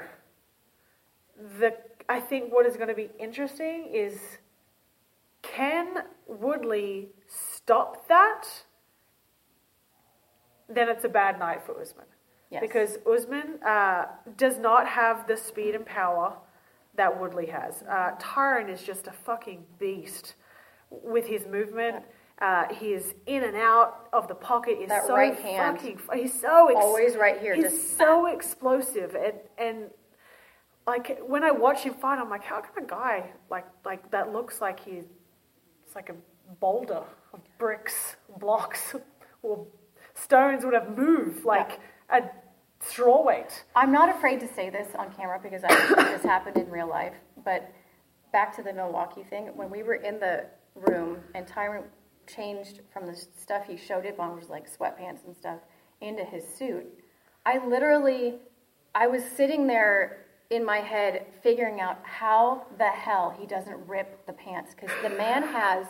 the 1.60 1.76
I 2.08 2.20
think 2.20 2.54
what 2.54 2.66
is 2.66 2.76
going 2.76 2.90
to 2.90 2.96
be 2.96 3.10
interesting 3.20 3.90
is 3.94 4.20
can 5.42 6.04
Woodley 6.28 7.10
stop 7.28 8.08
that? 8.08 8.44
Then 10.70 10.90
it's 10.90 11.04
a 11.04 11.10
bad 11.10 11.40
night 11.40 11.66
for 11.66 11.80
Usman. 11.80 12.06
Yes. 12.52 12.62
Because 12.62 12.98
Usman 13.10 13.60
uh, 13.66 14.06
does 14.38 14.60
not 14.60 14.86
have 14.88 15.26
the 15.28 15.38
speed 15.38 15.74
and 15.74 15.86
power 15.86 16.34
that 16.96 17.18
Woodley 17.20 17.46
has. 17.48 17.84
Uh, 17.90 18.12
Tyron 18.20 18.70
is 18.70 18.84
just 18.84 19.08
a 19.08 19.12
fucking 19.12 19.64
beast 19.80 20.36
with 20.90 21.26
his 21.28 21.48
movement. 21.48 22.04
Uh, 22.40 22.66
he 22.74 22.88
is 22.94 23.14
in 23.26 23.44
and 23.44 23.56
out 23.56 24.10
of 24.12 24.28
the 24.28 24.36
pocket. 24.36 24.80
Is 24.82 24.90
That 24.90 25.08
so 25.08 25.16
right 25.16 25.38
hand. 25.40 25.78
fucking. 25.78 26.00
He's 26.14 26.34
so 26.40 26.68
ex- 26.68 26.78
Always 26.82 27.16
right 27.16 27.40
here, 27.40 27.56
He's 27.56 27.66
just- 27.66 27.98
so 27.98 28.26
explosive 28.26 29.16
and 29.16 29.36
and 29.58 29.92
like 30.88 31.20
when 31.26 31.44
I 31.44 31.52
watch 31.52 31.82
him 31.84 31.94
fight, 31.94 32.20
I'm 32.20 32.30
like, 32.30 32.44
how 32.44 32.60
can 32.60 32.84
a 32.84 32.88
guy 32.88 33.32
like 33.50 33.68
like 33.86 34.10
that 34.12 34.34
looks 34.34 34.60
like 34.60 34.80
he's 34.80 35.06
it's 35.86 35.96
like 35.96 36.10
a 36.10 36.16
boulder 36.60 37.04
of 37.34 37.40
bricks, 37.60 38.16
blocks, 38.40 38.96
or 39.44 39.66
stones 40.16 40.66
would 40.66 40.74
have 40.74 40.98
moved 40.98 41.46
like 41.46 41.80
a 42.10 42.24
weight. 42.98 43.64
I'm 43.76 43.92
not 43.92 44.10
afraid 44.10 44.40
to 44.42 44.48
say 44.48 44.70
this 44.70 44.88
on 44.98 45.14
camera 45.14 45.40
because 45.42 45.64
I 45.64 45.74
think 45.76 45.98
this 45.98 46.24
happened 46.24 46.58
in 46.58 46.70
real 46.70 46.90
life. 46.90 47.14
But 47.44 47.72
back 48.32 48.56
to 48.56 48.64
the 48.64 48.74
Milwaukee 48.74 49.24
thing, 49.24 49.48
when 49.56 49.70
we 49.70 49.84
were 49.84 49.96
in 49.96 50.20
the 50.20 50.46
room 50.76 51.20
and 51.36 51.46
Tyron 51.46 51.84
changed 52.28 52.82
from 52.92 53.06
the 53.06 53.16
stuff 53.16 53.66
he 53.68 53.78
showed 53.78 54.06
up 54.06 54.20
on, 54.20 54.34
which 54.34 54.42
was 54.42 54.50
like 54.50 54.70
sweatpants 54.70 55.26
and 55.26 55.36
stuff, 55.36 55.60
into 56.02 56.24
his 56.24 56.44
suit, 56.48 56.86
I 57.46 57.66
literally, 57.66 58.36
I 58.96 59.08
was 59.08 59.24
sitting 59.24 59.68
there 59.68 60.26
in 60.50 60.66
my 60.66 60.78
head 60.78 61.26
figuring 61.42 61.80
out 61.80 62.00
how 62.04 62.66
the 62.78 62.90
hell 62.90 63.36
he 63.38 63.46
doesn't 63.46 63.78
rip 63.88 64.26
the 64.26 64.34
pants 64.34 64.76
because 64.76 64.92
the 65.02 65.10
man 65.10 65.44
has 65.44 65.88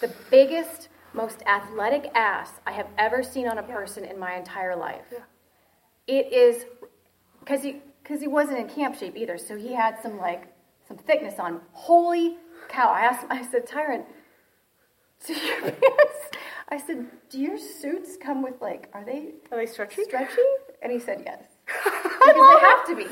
the 0.00 0.10
biggest, 0.30 0.88
most 1.12 1.42
athletic 1.46 2.10
ass 2.14 2.52
I 2.66 2.72
have 2.72 2.88
ever 2.96 3.22
seen 3.22 3.46
on 3.48 3.58
a 3.58 3.62
person 3.62 4.04
in 4.04 4.18
my 4.18 4.36
entire 4.36 4.76
life 4.76 5.12
it 6.08 6.32
is 6.32 6.64
because 7.40 7.62
he 7.62 7.80
because 8.02 8.20
he 8.20 8.26
wasn't 8.28 8.58
in 8.58 8.68
camp 8.68 8.96
shape 8.96 9.16
either, 9.16 9.38
so 9.38 9.56
he 9.56 9.74
had 9.74 10.00
some 10.02 10.18
like 10.18 10.48
some 10.88 10.96
thickness 10.96 11.38
on. 11.38 11.54
him. 11.54 11.60
Holy 11.72 12.36
cow! 12.68 12.88
I 12.90 13.02
asked. 13.02 13.26
I 13.30 13.42
said, 13.50 13.66
Tyron, 13.68 14.04
do 15.26 15.34
your 15.34 15.60
pants? 15.62 16.20
I 16.70 16.76
said, 16.78 17.06
do 17.30 17.38
your 17.40 17.56
suits 17.58 18.16
come 18.20 18.42
with 18.42 18.60
like 18.60 18.88
are 18.92 19.04
they 19.04 19.32
Are 19.52 19.58
they 19.58 19.66
stretchy? 19.66 20.02
stretchy? 20.04 20.36
And 20.82 20.92
he 20.92 20.98
said 20.98 21.22
yes 21.24 21.42
because 21.66 22.34
they 22.34 22.66
have 22.66 22.86
to 22.86 22.96
be. 22.96 23.06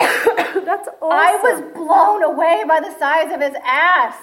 That's 0.64 0.88
awesome. 1.00 1.12
I 1.12 1.38
was 1.42 1.72
blown 1.74 2.22
away 2.22 2.64
by 2.66 2.80
the 2.80 2.96
size 2.98 3.32
of 3.32 3.40
his 3.40 3.54
ass. 3.64 4.16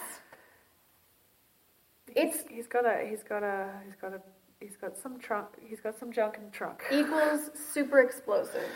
It's 2.15 2.43
He's 2.49 2.67
got 2.67 2.85
a. 2.85 3.05
He's 3.09 3.23
got 3.23 3.43
a. 3.43 3.69
He's 3.85 3.95
got 3.95 4.13
a. 4.13 4.21
He's 4.61 4.77
got 4.77 4.95
some 4.97 5.19
trunk. 5.19 5.47
He's 5.59 5.81
got 5.81 5.99
some 5.99 6.11
junk 6.11 6.37
in 6.37 6.45
the 6.45 6.51
trunk. 6.51 6.83
equals 6.91 7.49
super 7.73 7.99
explosive. 7.99 8.69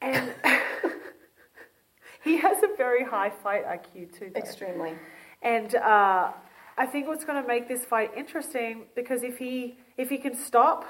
And 0.00 0.34
he 2.24 2.36
has 2.38 2.62
a 2.64 2.76
very 2.76 3.04
high 3.04 3.30
fight 3.30 3.64
IQ 3.64 4.18
too. 4.18 4.30
though. 4.34 4.40
Extremely. 4.40 4.94
And 5.40 5.76
uh, 5.76 6.32
I 6.76 6.86
think 6.86 7.06
what's 7.06 7.24
going 7.24 7.40
to 7.40 7.46
make 7.46 7.68
this 7.68 7.84
fight 7.84 8.10
interesting 8.16 8.86
because 8.96 9.22
if 9.22 9.38
he 9.38 9.78
if 9.96 10.08
he 10.10 10.18
can 10.18 10.34
stop 10.34 10.84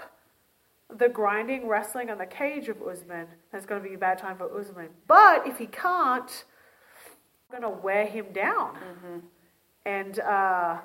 the 0.89 1.09
grinding, 1.09 1.69
wrestling 1.69 2.11
on 2.11 2.19
the 2.19 2.27
cage 2.27 2.69
of 2.69 2.81
Usman, 2.83 3.27
that's 3.51 3.67
going 3.67 3.83
to 3.83 3.89
be 3.89 3.95
a 3.95 3.99
bad 3.99 4.19
time 4.19 4.37
for 4.37 4.59
Usman. 4.59 4.89
But 5.07 5.47
if 5.47 5.59
he 5.59 5.67
can't, 5.67 6.45
I'm 7.51 7.61
going 7.61 7.75
to 7.75 7.81
wear 7.81 8.07
him 8.07 8.27
down. 8.33 8.77
And 9.85 10.21
uh, 10.21 10.79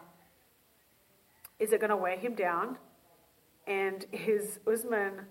is 1.59 1.71
it 1.71 1.79
going 1.79 1.89
to 1.89 1.97
wear 1.97 2.17
him 2.17 2.35
down? 2.35 2.77
And 3.67 4.05
is 4.11 4.59
Usman 4.65 5.25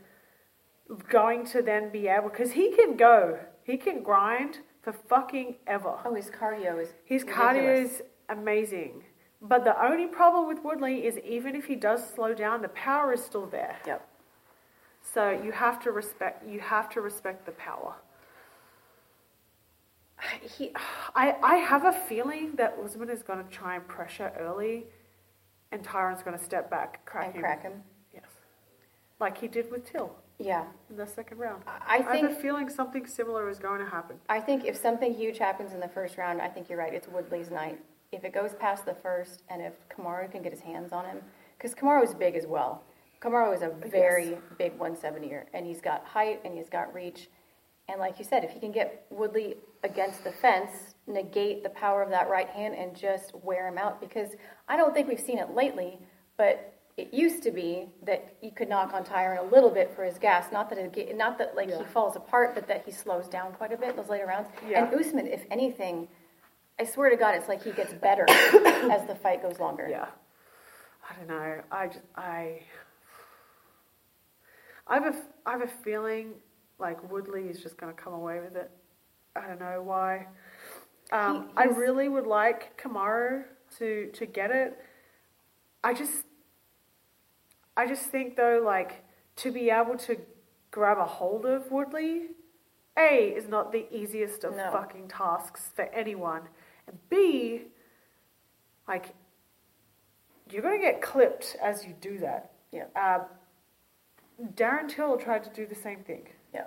going 1.08 1.46
to 1.46 1.62
then 1.62 1.90
be 1.90 2.06
able? 2.08 2.28
Because 2.28 2.52
he 2.52 2.70
can 2.70 2.96
go, 2.96 3.38
he 3.64 3.76
can 3.76 4.02
grind 4.02 4.58
for 4.82 4.92
fucking 4.92 5.56
ever. 5.66 5.96
Oh, 6.04 6.14
his 6.14 6.30
cardio 6.30 6.80
is 6.80 6.94
His 7.04 7.22
ridiculous. 7.22 7.56
cardio 7.56 7.84
is 7.84 8.02
amazing. 8.28 9.02
But 9.42 9.64
the 9.64 9.82
only 9.84 10.06
problem 10.06 10.46
with 10.48 10.62
Woodley 10.64 11.06
is 11.06 11.18
even 11.18 11.54
if 11.56 11.64
he 11.66 11.74
does 11.76 12.08
slow 12.08 12.34
down, 12.34 12.62
the 12.62 12.68
power 12.68 13.12
is 13.12 13.22
still 13.24 13.46
there. 13.46 13.76
Yep. 13.86 14.06
So 15.02 15.30
you 15.30 15.52
have 15.52 15.80
to 15.84 15.90
respect 15.92 16.46
you 16.46 16.60
have 16.60 16.88
to 16.90 17.00
respect 17.00 17.46
the 17.46 17.52
power. 17.52 17.94
He, 20.40 20.72
I, 21.14 21.36
I 21.42 21.56
have 21.56 21.84
a 21.84 21.92
feeling 21.92 22.52
that 22.56 22.76
Usman 22.82 23.10
is 23.10 23.22
going 23.22 23.44
to 23.44 23.50
try 23.50 23.76
and 23.76 23.86
pressure 23.86 24.32
early, 24.38 24.86
and 25.72 25.82
Tyron's 25.82 26.22
going 26.22 26.36
to 26.36 26.42
step 26.42 26.70
back, 26.70 27.04
crack 27.04 27.26
and 27.26 27.34
him. 27.34 27.42
crack 27.42 27.62
him. 27.62 27.82
Yes, 29.16 29.20
like 29.20 29.38
he 29.38 29.48
did 29.48 29.70
with 29.70 29.84
Till 29.90 30.14
Yeah. 30.38 30.64
in 30.90 30.96
the 30.96 31.06
second 31.06 31.38
round. 31.38 31.62
I 31.66 31.80
I 31.88 31.96
have 31.98 32.12
think 32.12 32.30
a 32.30 32.34
feeling 32.34 32.68
something 32.68 33.06
similar 33.06 33.48
is 33.48 33.58
going 33.58 33.80
to 33.80 33.86
happen. 33.90 34.20
I 34.28 34.40
think 34.40 34.64
if 34.64 34.76
something 34.76 35.14
huge 35.14 35.38
happens 35.38 35.72
in 35.72 35.80
the 35.80 35.88
first 35.88 36.18
round, 36.18 36.40
I 36.42 36.48
think 36.48 36.68
you're 36.68 36.78
right. 36.78 36.92
It's 36.94 37.08
Woodley's 37.08 37.50
night. 37.50 37.78
If 38.12 38.24
it 38.24 38.32
goes 38.32 38.54
past 38.54 38.84
the 38.84 38.94
first, 38.94 39.42
and 39.48 39.60
if 39.62 39.72
Kamaru 39.88 40.30
can 40.30 40.42
get 40.42 40.52
his 40.52 40.60
hands 40.60 40.92
on 40.92 41.04
him, 41.06 41.20
because 41.56 41.74
Kamaru 41.74 42.04
is 42.04 42.14
big 42.14 42.36
as 42.36 42.46
well. 42.46 42.84
Kamaru 43.20 43.54
is 43.54 43.62
a 43.62 43.70
very 43.70 44.38
big 44.58 44.78
170er, 44.78 45.46
and 45.54 45.66
he's 45.66 45.80
got 45.80 46.04
height 46.04 46.40
and 46.44 46.54
he's 46.54 46.68
got 46.68 46.92
reach. 46.94 47.28
And 47.88 47.98
like 47.98 48.18
you 48.18 48.24
said, 48.24 48.44
if 48.44 48.50
he 48.50 48.60
can 48.60 48.72
get 48.72 49.06
Woodley 49.10 49.56
against 49.82 50.22
the 50.24 50.32
fence 50.32 50.94
negate 51.06 51.62
the 51.62 51.70
power 51.70 52.02
of 52.02 52.10
that 52.10 52.28
right 52.28 52.48
hand 52.48 52.74
and 52.74 52.94
just 52.96 53.34
wear 53.36 53.68
him 53.68 53.78
out 53.78 54.00
because 54.00 54.30
I 54.68 54.76
don't 54.76 54.92
think 54.92 55.08
we've 55.08 55.20
seen 55.20 55.38
it 55.38 55.50
lately, 55.54 56.00
but 56.36 56.75
it 56.96 57.12
used 57.12 57.42
to 57.42 57.50
be 57.50 57.88
that 58.02 58.36
you 58.40 58.50
could 58.50 58.68
knock 58.68 58.94
on 58.94 59.04
Tyron 59.04 59.38
a 59.38 59.54
little 59.54 59.70
bit 59.70 59.94
for 59.94 60.02
his 60.04 60.18
gas. 60.18 60.50
Not 60.50 60.70
that 60.70 60.78
it, 60.78 61.16
not 61.16 61.36
that 61.38 61.54
like 61.54 61.68
Yeah. 61.68 61.78
he 61.78 61.84
falls 61.84 62.16
apart, 62.16 62.54
but 62.54 62.66
that 62.68 62.84
he 62.86 62.90
slows 62.92 63.28
down 63.28 63.52
quite 63.52 63.72
a 63.72 63.76
bit 63.76 63.96
those 63.96 64.08
later 64.08 64.26
rounds. 64.26 64.48
Yeah. 64.66 64.84
And 64.86 64.94
Usman, 64.98 65.26
if 65.26 65.44
anything, 65.50 66.08
I 66.78 66.84
swear 66.84 67.10
to 67.10 67.16
God, 67.16 67.34
it's 67.34 67.48
like 67.48 67.62
he 67.62 67.72
gets 67.72 67.92
better 67.92 68.24
as 68.28 69.06
the 69.06 69.14
fight 69.14 69.42
goes 69.42 69.58
longer. 69.58 69.86
Yeah. 69.90 70.06
I 71.08 71.14
don't 71.16 71.28
know. 71.28 71.60
I 71.70 71.86
just, 71.88 72.00
I, 72.16 72.62
I 74.86 74.94
have 74.94 75.14
a, 75.14 75.18
I 75.44 75.52
have 75.52 75.62
a 75.62 75.66
feeling 75.84 76.32
like 76.78 77.10
Woodley 77.10 77.42
is 77.48 77.60
just 77.62 77.76
going 77.76 77.94
to 77.94 78.00
come 78.00 78.12
away 78.14 78.40
with 78.40 78.56
it. 78.56 78.70
I 79.34 79.46
don't 79.46 79.60
know 79.60 79.82
why. 79.82 80.26
Um, 81.12 81.48
He- 81.48 81.52
I 81.56 81.64
really 81.64 82.08
would 82.08 82.26
like 82.26 82.80
Kamaru 82.80 83.44
to 83.78 84.10
to 84.14 84.26
get 84.26 84.50
it. 84.50 84.78
I 85.84 85.92
just, 85.94 86.24
I 87.76 87.86
just 87.86 88.04
think 88.06 88.36
though, 88.36 88.62
like 88.64 89.04
to 89.36 89.50
be 89.52 89.70
able 89.70 89.96
to 89.98 90.16
grab 90.70 90.98
a 90.98 91.04
hold 91.04 91.44
of 91.46 91.70
Woodley, 91.70 92.28
a 92.98 93.28
is 93.36 93.48
not 93.48 93.72
the 93.72 93.86
easiest 93.94 94.44
of 94.44 94.56
No. 94.56 94.70
fucking 94.72 95.08
tasks 95.08 95.70
for 95.74 95.82
anyone, 95.92 96.42
and 96.86 96.98
b, 97.10 97.62
like 98.88 99.14
you're 100.50 100.62
going 100.62 100.80
to 100.80 100.84
get 100.86 101.02
clipped 101.02 101.56
as 101.62 101.84
you 101.84 101.94
do 102.00 102.18
that. 102.18 102.52
Yeah. 102.72 102.84
Uh, 102.94 103.24
Darren 104.54 104.88
Till 104.88 105.16
tried 105.16 105.42
to 105.44 105.50
do 105.50 105.66
the 105.66 105.74
same 105.74 106.00
thing. 106.04 106.28
Yeah. 106.54 106.66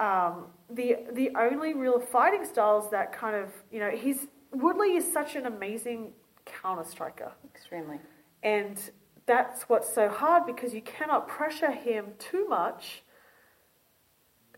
Um, 0.00 0.46
the 0.70 0.96
the 1.12 1.30
only 1.36 1.74
real 1.74 2.00
fighting 2.00 2.44
styles 2.44 2.90
that 2.90 3.12
kind 3.12 3.36
of 3.36 3.52
you 3.70 3.78
know 3.80 3.90
he's 3.90 4.26
Woodley 4.52 4.96
is 4.96 5.10
such 5.12 5.36
an 5.36 5.44
amazing 5.46 6.12
counter 6.46 6.84
striker, 6.84 7.32
Extremely. 7.54 7.98
and 8.42 8.80
that's 9.28 9.62
what's 9.68 9.92
so 9.92 10.08
hard 10.08 10.44
because 10.46 10.74
you 10.74 10.82
cannot 10.82 11.28
pressure 11.28 11.70
him 11.70 12.14
too 12.18 12.48
much. 12.48 13.02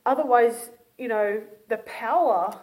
Otherwise, 0.06 0.70
you 0.96 1.08
know 1.08 1.42
the 1.68 1.76
power 1.78 2.58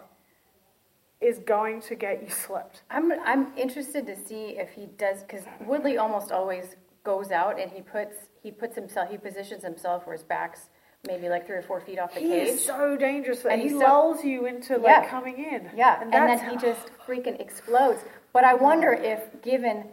is 1.20 1.38
going 1.40 1.80
to 1.82 1.94
get 1.94 2.22
you 2.22 2.28
slipped. 2.30 2.82
I'm 2.90 3.12
I'm 3.24 3.56
interested 3.56 4.06
to 4.06 4.16
see 4.16 4.56
if 4.58 4.70
he 4.70 4.86
does 4.86 5.22
because 5.22 5.44
Woodley 5.64 5.96
almost 5.98 6.32
always 6.32 6.74
goes 7.04 7.30
out 7.30 7.60
and 7.60 7.70
he 7.70 7.80
puts 7.80 8.16
he 8.42 8.50
puts 8.50 8.74
himself 8.74 9.10
he 9.10 9.18
positions 9.18 9.62
himself 9.62 10.06
where 10.06 10.16
his 10.16 10.24
back's 10.24 10.68
maybe 11.06 11.28
like 11.28 11.46
three 11.46 11.56
or 11.56 11.62
four 11.62 11.80
feet 11.80 11.98
off 11.98 12.12
the 12.12 12.20
He 12.20 12.28
cage. 12.28 12.48
is 12.48 12.64
so 12.64 12.96
dangerous. 12.96 13.44
And 13.44 13.52
And 13.52 13.62
he 13.62 13.68
he's 13.68 13.78
so- 13.78 13.86
lulls 13.86 14.24
you 14.24 14.46
into 14.46 14.74
like 14.78 14.84
Yeah. 15.04 15.08
coming 15.08 15.38
in. 15.38 15.70
Yeah, 15.76 16.00
and, 16.02 16.12
that's 16.12 16.42
then 16.42 16.50
he 16.50 16.56
just 16.56 16.90
freaking 17.06 17.40
explodes. 17.40 18.04
But 18.32 18.42
I 18.44 18.54
wonder 18.54 18.92
if, 18.92 19.20
given 19.40 19.84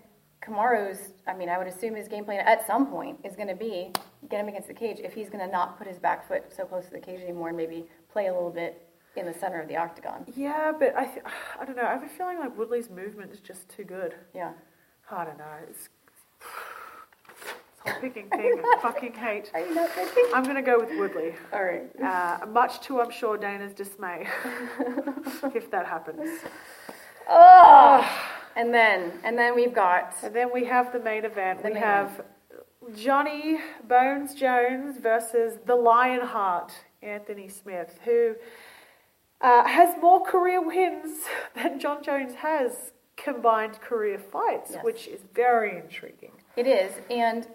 Kamaru's, 0.42 1.14
I 1.28 1.34
mean, 1.34 1.50
I 1.50 1.58
would 1.58 1.68
assume 1.68 1.96
his 1.96 2.08
game 2.08 2.24
plan 2.26 2.40
at 2.46 2.66
some 2.68 2.88
point 2.88 3.18
is 3.24 3.36
going 3.36 3.48
to 3.48 3.56
be 3.56 3.92
get 4.30 4.40
him 4.40 4.48
against 4.48 4.68
the 4.68 4.74
cage. 4.74 5.00
If 5.00 5.14
he's 5.14 5.30
going 5.30 5.44
to 5.46 5.52
not 5.52 5.78
put 5.78 5.88
his 5.88 5.98
back 5.98 6.28
foot 6.28 6.44
so 6.56 6.66
close 6.66 6.86
to 6.86 6.92
the 6.92 7.00
cage 7.00 7.22
anymore, 7.22 7.48
and 7.50 7.58
maybe 7.58 7.86
play 8.12 8.28
a 8.28 8.34
little 8.34 8.52
bit 8.52 8.88
in 9.16 9.26
the 9.26 9.34
center 9.34 9.62
of 9.62 9.68
the 9.68 9.78
octagon. 9.78 10.26
Yeah, 10.36 10.72
but 10.78 10.96
I, 10.96 11.06
th- 11.06 11.26
I 11.60 11.66
don't 11.66 11.76
know. 11.76 11.84
I 11.86 11.94
have 11.94 12.04
a 12.04 12.08
feeling 12.08 12.40
like 12.40 12.56
Woodley's 12.58 12.90
movement 12.90 13.32
is 13.32 13.40
just 13.40 13.70
too 13.70 13.84
good. 13.84 14.16
Yeah. 14.34 14.52
I 15.12 15.24
don't 15.26 15.38
know. 15.38 15.46
It's, 15.70 15.90
it's 17.86 17.98
picking 18.00 18.30
thing 18.30 18.62
I 18.64 18.80
fucking 18.82 19.14
hate. 19.14 19.52
Are 19.54 19.62
you 19.62 19.74
not 19.74 19.90
thinking? 19.92 20.26
I'm 20.34 20.44
gonna 20.44 20.62
go 20.62 20.80
with 20.80 20.90
Woodley. 20.98 21.34
All 21.54 21.64
right. 21.64 21.84
Uh, 22.02 22.46
much 22.48 22.82
to 22.82 23.02
I'm 23.02 23.12
sure 23.12 23.38
Dana's 23.38 23.74
dismay, 23.74 24.28
if 25.56 25.72
that 25.72 25.86
happens. 25.88 26.30
Oh, 27.28 28.08
and 28.56 28.74
then 28.74 29.14
and 29.24 29.38
then 29.38 29.56
we've 29.56 29.74
got 29.74 30.16
And 30.24 30.36
then 30.36 30.49
we 30.53 30.66
have 30.66 30.91
the 30.93 30.99
main 30.99 31.26
event. 31.26 31.62
The 31.62 31.68
we 31.70 31.74
main 31.74 31.84
have 31.84 32.26
Johnny 32.95 33.60
Bones 33.88 34.34
Jones 34.36 34.97
versus 34.99 35.58
the 35.66 35.76
Lionheart, 35.76 36.72
Anthony 37.01 37.47
Smith, 37.49 37.99
who 38.06 38.36
uh, 39.41 39.66
has 39.68 39.95
more 40.01 40.24
career 40.24 40.62
wins 40.62 41.24
than 41.56 41.80
Jon 41.80 42.03
Jones 42.03 42.36
has 42.36 42.91
combined 43.18 43.80
career 43.82 44.20
fights, 44.20 44.72
Yes. 44.74 44.84
which 44.84 45.08
is 45.08 45.22
very 45.34 45.78
intriguing. 45.78 46.32
it 46.56 46.68
is, 46.68 46.91
and 47.10 47.47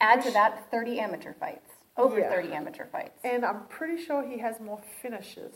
add 0.00 0.22
to 0.22 0.30
that 0.30 0.70
30 0.70 1.00
amateur 1.00 1.34
fights, 1.34 1.72
over 1.96 2.18
Yeah. 2.20 2.30
30 2.30 2.52
amateur 2.52 2.86
fights. 2.86 3.20
And 3.24 3.44
I'm 3.44 3.64
pretty 3.68 4.02
sure 4.02 4.22
he 4.22 4.38
has 4.38 4.58
more 4.60 4.80
finishes 5.02 5.54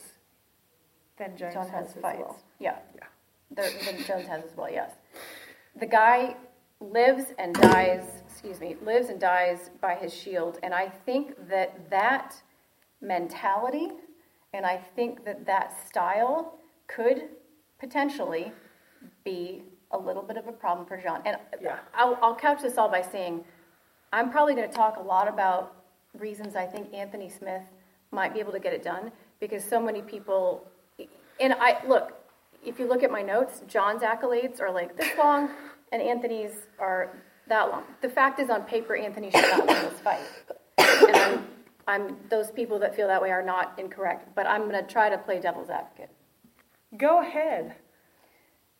than 1.16 1.36
Jones 1.36 1.54
Jon 1.54 1.68
has 1.68 1.86
has 1.86 1.96
as 1.96 2.02
fights. 2.02 2.18
well. 2.18 2.38
Yeah. 2.58 2.76
Yeah. 2.96 3.04
There, 3.54 3.70
then 3.84 4.02
Jones 4.04 4.26
has 4.26 4.44
as 4.44 4.56
well, 4.56 4.70
yes. 4.70 4.92
The 5.78 5.86
guy 5.86 6.36
lives 6.80 7.26
and 7.38 7.54
dies, 7.54 8.04
excuse 8.28 8.60
me, 8.60 8.76
lives 8.84 9.08
and 9.08 9.20
dies 9.20 9.70
by 9.80 9.94
his 9.94 10.12
shield. 10.12 10.58
And 10.62 10.74
I 10.74 10.88
think 10.88 11.48
that 11.48 11.90
that 11.90 12.34
mentality 13.00 13.88
and 14.52 14.64
I 14.64 14.76
think 14.94 15.24
that 15.24 15.46
that 15.46 15.76
style 15.88 16.58
could 16.86 17.24
potentially 17.78 18.52
be 19.24 19.62
a 19.90 19.98
little 19.98 20.22
bit 20.22 20.36
of 20.36 20.46
a 20.46 20.52
problem 20.52 20.86
for 20.86 20.96
Jon. 20.96 21.22
And 21.24 21.36
Yeah. 21.60 21.78
I'll, 21.94 22.18
I'll 22.22 22.36
couch 22.36 22.62
this 22.62 22.78
all 22.78 22.88
by 22.88 23.02
saying 23.02 23.44
I'm 24.12 24.30
probably 24.30 24.54
going 24.54 24.68
to 24.68 24.74
talk 24.74 24.96
a 24.96 25.02
lot 25.02 25.28
about 25.28 25.74
reasons 26.18 26.54
I 26.54 26.66
think 26.66 26.94
Anthony 26.94 27.28
Smith 27.28 27.62
might 28.12 28.32
be 28.32 28.40
able 28.40 28.52
to 28.52 28.60
get 28.60 28.72
it 28.72 28.82
done 28.82 29.10
because 29.40 29.64
so 29.64 29.80
many 29.80 30.02
people. 30.02 30.64
And 31.40 31.54
I 31.54 31.84
look, 31.86 32.23
if 32.64 32.78
you 32.78 32.88
look 32.88 33.02
at 33.02 33.10
my 33.10 33.22
notes, 33.22 33.62
Jon's 33.68 34.02
accolades 34.02 34.60
are 34.60 34.72
like 34.72 34.96
this 34.96 35.10
long, 35.18 35.50
and 35.92 36.02
Anthony's 36.02 36.52
are 36.78 37.16
that 37.48 37.70
long. 37.70 37.84
The 38.02 38.08
fact 38.08 38.40
is, 38.40 38.50
on 38.50 38.62
paper, 38.62 38.96
Anthony 38.96 39.30
should 39.30 39.42
not 39.42 39.66
win 39.66 39.82
this 39.82 40.00
fight, 40.00 40.20
and 40.78 41.16
I'm, 41.16 41.46
I'm 41.86 42.16
those 42.30 42.50
people 42.50 42.78
that 42.80 42.96
feel 42.96 43.08
that 43.08 43.20
way 43.20 43.30
are 43.30 43.42
not 43.42 43.78
incorrect. 43.78 44.34
But 44.34 44.46
I'm 44.46 44.68
going 44.68 44.84
to 44.84 44.90
try 44.90 45.10
to 45.10 45.18
play 45.18 45.40
devil's 45.40 45.70
advocate. 45.70 46.10
Go 46.96 47.20
ahead. 47.20 47.74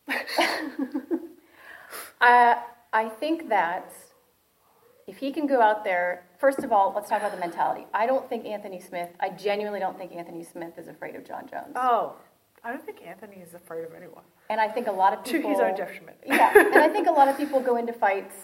I 0.07 1.01
uh, 2.21 2.55
I 2.93 3.09
think 3.09 3.49
that 3.49 3.91
if 5.07 5.17
he 5.17 5.31
can 5.31 5.45
go 5.45 5.61
out 5.61 5.83
there, 5.83 6.25
first 6.39 6.59
of 6.59 6.71
all, 6.71 6.91
let's 6.95 7.09
talk 7.09 7.19
about 7.19 7.31
the 7.31 7.39
mentality. 7.39 7.85
I 7.93 8.05
don't 8.07 8.27
think 8.27 8.45
Anthony 8.45 8.79
Smith. 8.79 9.09
I 9.19 9.29
genuinely 9.29 9.79
don't 9.79 9.97
think 9.97 10.13
Anthony 10.13 10.43
Smith 10.43 10.77
is 10.77 10.87
afraid 10.87 11.15
of 11.15 11.25
Jon 11.25 11.47
Jones. 11.47 11.73
Oh, 11.75 12.15
I 12.65 12.71
don't 12.71 12.83
think 12.83 13.05
Anthony 13.05 13.37
is 13.37 13.53
afraid 13.53 13.85
of 13.85 13.93
anyone. 13.93 14.23
And 14.49 14.59
I 14.59 14.67
think 14.67 14.87
a 14.87 14.91
lot 14.91 15.13
of 15.13 15.23
To 15.23 15.31
people 15.33 15.51
his 15.51 15.59
own 15.59 15.75
detriment. 15.75 16.17
Yeah, 16.25 16.51
and 16.57 16.75
I 16.75 16.89
think 16.89 17.07
a 17.07 17.11
lot 17.11 17.27
of 17.27 17.37
people 17.37 17.59
go 17.59 17.77
into 17.77 17.93
fights 17.93 18.35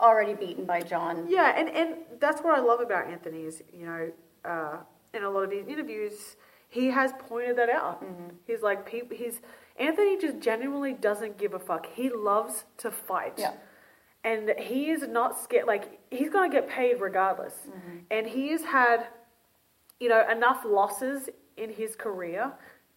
already 0.00 0.34
beaten 0.34 0.64
by 0.64 0.80
Jon. 0.80 1.26
Yeah, 1.28 1.54
and, 1.56 1.68
and 1.68 1.94
that's 2.18 2.42
what 2.42 2.58
I 2.58 2.60
love 2.60 2.80
about 2.80 3.06
Anthony 3.06 3.42
is, 3.42 3.62
you 3.72 3.86
know, 3.86 4.12
uh, 4.44 4.78
in 5.14 5.22
a 5.22 5.30
lot 5.30 5.44
of 5.44 5.52
his 5.52 5.68
interviews, 5.68 6.36
he 6.68 6.88
has 6.88 7.12
pointed 7.20 7.56
that 7.56 7.70
out. 7.70 8.04
He's 8.46 8.62
like, 8.62 8.84
peop 8.84 9.12
he's 9.12 9.40
Anthony 9.78 10.18
just 10.18 10.40
genuinely 10.40 10.92
doesn't 10.92 11.38
give 11.38 11.54
a 11.54 11.58
fuck. 11.58 11.86
He 11.86 12.10
loves 12.10 12.64
to 12.78 12.90
fight. 12.90 13.34
Yeah. 13.38 13.52
And 14.24 14.54
he 14.58 14.90
is 14.90 15.06
not 15.08 15.38
scared. 15.40 15.66
Like, 15.66 16.00
he's 16.10 16.30
going 16.30 16.50
to 16.50 16.54
get 16.54 16.68
paid 16.68 17.00
regardless. 17.00 17.54
And 18.10 18.26
he 18.26 18.50
has 18.50 18.62
had, 18.62 19.06
you 19.98 20.08
know, 20.08 20.28
enough 20.28 20.64
losses 20.64 21.28
in 21.56 21.70
his 21.70 21.96
career 21.96 22.52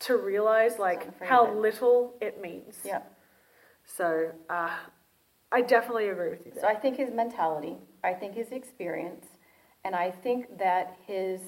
to 0.06 0.18
realize, 0.18 0.80
like, 0.80 1.22
how 1.22 1.46
it. 1.46 1.56
little 1.56 2.14
it 2.22 2.42
means. 2.42 2.78
Yeah. 2.84 3.02
So, 3.86 4.32
uh, 4.50 4.72
I 5.52 5.62
definitely 5.62 6.10
agree 6.10 6.30
with 6.30 6.46
you. 6.46 6.54
So 6.60 6.68
I 6.68 6.74
think 6.74 6.98
his 6.98 7.12
mentality, 7.12 7.78
I 8.04 8.14
think 8.14 8.34
his 8.34 8.52
experience, 8.52 9.28
and 9.84 9.96
I 9.96 10.10
think 10.10 10.58
that 10.58 10.98
his, 11.06 11.40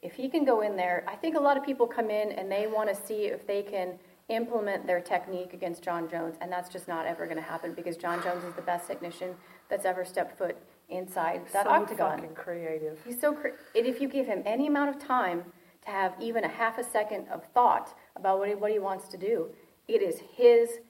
if 0.00 0.12
he 0.12 0.28
can 0.28 0.44
go 0.44 0.60
in 0.60 0.76
there, 0.76 1.04
I 1.08 1.16
think 1.16 1.36
a 1.36 1.40
lot 1.40 1.56
of 1.56 1.64
people 1.64 1.86
come 1.86 2.08
in 2.08 2.32
and 2.32 2.50
they 2.50 2.68
want 2.68 2.88
to 2.88 2.94
see 2.94 3.24
if 3.24 3.46
they 3.46 3.62
can 3.62 3.98
implement 4.28 4.86
their 4.86 5.00
technique 5.00 5.54
against 5.54 5.82
Jon 5.82 6.08
Jones, 6.08 6.36
and 6.40 6.52
that's 6.52 6.68
just 6.68 6.86
not 6.86 7.06
ever 7.06 7.24
going 7.24 7.38
to 7.38 7.42
happen 7.42 7.72
because 7.72 7.96
Jon 7.96 8.22
Jones 8.22 8.44
is 8.44 8.54
the 8.54 8.62
best 8.62 8.86
technician 8.86 9.34
that's 9.68 9.84
ever 9.84 10.04
stepped 10.04 10.38
foot 10.38 10.56
inside 10.88 11.42
that 11.52 11.64
so 11.64 11.70
octagon. 11.70 12.20
fucking 12.20 12.34
creative. 12.34 12.98
He's 13.04 13.20
so 13.20 13.32
cre- 13.32 13.48
and 13.74 13.86
if 13.86 14.00
you 14.00 14.08
give 14.08 14.26
him 14.26 14.42
any 14.46 14.66
amount 14.66 14.90
of 14.90 15.02
time 15.02 15.44
have 15.88 16.14
even 16.20 16.44
a 16.44 16.48
half 16.48 16.78
a 16.78 16.84
second 16.84 17.26
of 17.28 17.44
thought 17.54 17.96
about 18.16 18.38
what 18.38 18.48
he, 18.48 18.54
what 18.54 18.70
he 18.70 18.78
wants 18.78 19.08
to 19.08 19.16
do, 19.16 19.48
it 19.88 20.02
is 20.02 20.20
his 20.36 20.80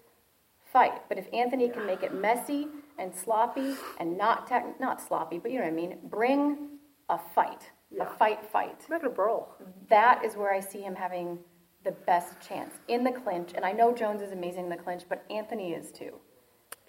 fight. 0.72 1.03
But 1.09 1.18
if 1.18 1.26
Anthony 1.32 1.68
can 1.68 1.86
make 1.86 2.03
it 2.03 2.12
messy 2.14 2.68
and 2.99 3.14
sloppy 3.14 3.74
and 3.99 4.18
not 4.18 4.46
tech, 4.46 4.78
not 4.80 5.01
sloppy, 5.01 5.38
but 5.38 5.51
you 5.51 5.59
know 5.59 5.64
what 5.64 5.72
I 5.72 5.76
mean, 5.76 5.99
bring 6.05 6.68
a 7.09 7.18
fight, 7.18 7.70
Yeah. 7.90 8.03
a 8.03 8.07
fight, 8.07 8.44
fight. 8.44 8.84
Make 8.90 9.03
it 9.03 9.07
a 9.07 9.11
brawl. 9.11 9.55
That 9.88 10.24
is 10.24 10.36
where 10.36 10.53
I 10.53 10.61
see 10.61 10.80
him 10.82 10.94
having 10.94 11.38
the 11.84 11.92
best 11.92 12.40
chance 12.40 12.74
in 12.88 13.05
the 13.05 13.12
clinch. 13.12 13.53
And 13.55 13.64
I 13.64 13.72
know 13.72 13.94
Jones 13.94 14.20
is 14.20 14.32
amazing 14.32 14.64
in 14.64 14.70
the 14.70 14.76
clinch, 14.76 15.05
but 15.09 15.24
Anthony 15.30 15.72
is 15.72 15.90
too. 15.92 16.14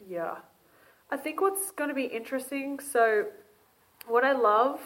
Yeah. 0.05 0.35
I 1.11 1.17
think 1.17 1.41
what's 1.41 1.71
going 1.71 1.89
to 1.89 1.95
be 1.95 2.05
interesting, 2.05 2.79
so 2.79 3.25
what 4.07 4.23
I 4.23 4.31
love 4.33 4.79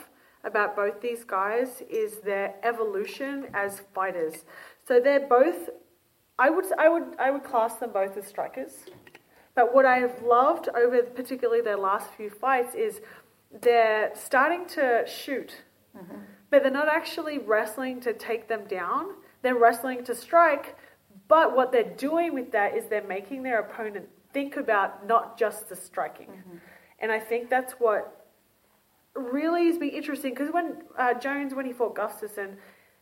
about 0.44 0.76
both 0.76 1.02
these 1.02 1.24
guys 1.24 1.82
is 1.90 2.18
their 2.20 2.56
evolution 2.64 3.48
as 3.54 3.82
fighters. 3.94 4.46
So 4.88 5.00
they're 5.00 5.28
both 5.28 5.70
I 6.38 6.50
would 6.50 6.66
I 6.78 6.90
would 6.90 7.16
I 7.20 7.32
would 7.32 7.44
class 7.44 7.76
them 7.76 7.92
both 7.92 8.18
as 8.18 8.26
strikers. 8.26 8.86
But 9.56 9.74
what 9.74 9.86
I 9.86 10.00
have 10.00 10.22
loved 10.24 10.70
over 10.76 11.04
particularly 11.04 11.62
their 11.62 11.78
last 11.78 12.12
few 12.12 12.30
fights 12.30 12.74
is 12.76 13.02
they're 13.62 14.12
starting 14.16 14.66
to 14.70 15.06
shoot, 15.06 15.62
mm-hmm. 15.96 16.18
but 16.50 16.64
they're 16.64 16.72
not 16.72 16.88
actually 16.88 17.38
wrestling 17.38 18.02
to 18.02 18.14
take 18.14 18.48
them 18.48 18.66
down. 18.66 19.14
They're 19.44 19.58
wrestling 19.58 20.04
to 20.06 20.16
strike. 20.16 20.76
But 21.28 21.56
what 21.56 21.72
they're 21.72 21.84
doing 21.84 22.34
with 22.34 22.52
that 22.52 22.76
is 22.76 22.86
they're 22.86 23.08
making 23.08 23.44
their 23.44 23.60
opponent 23.60 24.10
think 24.34 24.58
about 24.58 25.08
not 25.08 25.38
just 25.38 25.70
the 25.70 25.76
striking. 25.76 26.28
Mm-hmm. 26.28 26.58
And 27.00 27.12
I 27.12 27.20
think 27.20 27.50
that's 27.50 27.74
what 27.74 28.23
really 29.16 29.66
has 29.68 29.78
been 29.78 29.90
interesting 29.90 30.32
because 30.32 30.52
when 30.52 30.84
uh, 30.98 31.14
Jones, 31.14 31.54
when 31.54 31.66
he 31.66 31.74
fought 31.74 31.96
Gustafsson, 31.96 32.56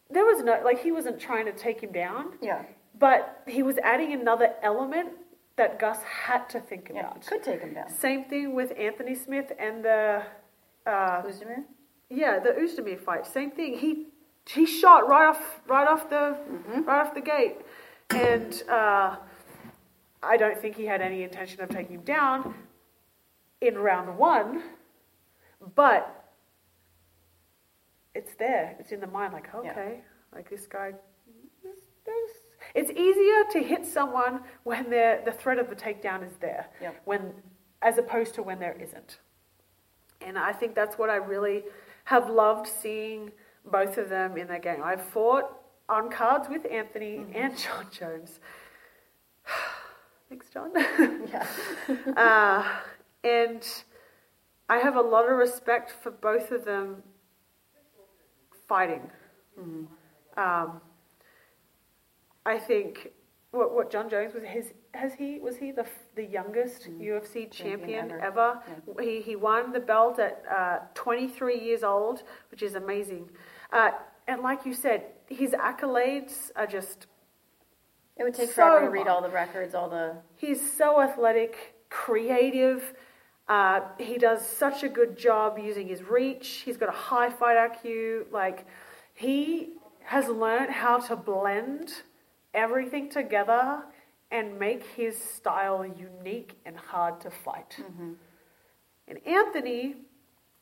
there 0.09 0.26
was 0.26 0.43
no, 0.43 0.62
like, 0.64 0.84
he 0.84 0.91
wasn't 0.91 1.20
trying 1.20 1.45
to 1.45 1.53
take 1.53 1.82
him 1.82 1.91
down. 1.91 2.34
Yeah. 2.41 2.64
But 2.97 3.43
he 3.47 3.64
was 3.64 3.78
adding 3.78 4.14
another 4.14 4.53
element 4.62 5.09
that 5.55 5.80
Gus 5.80 6.01
had 6.03 6.49
to 6.49 6.59
think 6.59 6.89
about. 6.89 7.22
Yeah, 7.24 7.30
could 7.30 7.43
take 7.43 7.62
him 7.62 7.74
down. 7.74 7.89
Same 7.89 8.26
thing 8.26 8.53
with 8.53 8.74
Anthony 8.78 9.16
Smith 9.16 9.51
and 9.57 9.84
the. 9.84 10.24
Uh, 10.86 11.22
Oezdemir? 11.24 11.64
Yeah, 12.09 12.39
the 12.39 12.49
Oezdemir 12.49 12.99
fight. 12.99 13.26
Same 13.26 13.51
thing. 13.51 13.78
He 13.78 14.07
he 14.49 14.66
shot 14.66 15.07
right 15.07 15.28
off 15.28 15.62
right 15.68 15.88
off 15.88 16.09
the 16.09 16.38
mm-hmm. 16.49 16.82
right 16.84 17.05
off 17.05 17.14
the 17.14 17.22
gate, 17.22 17.57
and 18.09 18.64
uh, 18.70 19.16
I 20.24 20.38
don't 20.38 20.57
think 20.57 20.76
he 20.76 20.86
had 20.86 21.01
any 21.01 21.24
intention 21.24 21.62
of 21.62 21.70
taking 21.70 21.95
him 21.95 22.01
down 22.01 22.55
in 23.62 23.78
round 23.78 24.18
one, 24.18 24.64
but 25.76 26.22
it's 28.14 28.34
there. 28.36 28.76
It's 28.80 28.91
in 28.91 28.99
the 28.99 29.07
mind. 29.07 29.34
Like 29.34 29.53
okay, 29.53 29.95
yeah. 29.97 30.36
like 30.36 30.49
this 30.49 30.68
guy. 30.68 30.93
This, 31.64 31.76
this, 32.05 32.32
it's 32.74 32.91
easier 32.91 33.43
to 33.51 33.68
hit 33.68 33.86
someone 33.86 34.41
when 34.64 34.89
the 34.89 35.34
threat 35.38 35.59
of 35.59 35.70
the 35.70 35.76
takedown 35.76 36.26
is 36.26 36.34
there, 36.39 36.68
yeah. 36.82 36.91
when 37.05 37.34
as 37.82 37.97
opposed 37.97 38.36
to 38.36 38.43
when 38.43 38.59
there 38.59 38.78
isn't. 38.80 39.20
And 40.22 40.38
I 40.38 40.53
think 40.53 40.76
that's 40.76 40.97
what 40.97 41.09
I 41.09 41.16
really 41.16 41.64
have 42.05 42.30
loved 42.30 42.68
seeing 42.68 43.32
both 43.66 43.97
of 43.97 44.09
them 44.09 44.38
in 44.38 44.47
their 44.47 44.59
game. 44.59 44.82
I've 44.84 45.03
fought 45.03 45.45
on 45.89 46.09
cards 46.09 46.47
with 46.49 46.66
Anthony 46.72 47.18
mm-hmm. 47.18 47.36
and 47.36 47.57
Jon 47.57 47.88
Jones. 47.91 48.39
Thanks, 50.30 50.47
Jon. 50.49 50.72
yeah. 50.76 51.45
uh, 52.18 52.64
and 53.24 53.64
I 54.72 54.78
have 54.78 54.95
a 54.95 55.01
lot 55.01 55.30
of 55.30 55.38
respect 55.38 55.91
for 56.01 56.11
both 56.11 56.49
of 56.51 56.63
them 56.63 57.03
fighting. 58.69 59.05
Mm-hmm. 59.59 60.39
Um, 60.39 60.80
I 62.45 62.57
think 62.57 63.11
what 63.51 63.76
what 63.76 63.91
Jon 63.91 64.09
Jones 64.09 64.34
was 64.34 64.43
his 64.45 64.67
has 64.93 65.13
he 65.13 65.39
was 65.39 65.57
he 65.57 65.72
the 65.74 65.86
the 66.15 66.24
youngest 66.24 66.89
mm. 66.89 67.01
UFC 67.01 67.51
champion, 67.51 68.07
champion 68.07 68.11
ever? 68.11 68.22
ever? 68.22 68.61
Yeah. 68.97 69.03
He 69.03 69.22
he 69.22 69.36
won 69.36 69.74
the 69.74 69.82
belt 69.82 70.19
at 70.19 70.41
uh, 70.49 70.78
23 70.93 71.59
years 71.59 71.84
old, 71.84 72.24
which 72.49 72.63
is 72.63 72.76
amazing. 72.76 73.30
Uh, 73.74 73.91
and 74.30 74.41
like 74.41 74.65
you 74.65 74.74
said, 74.74 74.99
his 75.28 75.51
accolades 75.51 76.49
are 76.55 76.67
just. 76.78 77.07
It 78.15 78.24
would 78.24 78.36
take 78.36 78.49
so 78.49 78.55
forever 78.55 78.86
to 78.86 78.91
read 78.91 79.07
all 79.07 79.22
the 79.22 79.36
records, 79.43 79.76
all 79.76 79.89
the. 79.89 80.15
He's 80.38 80.61
so 80.78 81.01
athletic, 81.01 81.76
creative. 81.89 82.93
Uh, 83.52 83.82
he 83.99 84.18
does 84.18 84.47
such 84.47 84.82
a 84.82 84.88
good 84.88 85.18
job 85.18 85.60
using 85.60 85.86
his 85.86 86.02
reach. 86.04 86.62
He's 86.64 86.78
got 86.78 86.88
a 86.88 86.93
high 86.93 87.30
fight 87.30 87.58
IQ. 87.58 88.32
Like 88.32 88.66
he 89.14 89.74
has 90.06 90.30
learned 90.30 90.72
how 90.72 90.99
to 90.99 91.18
blend 91.18 91.91
everything 92.54 93.10
together 93.10 93.84
and 94.32 94.58
make 94.58 94.86
his 94.95 95.22
style 95.22 95.86
unique 95.86 96.54
and 96.66 96.78
hard 96.78 97.20
to 97.20 97.30
fight. 97.30 97.76
Mm-hmm. 97.78 98.14
And 99.10 99.28
Anthony, 99.28 99.95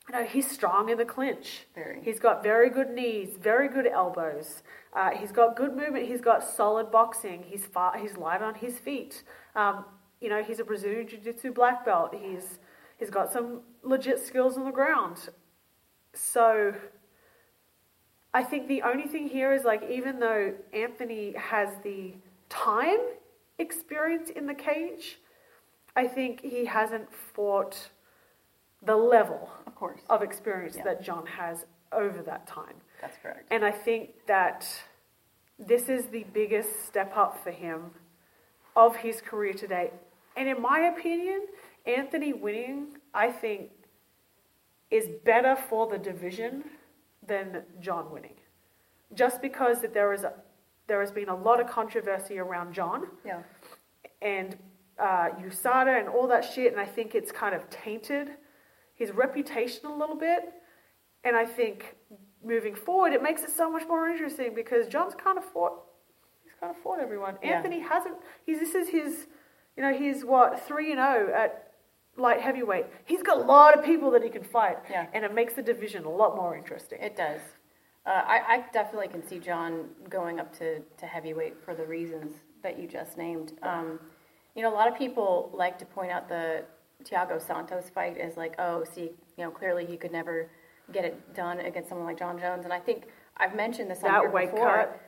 you 0.07 0.11
know, 0.11 0.23
he's 0.23 0.49
strong 0.49 0.89
in 0.89 0.97
the 0.97 1.05
clinch. 1.05 1.67
Very. 1.75 2.01
He's 2.01 2.19
got 2.19 2.41
very 2.41 2.71
good 2.71 2.89
knees, 2.89 3.37
very 3.39 3.69
good 3.69 3.85
elbows. 3.85 4.63
Uh, 4.95 5.11
he's 5.11 5.31
got 5.31 5.55
good 5.55 5.77
movement. 5.77 6.07
He's 6.07 6.21
got 6.21 6.43
solid 6.43 6.89
boxing. 6.89 7.43
He's 7.45 7.67
far, 7.67 7.95
he's 7.99 8.17
light 8.17 8.41
on 8.41 8.55
his 8.55 8.79
feet. 8.79 9.21
Um, 9.55 9.85
you 10.19 10.29
know, 10.29 10.41
he's 10.41 10.59
a 10.59 10.63
Brazilian 10.63 11.07
Jiu-Jitsu 11.07 11.53
black 11.53 11.85
belt. 11.85 12.15
He's 12.19 12.57
he's 12.99 13.09
got 13.09 13.31
some 13.31 13.61
legit 13.81 14.19
skills 14.25 14.57
on 14.57 14.65
the 14.65 14.71
ground. 14.71 15.29
So 16.13 16.73
I 18.33 18.43
think 18.43 18.67
the 18.67 18.81
only 18.83 19.07
thing 19.07 19.27
here 19.27 19.53
is 19.53 19.63
like, 19.63 19.83
even 19.89 20.19
though 20.19 20.53
Anthony 20.73 21.33
has 21.33 21.69
the 21.83 22.13
time 22.49 22.99
experience 23.57 24.29
in 24.29 24.45
the 24.45 24.53
cage, 24.53 25.19
I 25.95 26.07
think 26.07 26.41
he 26.41 26.65
hasn't 26.65 27.11
fought 27.13 27.89
the 28.81 28.95
level 28.95 29.49
of 29.67 29.75
course 29.75 29.99
of 30.09 30.21
experience 30.21 30.75
yeah. 30.77 30.83
that 30.85 31.03
Jon 31.03 31.25
has 31.25 31.65
over 31.91 32.21
that 32.21 32.47
time. 32.47 32.75
That's 33.01 33.17
correct. 33.21 33.47
And 33.51 33.65
I 33.65 33.71
think 33.71 34.11
that 34.27 34.65
this 35.57 35.89
is 35.89 36.05
the 36.05 36.25
biggest 36.33 36.85
step 36.85 37.11
up 37.15 37.43
for 37.43 37.51
him 37.51 37.91
of 38.75 38.95
his 38.97 39.21
career 39.21 39.53
today. 39.53 39.91
And 40.37 40.47
in 40.47 40.61
my 40.61 40.91
opinion, 40.95 41.47
Anthony 41.97 42.33
winning, 42.33 42.97
I 43.13 43.31
think, 43.31 43.71
is 44.91 45.09
better 45.25 45.55
for 45.55 45.87
the 45.87 45.97
division 45.97 46.63
than 47.25 47.63
Jon 47.79 48.11
winning. 48.11 48.35
Just 49.13 49.41
because 49.41 49.81
that 49.81 49.93
there 49.93 50.13
is 50.13 50.23
a, 50.23 50.33
there 50.87 50.99
has 50.99 51.11
been 51.11 51.29
a 51.29 51.35
lot 51.35 51.59
of 51.59 51.67
controversy 51.67 52.37
around 52.39 52.73
Jon. 52.73 53.07
Yeah. 53.25 53.41
And 54.21 54.57
uh, 54.99 55.29
USADA 55.41 55.99
and 55.99 56.09
all 56.09 56.27
that 56.27 56.43
shit, 56.43 56.71
and 56.71 56.81
I 56.81 56.85
think 56.85 57.15
it's 57.15 57.31
kind 57.31 57.55
of 57.55 57.69
tainted 57.69 58.31
his 58.93 59.11
reputation 59.11 59.85
a 59.85 59.95
little 59.95 60.17
bit. 60.17 60.53
And 61.23 61.35
I 61.35 61.45
think 61.45 61.95
moving 62.43 62.75
forward, 62.75 63.13
it 63.13 63.23
makes 63.23 63.43
it 63.43 63.49
so 63.49 63.71
much 63.71 63.87
more 63.87 64.09
interesting 64.09 64.53
because 64.53 64.87
Jon's 64.87 65.15
kind 65.15 65.37
of 65.37 65.45
fought. 65.45 65.73
He's 66.43 66.53
kind 66.59 66.75
of 66.75 66.81
fought 66.81 66.99
everyone. 66.99 67.37
Yeah. 67.41 67.57
Anthony 67.57 67.79
hasn't. 67.79 68.15
He's 68.45 68.59
this 68.59 68.75
is 68.75 68.89
his. 68.89 69.27
You 69.77 69.83
know, 69.83 69.97
he's 69.97 70.25
what 70.25 70.61
three 70.67 70.91
and 70.91 70.99
zero 70.99 71.29
oh 71.29 71.33
at 71.33 71.68
light 72.19 72.41
heavyweight. 72.41 72.85
He's 73.05 73.23
got 73.23 73.37
a 73.37 73.41
lot 73.41 73.77
of 73.77 73.83
people 73.83 74.11
that 74.11 74.23
he 74.23 74.29
can 74.29 74.43
fight, 74.43 74.77
yeah. 74.89 75.07
and 75.13 75.23
it 75.25 75.33
makes 75.33 75.53
the 75.53 75.61
division 75.61 76.05
a 76.05 76.09
lot 76.09 76.35
more 76.35 76.55
interesting. 76.55 76.99
It 77.01 77.15
does. 77.15 77.41
Uh, 78.05 78.23
I, 78.25 78.39
I, 78.47 78.63
definitely 78.71 79.09
can 79.09 79.27
see 79.27 79.39
Jon 79.39 79.89
going 80.09 80.39
up 80.39 80.57
to, 80.57 80.79
to 80.79 81.05
heavyweight 81.05 81.63
for 81.63 81.75
the 81.75 81.85
reasons 81.85 82.33
that 82.63 82.79
you 82.79 82.87
just 82.87 83.17
named. 83.17 83.53
Um, 83.61 83.99
you 84.55 84.63
know, 84.63 84.73
a 84.73 84.73
lot 84.73 84.87
of 84.87 84.97
people 84.97 85.51
like 85.53 85.77
to 85.79 85.85
point 85.85 86.09
out 86.09 86.27
the 86.27 86.63
Thiago 87.03 87.45
Santos 87.45 87.89
fight 87.89 88.17
as 88.17 88.37
like, 88.37 88.55
oh, 88.57 88.83
see, 88.83 89.11
you 89.37 89.43
know, 89.43 89.51
clearly 89.51 89.85
he 89.85 89.97
could 89.97 90.11
never 90.11 90.49
get 90.91 91.05
it 91.05 91.35
done 91.35 91.59
against 91.59 91.89
someone 91.89 92.07
like 92.07 92.17
Jon 92.17 92.39
Jones, 92.39 92.63
and 92.63 92.73
I 92.73 92.79
think 92.79 93.07
I've 93.37 93.55
mentioned 93.55 93.91
this 93.91 93.99
on 94.03 94.11
that 94.11 94.21
here 94.21 94.31
weight 94.31 94.51
before. 94.51 94.75
Cut 94.75 95.01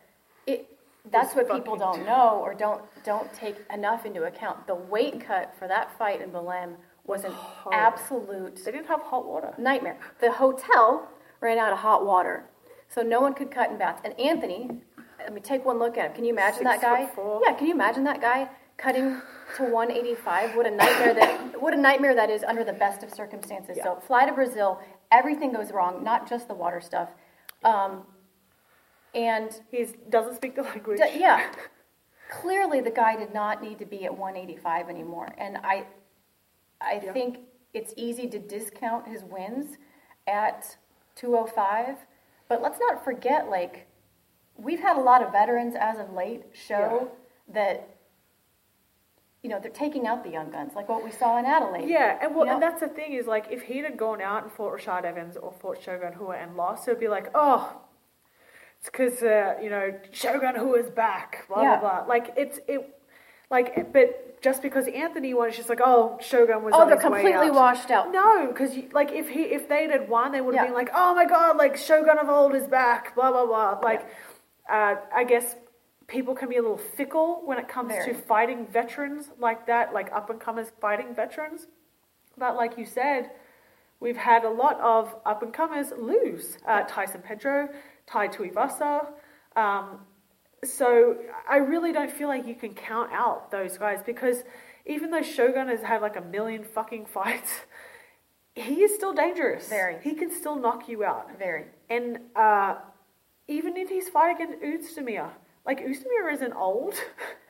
it 0.47 0.77
that's 1.09 1.35
what 1.35 1.49
people 1.49 1.75
don't 1.75 2.05
know 2.05 2.41
or 2.43 2.53
don't 2.53 2.83
don't 3.03 3.31
take 3.33 3.55
enough 3.73 4.05
into 4.05 4.23
account. 4.23 4.67
The 4.67 4.75
weight 4.75 5.25
cut 5.25 5.53
for 5.57 5.67
that 5.67 5.97
fight 5.97 6.21
in 6.21 6.29
Belém 6.29 6.75
was 7.11 7.25
an 7.25 7.33
oh. 7.35 7.69
absolute. 7.73 8.63
They 8.63 8.71
didn't 8.71 8.87
have 8.87 9.01
hot 9.01 9.27
water. 9.27 9.53
Nightmare. 9.57 9.99
The 10.21 10.31
hotel 10.31 11.09
ran 11.41 11.59
out 11.59 11.73
of 11.73 11.79
hot 11.79 12.05
water, 12.05 12.45
so 12.87 13.01
no 13.01 13.19
one 13.19 13.33
could 13.33 13.51
cut 13.51 13.69
in 13.69 13.77
baths. 13.77 14.01
And 14.05 14.17
Anthony, 14.19 14.81
let 15.19 15.33
me 15.33 15.41
take 15.41 15.65
one 15.65 15.77
look 15.77 15.97
at 15.97 16.07
him. 16.07 16.13
Can 16.13 16.23
you 16.23 16.31
imagine 16.31 16.65
Six 16.65 16.69
that 16.69 16.81
guy? 16.81 17.09
Yeah, 17.45 17.53
can 17.53 17.67
you 17.67 17.73
imagine 17.73 18.05
that 18.05 18.21
guy 18.21 18.49
cutting 18.77 19.21
to 19.57 19.63
185? 19.63 20.55
What 20.55 20.65
a 20.65 20.71
nightmare 20.71 21.13
that! 21.13 21.61
What 21.61 21.73
a 21.73 21.77
nightmare 21.77 22.15
that 22.15 22.29
is 22.29 22.43
under 22.43 22.63
the 22.63 22.73
best 22.73 23.03
of 23.03 23.13
circumstances. 23.13 23.75
Yeah. 23.77 23.83
So 23.83 23.99
fly 24.07 24.25
to 24.25 24.33
Brazil, 24.33 24.79
everything 25.11 25.51
goes 25.51 25.71
wrong, 25.71 26.03
not 26.03 26.29
just 26.29 26.47
the 26.47 26.55
water 26.55 26.79
stuff. 26.79 27.09
Um, 27.63 28.03
and 29.13 29.51
he 29.69 29.85
doesn't 30.09 30.35
speak 30.35 30.55
the 30.55 30.63
language. 30.63 30.99
D- 30.99 31.19
yeah. 31.19 31.51
Clearly, 32.31 32.79
the 32.79 32.91
guy 32.91 33.17
did 33.17 33.33
not 33.33 33.61
need 33.61 33.77
to 33.79 33.85
be 33.85 34.05
at 34.05 34.17
185 34.17 34.87
anymore. 34.87 35.27
And 35.37 35.57
I, 35.57 35.85
I 36.83 37.01
yeah. 37.03 37.13
think 37.13 37.39
it's 37.73 37.93
easy 37.95 38.27
to 38.27 38.39
discount 38.39 39.07
his 39.07 39.23
wins 39.23 39.77
at 40.27 40.77
205, 41.15 41.97
but 42.49 42.61
let's 42.61 42.79
not 42.79 43.03
forget 43.03 43.49
like 43.49 43.87
we've 44.57 44.79
had 44.79 44.97
a 44.97 45.01
lot 45.01 45.21
of 45.23 45.31
veterans 45.31 45.75
as 45.79 45.97
of 45.99 46.13
late 46.13 46.43
show 46.53 47.09
yeah. 47.47 47.53
that 47.53 47.97
you 49.43 49.49
know 49.49 49.59
they're 49.59 49.71
taking 49.71 50.05
out 50.05 50.23
the 50.23 50.29
young 50.29 50.51
guns, 50.51 50.73
like 50.75 50.87
what 50.87 51.03
we 51.03 51.11
saw 51.11 51.39
in 51.39 51.45
Adelaide. 51.45 51.89
Yeah, 51.89 52.19
and 52.21 52.35
well, 52.35 52.45
you 52.45 52.49
know? 52.49 52.53
and 52.55 52.63
that's 52.63 52.81
the 52.81 52.87
thing 52.87 53.13
is 53.13 53.25
like 53.25 53.47
if 53.49 53.63
he'd 53.63 53.85
have 53.85 53.97
gone 53.97 54.21
out 54.21 54.43
and 54.43 54.51
fought 54.51 54.77
Rashad 54.77 55.03
Evans 55.03 55.37
or 55.37 55.51
fought 55.51 55.81
Shogun 55.81 56.13
Rua 56.17 56.37
and 56.37 56.55
lost, 56.55 56.87
it'd 56.87 56.99
be 56.99 57.07
like, 57.07 57.31
oh, 57.33 57.81
it's 58.79 58.89
because 58.89 59.23
uh, 59.23 59.55
you 59.61 59.69
know 59.69 59.93
Shogun 60.11 60.55
Rua 60.55 60.79
is 60.79 60.89
back, 60.91 61.47
blah 61.47 61.61
yeah. 61.63 61.79
blah 61.79 62.03
blah. 62.03 62.07
Like 62.07 62.33
it's 62.37 62.59
it, 62.67 62.95
like 63.51 63.93
but 63.93 64.41
just 64.41 64.63
because 64.63 64.87
Anthony 64.87 65.33
won, 65.35 65.49
it's 65.49 65.57
just 65.57 65.69
like, 65.69 65.81
oh, 65.83 66.17
Shogun 66.19 66.63
was. 66.63 66.73
Oh, 66.75 66.87
they're 66.87 66.97
completely 66.97 67.51
washed 67.51 67.91
out. 67.91 68.11
No, 68.11 68.47
because 68.47 68.71
like 68.91 69.11
if 69.11 69.29
he 69.29 69.41
if 69.41 69.69
they 69.69 69.87
had 69.87 70.09
won, 70.09 70.31
they 70.31 70.41
would 70.41 70.55
have 70.55 70.65
yeah. 70.65 70.69
been 70.69 70.75
like, 70.75 70.89
oh 70.95 71.13
my 71.13 71.25
god, 71.25 71.57
like 71.57 71.77
Shogun 71.77 72.17
of 72.17 72.27
old 72.27 72.55
is 72.55 72.67
back, 72.67 73.13
blah 73.13 73.31
blah 73.31 73.45
blah. 73.45 73.79
Like, 73.83 74.07
yeah. 74.67 74.95
uh, 74.97 75.15
I 75.15 75.23
guess 75.23 75.55
people 76.07 76.33
can 76.33 76.49
be 76.49 76.57
a 76.57 76.61
little 76.61 76.77
fickle 76.77 77.41
when 77.45 77.59
it 77.59 77.67
comes 77.67 77.93
Very. 77.93 78.13
to 78.13 78.19
fighting 78.19 78.65
veterans 78.65 79.29
like 79.39 79.67
that, 79.67 79.93
like 79.93 80.11
up 80.11 80.29
and 80.29 80.39
comers 80.39 80.71
fighting 80.81 81.13
veterans. 81.13 81.67
But 82.37 82.55
like 82.55 82.77
you 82.77 82.85
said, 82.85 83.29
we've 83.99 84.17
had 84.17 84.43
a 84.43 84.49
lot 84.49 84.79
of 84.81 85.15
up 85.25 85.43
and 85.43 85.53
comers 85.53 85.93
lose. 85.97 86.57
Uh, 86.67 86.81
Tyson 86.87 87.21
Pedro, 87.21 87.69
Tai 88.07 88.27
Tuivasa. 88.29 89.07
Um, 89.55 89.99
so 90.63 91.17
I 91.49 91.57
really 91.57 91.91
don't 91.91 92.11
feel 92.11 92.27
like 92.27 92.45
you 92.45 92.55
can 92.55 92.73
count 92.73 93.11
out 93.11 93.51
those 93.51 93.77
guys 93.77 93.99
because 94.05 94.43
even 94.85 95.11
though 95.11 95.21
Shogun 95.21 95.67
has 95.67 95.81
had 95.81 96.01
like 96.01 96.15
a 96.15 96.21
million 96.21 96.63
fucking 96.63 97.05
fights, 97.07 97.51
he 98.55 98.83
is 98.83 98.93
still 98.93 99.13
dangerous. 99.13 99.67
Very. 99.67 99.97
He 100.03 100.13
can 100.13 100.31
still 100.31 100.55
knock 100.55 100.87
you 100.87 101.03
out. 101.03 101.37
Very. 101.39 101.65
And 101.89 102.19
uh, 102.35 102.75
even 103.47 103.75
in 103.77 103.87
his 103.87 104.09
fight 104.09 104.35
against 104.35 104.61
Oezdemir, 104.61 105.29
like 105.65 105.83
Oezdemir 105.83 106.33
isn't 106.33 106.53
old. 106.53 106.95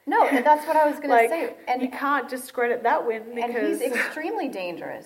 No, 0.08 0.26
and 0.28 0.44
that's 0.44 0.66
what 0.66 0.76
I 0.76 0.90
was 0.90 0.96
going 1.00 1.12
to 1.12 1.30
say. 1.30 1.56
And 1.68 1.80
you 1.80 1.88
can't 1.88 2.28
discredit 2.28 2.82
that 2.82 3.06
win 3.06 3.22
and 3.22 3.36
because 3.36 3.80
he's 3.80 3.92
extremely 3.94 4.50
dangerous. 4.50 5.06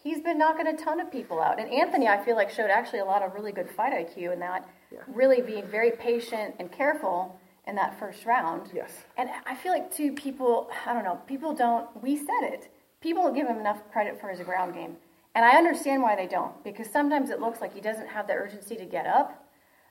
He's 0.00 0.20
been 0.20 0.38
knocking 0.38 0.68
a 0.68 0.76
ton 0.76 1.00
of 1.00 1.10
people 1.10 1.42
out. 1.42 1.58
And 1.58 1.68
Anthony, 1.68 2.06
I 2.06 2.24
feel 2.24 2.36
like, 2.36 2.48
showed 2.48 2.70
actually 2.70 3.00
a 3.00 3.04
lot 3.04 3.22
of 3.22 3.34
really 3.34 3.50
good 3.50 3.68
fight 3.68 3.92
IQ 3.92 4.32
in 4.32 4.38
that, 4.38 4.70
really 5.08 5.42
being 5.42 5.66
very 5.66 5.90
patient 5.90 6.54
and 6.60 6.70
careful 6.70 7.40
in 7.66 7.74
that 7.76 7.98
first 7.98 8.24
round. 8.24 8.70
Yes. 8.74 8.92
And 9.16 9.28
I 9.44 9.54
feel 9.54 9.72
like, 9.72 9.92
too, 9.94 10.12
people, 10.12 10.70
I 10.86 10.92
don't 10.94 11.04
know, 11.04 11.16
people 11.26 11.54
don't, 11.54 11.88
we 12.02 12.16
said 12.16 12.42
it, 12.42 12.70
people 13.00 13.22
don't 13.22 13.34
give 13.34 13.46
him 13.46 13.58
enough 13.58 13.80
credit 13.90 14.20
for 14.20 14.28
his 14.28 14.40
ground 14.40 14.74
game. 14.74 14.96
And 15.34 15.44
I 15.44 15.56
understand 15.56 16.02
why 16.02 16.16
they 16.16 16.26
don't, 16.26 16.62
because 16.64 16.88
sometimes 16.88 17.30
it 17.30 17.40
looks 17.40 17.60
like 17.60 17.74
he 17.74 17.80
doesn't 17.80 18.08
have 18.08 18.26
the 18.26 18.32
urgency 18.34 18.76
to 18.76 18.84
get 18.86 19.06
up, 19.06 19.44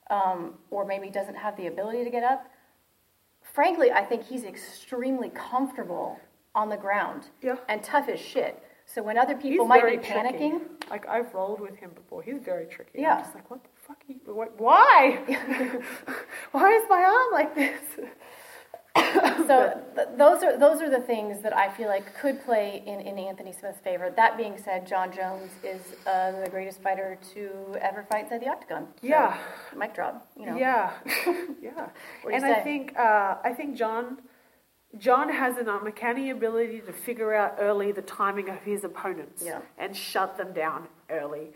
um, 0.09 0.55
or 0.71 0.85
maybe 0.85 1.09
doesn't 1.09 1.35
have 1.35 1.55
the 1.57 1.67
ability 1.67 2.03
to 2.03 2.09
get 2.09 2.23
up. 2.23 2.49
Frankly, 3.53 3.91
I 3.91 4.03
think 4.03 4.23
he's 4.25 4.43
extremely 4.43 5.29
comfortable 5.29 6.19
on 6.55 6.69
the 6.69 6.77
ground 6.77 7.27
Yeah. 7.41 7.57
and 7.67 7.83
tough 7.83 8.09
as 8.09 8.19
shit. 8.19 8.63
So 8.87 9.03
when 9.03 9.17
other 9.17 9.35
he's 9.35 9.51
people 9.51 9.65
might 9.65 9.81
very 9.81 9.97
be 9.97 10.03
tricky. 10.05 10.19
panicking, 10.19 10.61
Like 10.89 11.07
I've 11.07 11.33
rolled 11.33 11.59
with 11.59 11.75
him 11.75 11.91
before. 11.93 12.21
He's 12.23 12.39
very 12.39 12.65
tricky. 12.65 13.01
Yeah. 13.01 13.15
I'm 13.15 13.21
just 13.23 13.35
like, 13.35 13.49
what 13.49 13.63
the 13.63 13.69
fuck? 13.87 13.97
You, 14.07 14.15
why? 14.57 15.19
why 16.51 16.71
is 16.75 16.83
my 16.89 17.03
arm 17.03 17.33
like 17.33 17.55
this? 17.55 17.81
so 19.47 19.81
th- 19.95 20.07
those 20.17 20.41
are 20.41 20.57
those 20.57 20.81
are 20.81 20.89
the 20.89 21.01
things 21.01 21.41
that 21.43 21.55
I 21.55 21.69
feel 21.69 21.89
like 21.89 22.17
could 22.17 22.43
play 22.45 22.81
in, 22.85 23.01
in 23.01 23.17
Anthony 23.19 23.51
Smith's 23.51 23.79
favor. 23.81 24.09
That 24.15 24.37
being 24.37 24.57
said, 24.63 24.87
Jon 24.87 25.11
Jones 25.11 25.51
is 25.63 25.81
uh, 26.07 26.31
the 26.41 26.49
greatest 26.49 26.81
fighter 26.81 27.17
to 27.33 27.49
ever 27.81 28.05
fight 28.09 28.23
inside 28.25 28.41
the 28.41 28.47
octagon. 28.49 28.87
So, 29.01 29.07
Yeah. 29.07 29.37
mic 29.75 29.93
drop. 29.93 30.25
You 30.39 30.45
know. 30.45 30.57
Yeah, 30.57 30.91
yeah. 31.61 31.89
And 32.31 32.45
I 32.45 32.61
think 32.61 32.97
uh, 32.97 33.35
I 33.43 33.53
think 33.53 33.75
Jon 33.75 34.19
Jon 34.97 35.27
has 35.27 35.57
an 35.57 35.67
uncanny 35.67 36.29
ability 36.29 36.79
to 36.81 36.93
figure 36.93 37.33
out 37.33 37.55
early 37.59 37.91
the 37.91 38.01
timing 38.01 38.47
of 38.47 38.59
his 38.63 38.85
opponents 38.85 39.43
Yeah. 39.45 39.59
and 39.77 39.95
shut 39.95 40.37
them 40.37 40.53
down 40.53 40.87
early. 41.09 41.51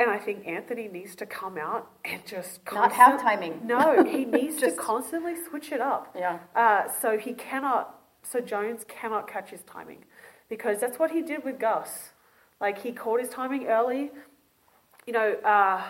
And 0.00 0.10
I 0.10 0.16
think 0.16 0.48
Anthony 0.48 0.88
needs 0.88 1.14
to 1.16 1.26
come 1.26 1.58
out 1.58 1.90
and 2.06 2.24
just 2.24 2.60
Not 2.72 2.90
have 2.92 3.20
timing. 3.20 3.60
No, 3.64 4.02
he 4.02 4.24
needs 4.38 4.56
to 4.60 4.72
constantly 4.72 5.34
switch 5.36 5.72
it 5.72 5.80
up. 5.82 6.16
Yeah. 6.18 6.38
Uh, 6.56 6.88
so 6.88 7.18
he 7.18 7.34
cannot. 7.34 8.00
So 8.22 8.40
Jones 8.40 8.86
cannot 8.88 9.28
catch 9.28 9.50
his 9.50 9.62
timing 9.62 10.06
because 10.48 10.80
that's 10.80 10.98
what 10.98 11.10
he 11.10 11.20
did 11.20 11.44
with 11.44 11.58
Gus. 11.58 12.12
Like 12.62 12.80
he 12.80 12.92
caught 12.92 13.20
his 13.20 13.28
timing 13.28 13.66
early. 13.66 14.10
You 15.06 15.12
know, 15.12 15.34
uh, 15.44 15.82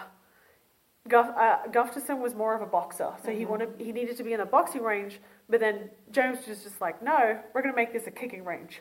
Guff, 1.09 1.29
uh, 1.37 1.69
Gustafsson 1.69 2.19
was 2.21 2.35
more 2.35 2.57
of 2.57 2.63
a 2.63 2.67
boxer, 2.67 3.13
so 3.25 3.31
he 3.31 3.45
wanted 3.45 3.71
he 3.79 3.93
needed 3.93 4.17
to 4.17 4.25
be 4.25 4.33
in 4.33 4.41
a 4.41 4.47
boxing 4.47 4.83
range. 4.83 5.21
But 5.49 5.61
then 5.61 5.89
Jones 6.11 6.49
was 6.49 6.65
just 6.65 6.81
like, 6.81 7.01
no, 7.01 7.39
we're 7.55 7.63
going 7.63 7.73
to 7.73 7.77
make 7.77 7.93
this 7.93 8.09
a 8.09 8.11
kicking 8.11 8.45
range. 8.45 8.81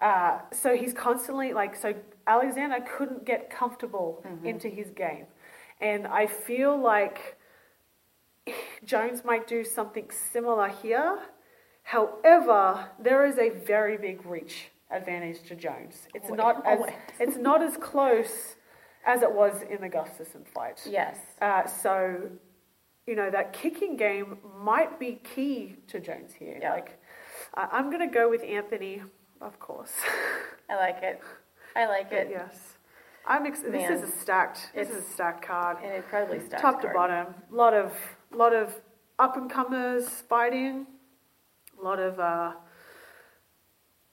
Uh, 0.00 0.38
so 0.52 0.76
he's 0.76 0.92
constantly 0.92 1.52
like, 1.52 1.74
so 1.74 1.94
Alexander 2.26 2.78
couldn't 2.96 3.24
get 3.24 3.50
comfortable 3.50 4.24
into 4.44 4.68
his 4.68 4.90
game, 4.90 5.26
and 5.80 6.06
I 6.06 6.26
feel 6.26 6.80
like 6.80 7.36
Jones 8.84 9.24
might 9.24 9.46
do 9.46 9.64
something 9.64 10.10
similar 10.32 10.68
here. 10.68 11.18
However, 11.82 12.90
there 13.00 13.24
is 13.26 13.38
a 13.38 13.48
very 13.48 13.96
big 13.96 14.26
reach 14.26 14.70
advantage 14.90 15.42
to 15.48 15.54
Jones. 15.56 16.06
It's 16.14 16.26
Always. 16.26 16.38
not 16.38 16.66
as 16.66 16.78
Always. 16.80 16.94
it's 17.20 17.36
not 17.36 17.62
as 17.62 17.76
close 17.76 18.56
as 19.06 19.22
it 19.22 19.32
was 19.32 19.62
in 19.62 19.80
the 19.80 19.88
Gustafsson 19.88 20.46
fight. 20.46 20.86
Yes. 20.88 21.16
Uh, 21.40 21.66
so, 21.66 22.30
you 23.06 23.16
know, 23.16 23.30
that 23.30 23.52
kicking 23.52 23.96
game 23.96 24.38
might 24.60 24.98
be 25.00 25.20
key 25.34 25.76
to 25.88 26.00
Jones 26.00 26.32
here. 26.38 26.58
Yeah. 26.60 26.72
Like, 26.72 27.00
I 27.54 27.68
I'm 27.72 27.90
going 27.90 28.06
to 28.06 28.14
go 28.14 28.28
with 28.28 28.42
Anthony, 28.44 29.02
of 29.40 29.58
course. 29.58 29.92
I 30.70 30.76
like 30.76 31.02
it. 31.02 31.20
I 31.76 31.86
like 31.86 32.12
it. 32.12 32.28
yes, 32.30 32.56
I'm. 33.26 33.46
Ex- 33.46 33.60
this 33.60 33.90
is 33.90 34.02
a 34.02 34.10
stacked. 34.20 34.70
This 34.74 34.88
is 34.90 34.96
a 34.96 35.10
stacked 35.10 35.42
card, 35.46 35.78
An 35.82 35.92
incredibly 35.92 36.40
stacked 36.40 36.62
top 36.62 36.80
to 36.80 36.88
card. 36.88 36.96
bottom. 36.96 37.34
lot 37.50 37.74
of, 37.74 37.92
lot 38.32 38.54
of 38.54 38.74
up 39.18 39.36
and 39.36 39.50
comers 39.50 40.08
fighting. 40.28 40.86
A 41.80 41.84
lot 41.84 41.98
of, 42.00 42.18
uh, 42.18 42.52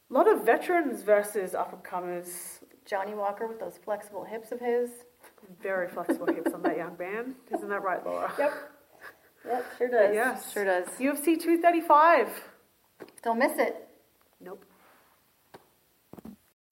lot 0.09 0.27
of 0.27 0.45
veterans 0.45 1.01
versus 1.03 1.55
up 1.55 1.73
and 1.73 1.83
comers. 1.83 2.59
Johnny 2.85 3.15
Walker 3.15 3.47
with 3.47 3.59
those 3.59 3.79
flexible 3.83 4.23
hips 4.23 4.51
of 4.51 4.59
his. 4.59 4.89
Very 5.61 5.87
flexible 5.87 6.27
hips 6.27 6.53
on 6.53 6.61
that 6.63 6.77
young 6.77 6.95
man. 6.99 7.35
Isn't 7.53 7.69
that 7.69 7.81
right, 7.83 8.05
Laura? 8.05 8.31
Yep. 8.37 8.53
Yep, 9.47 9.65
sure 9.77 9.87
does. 9.89 10.13
Yes. 10.15 10.51
Sure 10.53 10.65
does. 10.65 10.87
UFC 10.99 11.39
235. 11.39 12.29
Don't 13.23 13.39
miss 13.39 13.57
it. 13.57 13.87
Nope. 14.39 14.63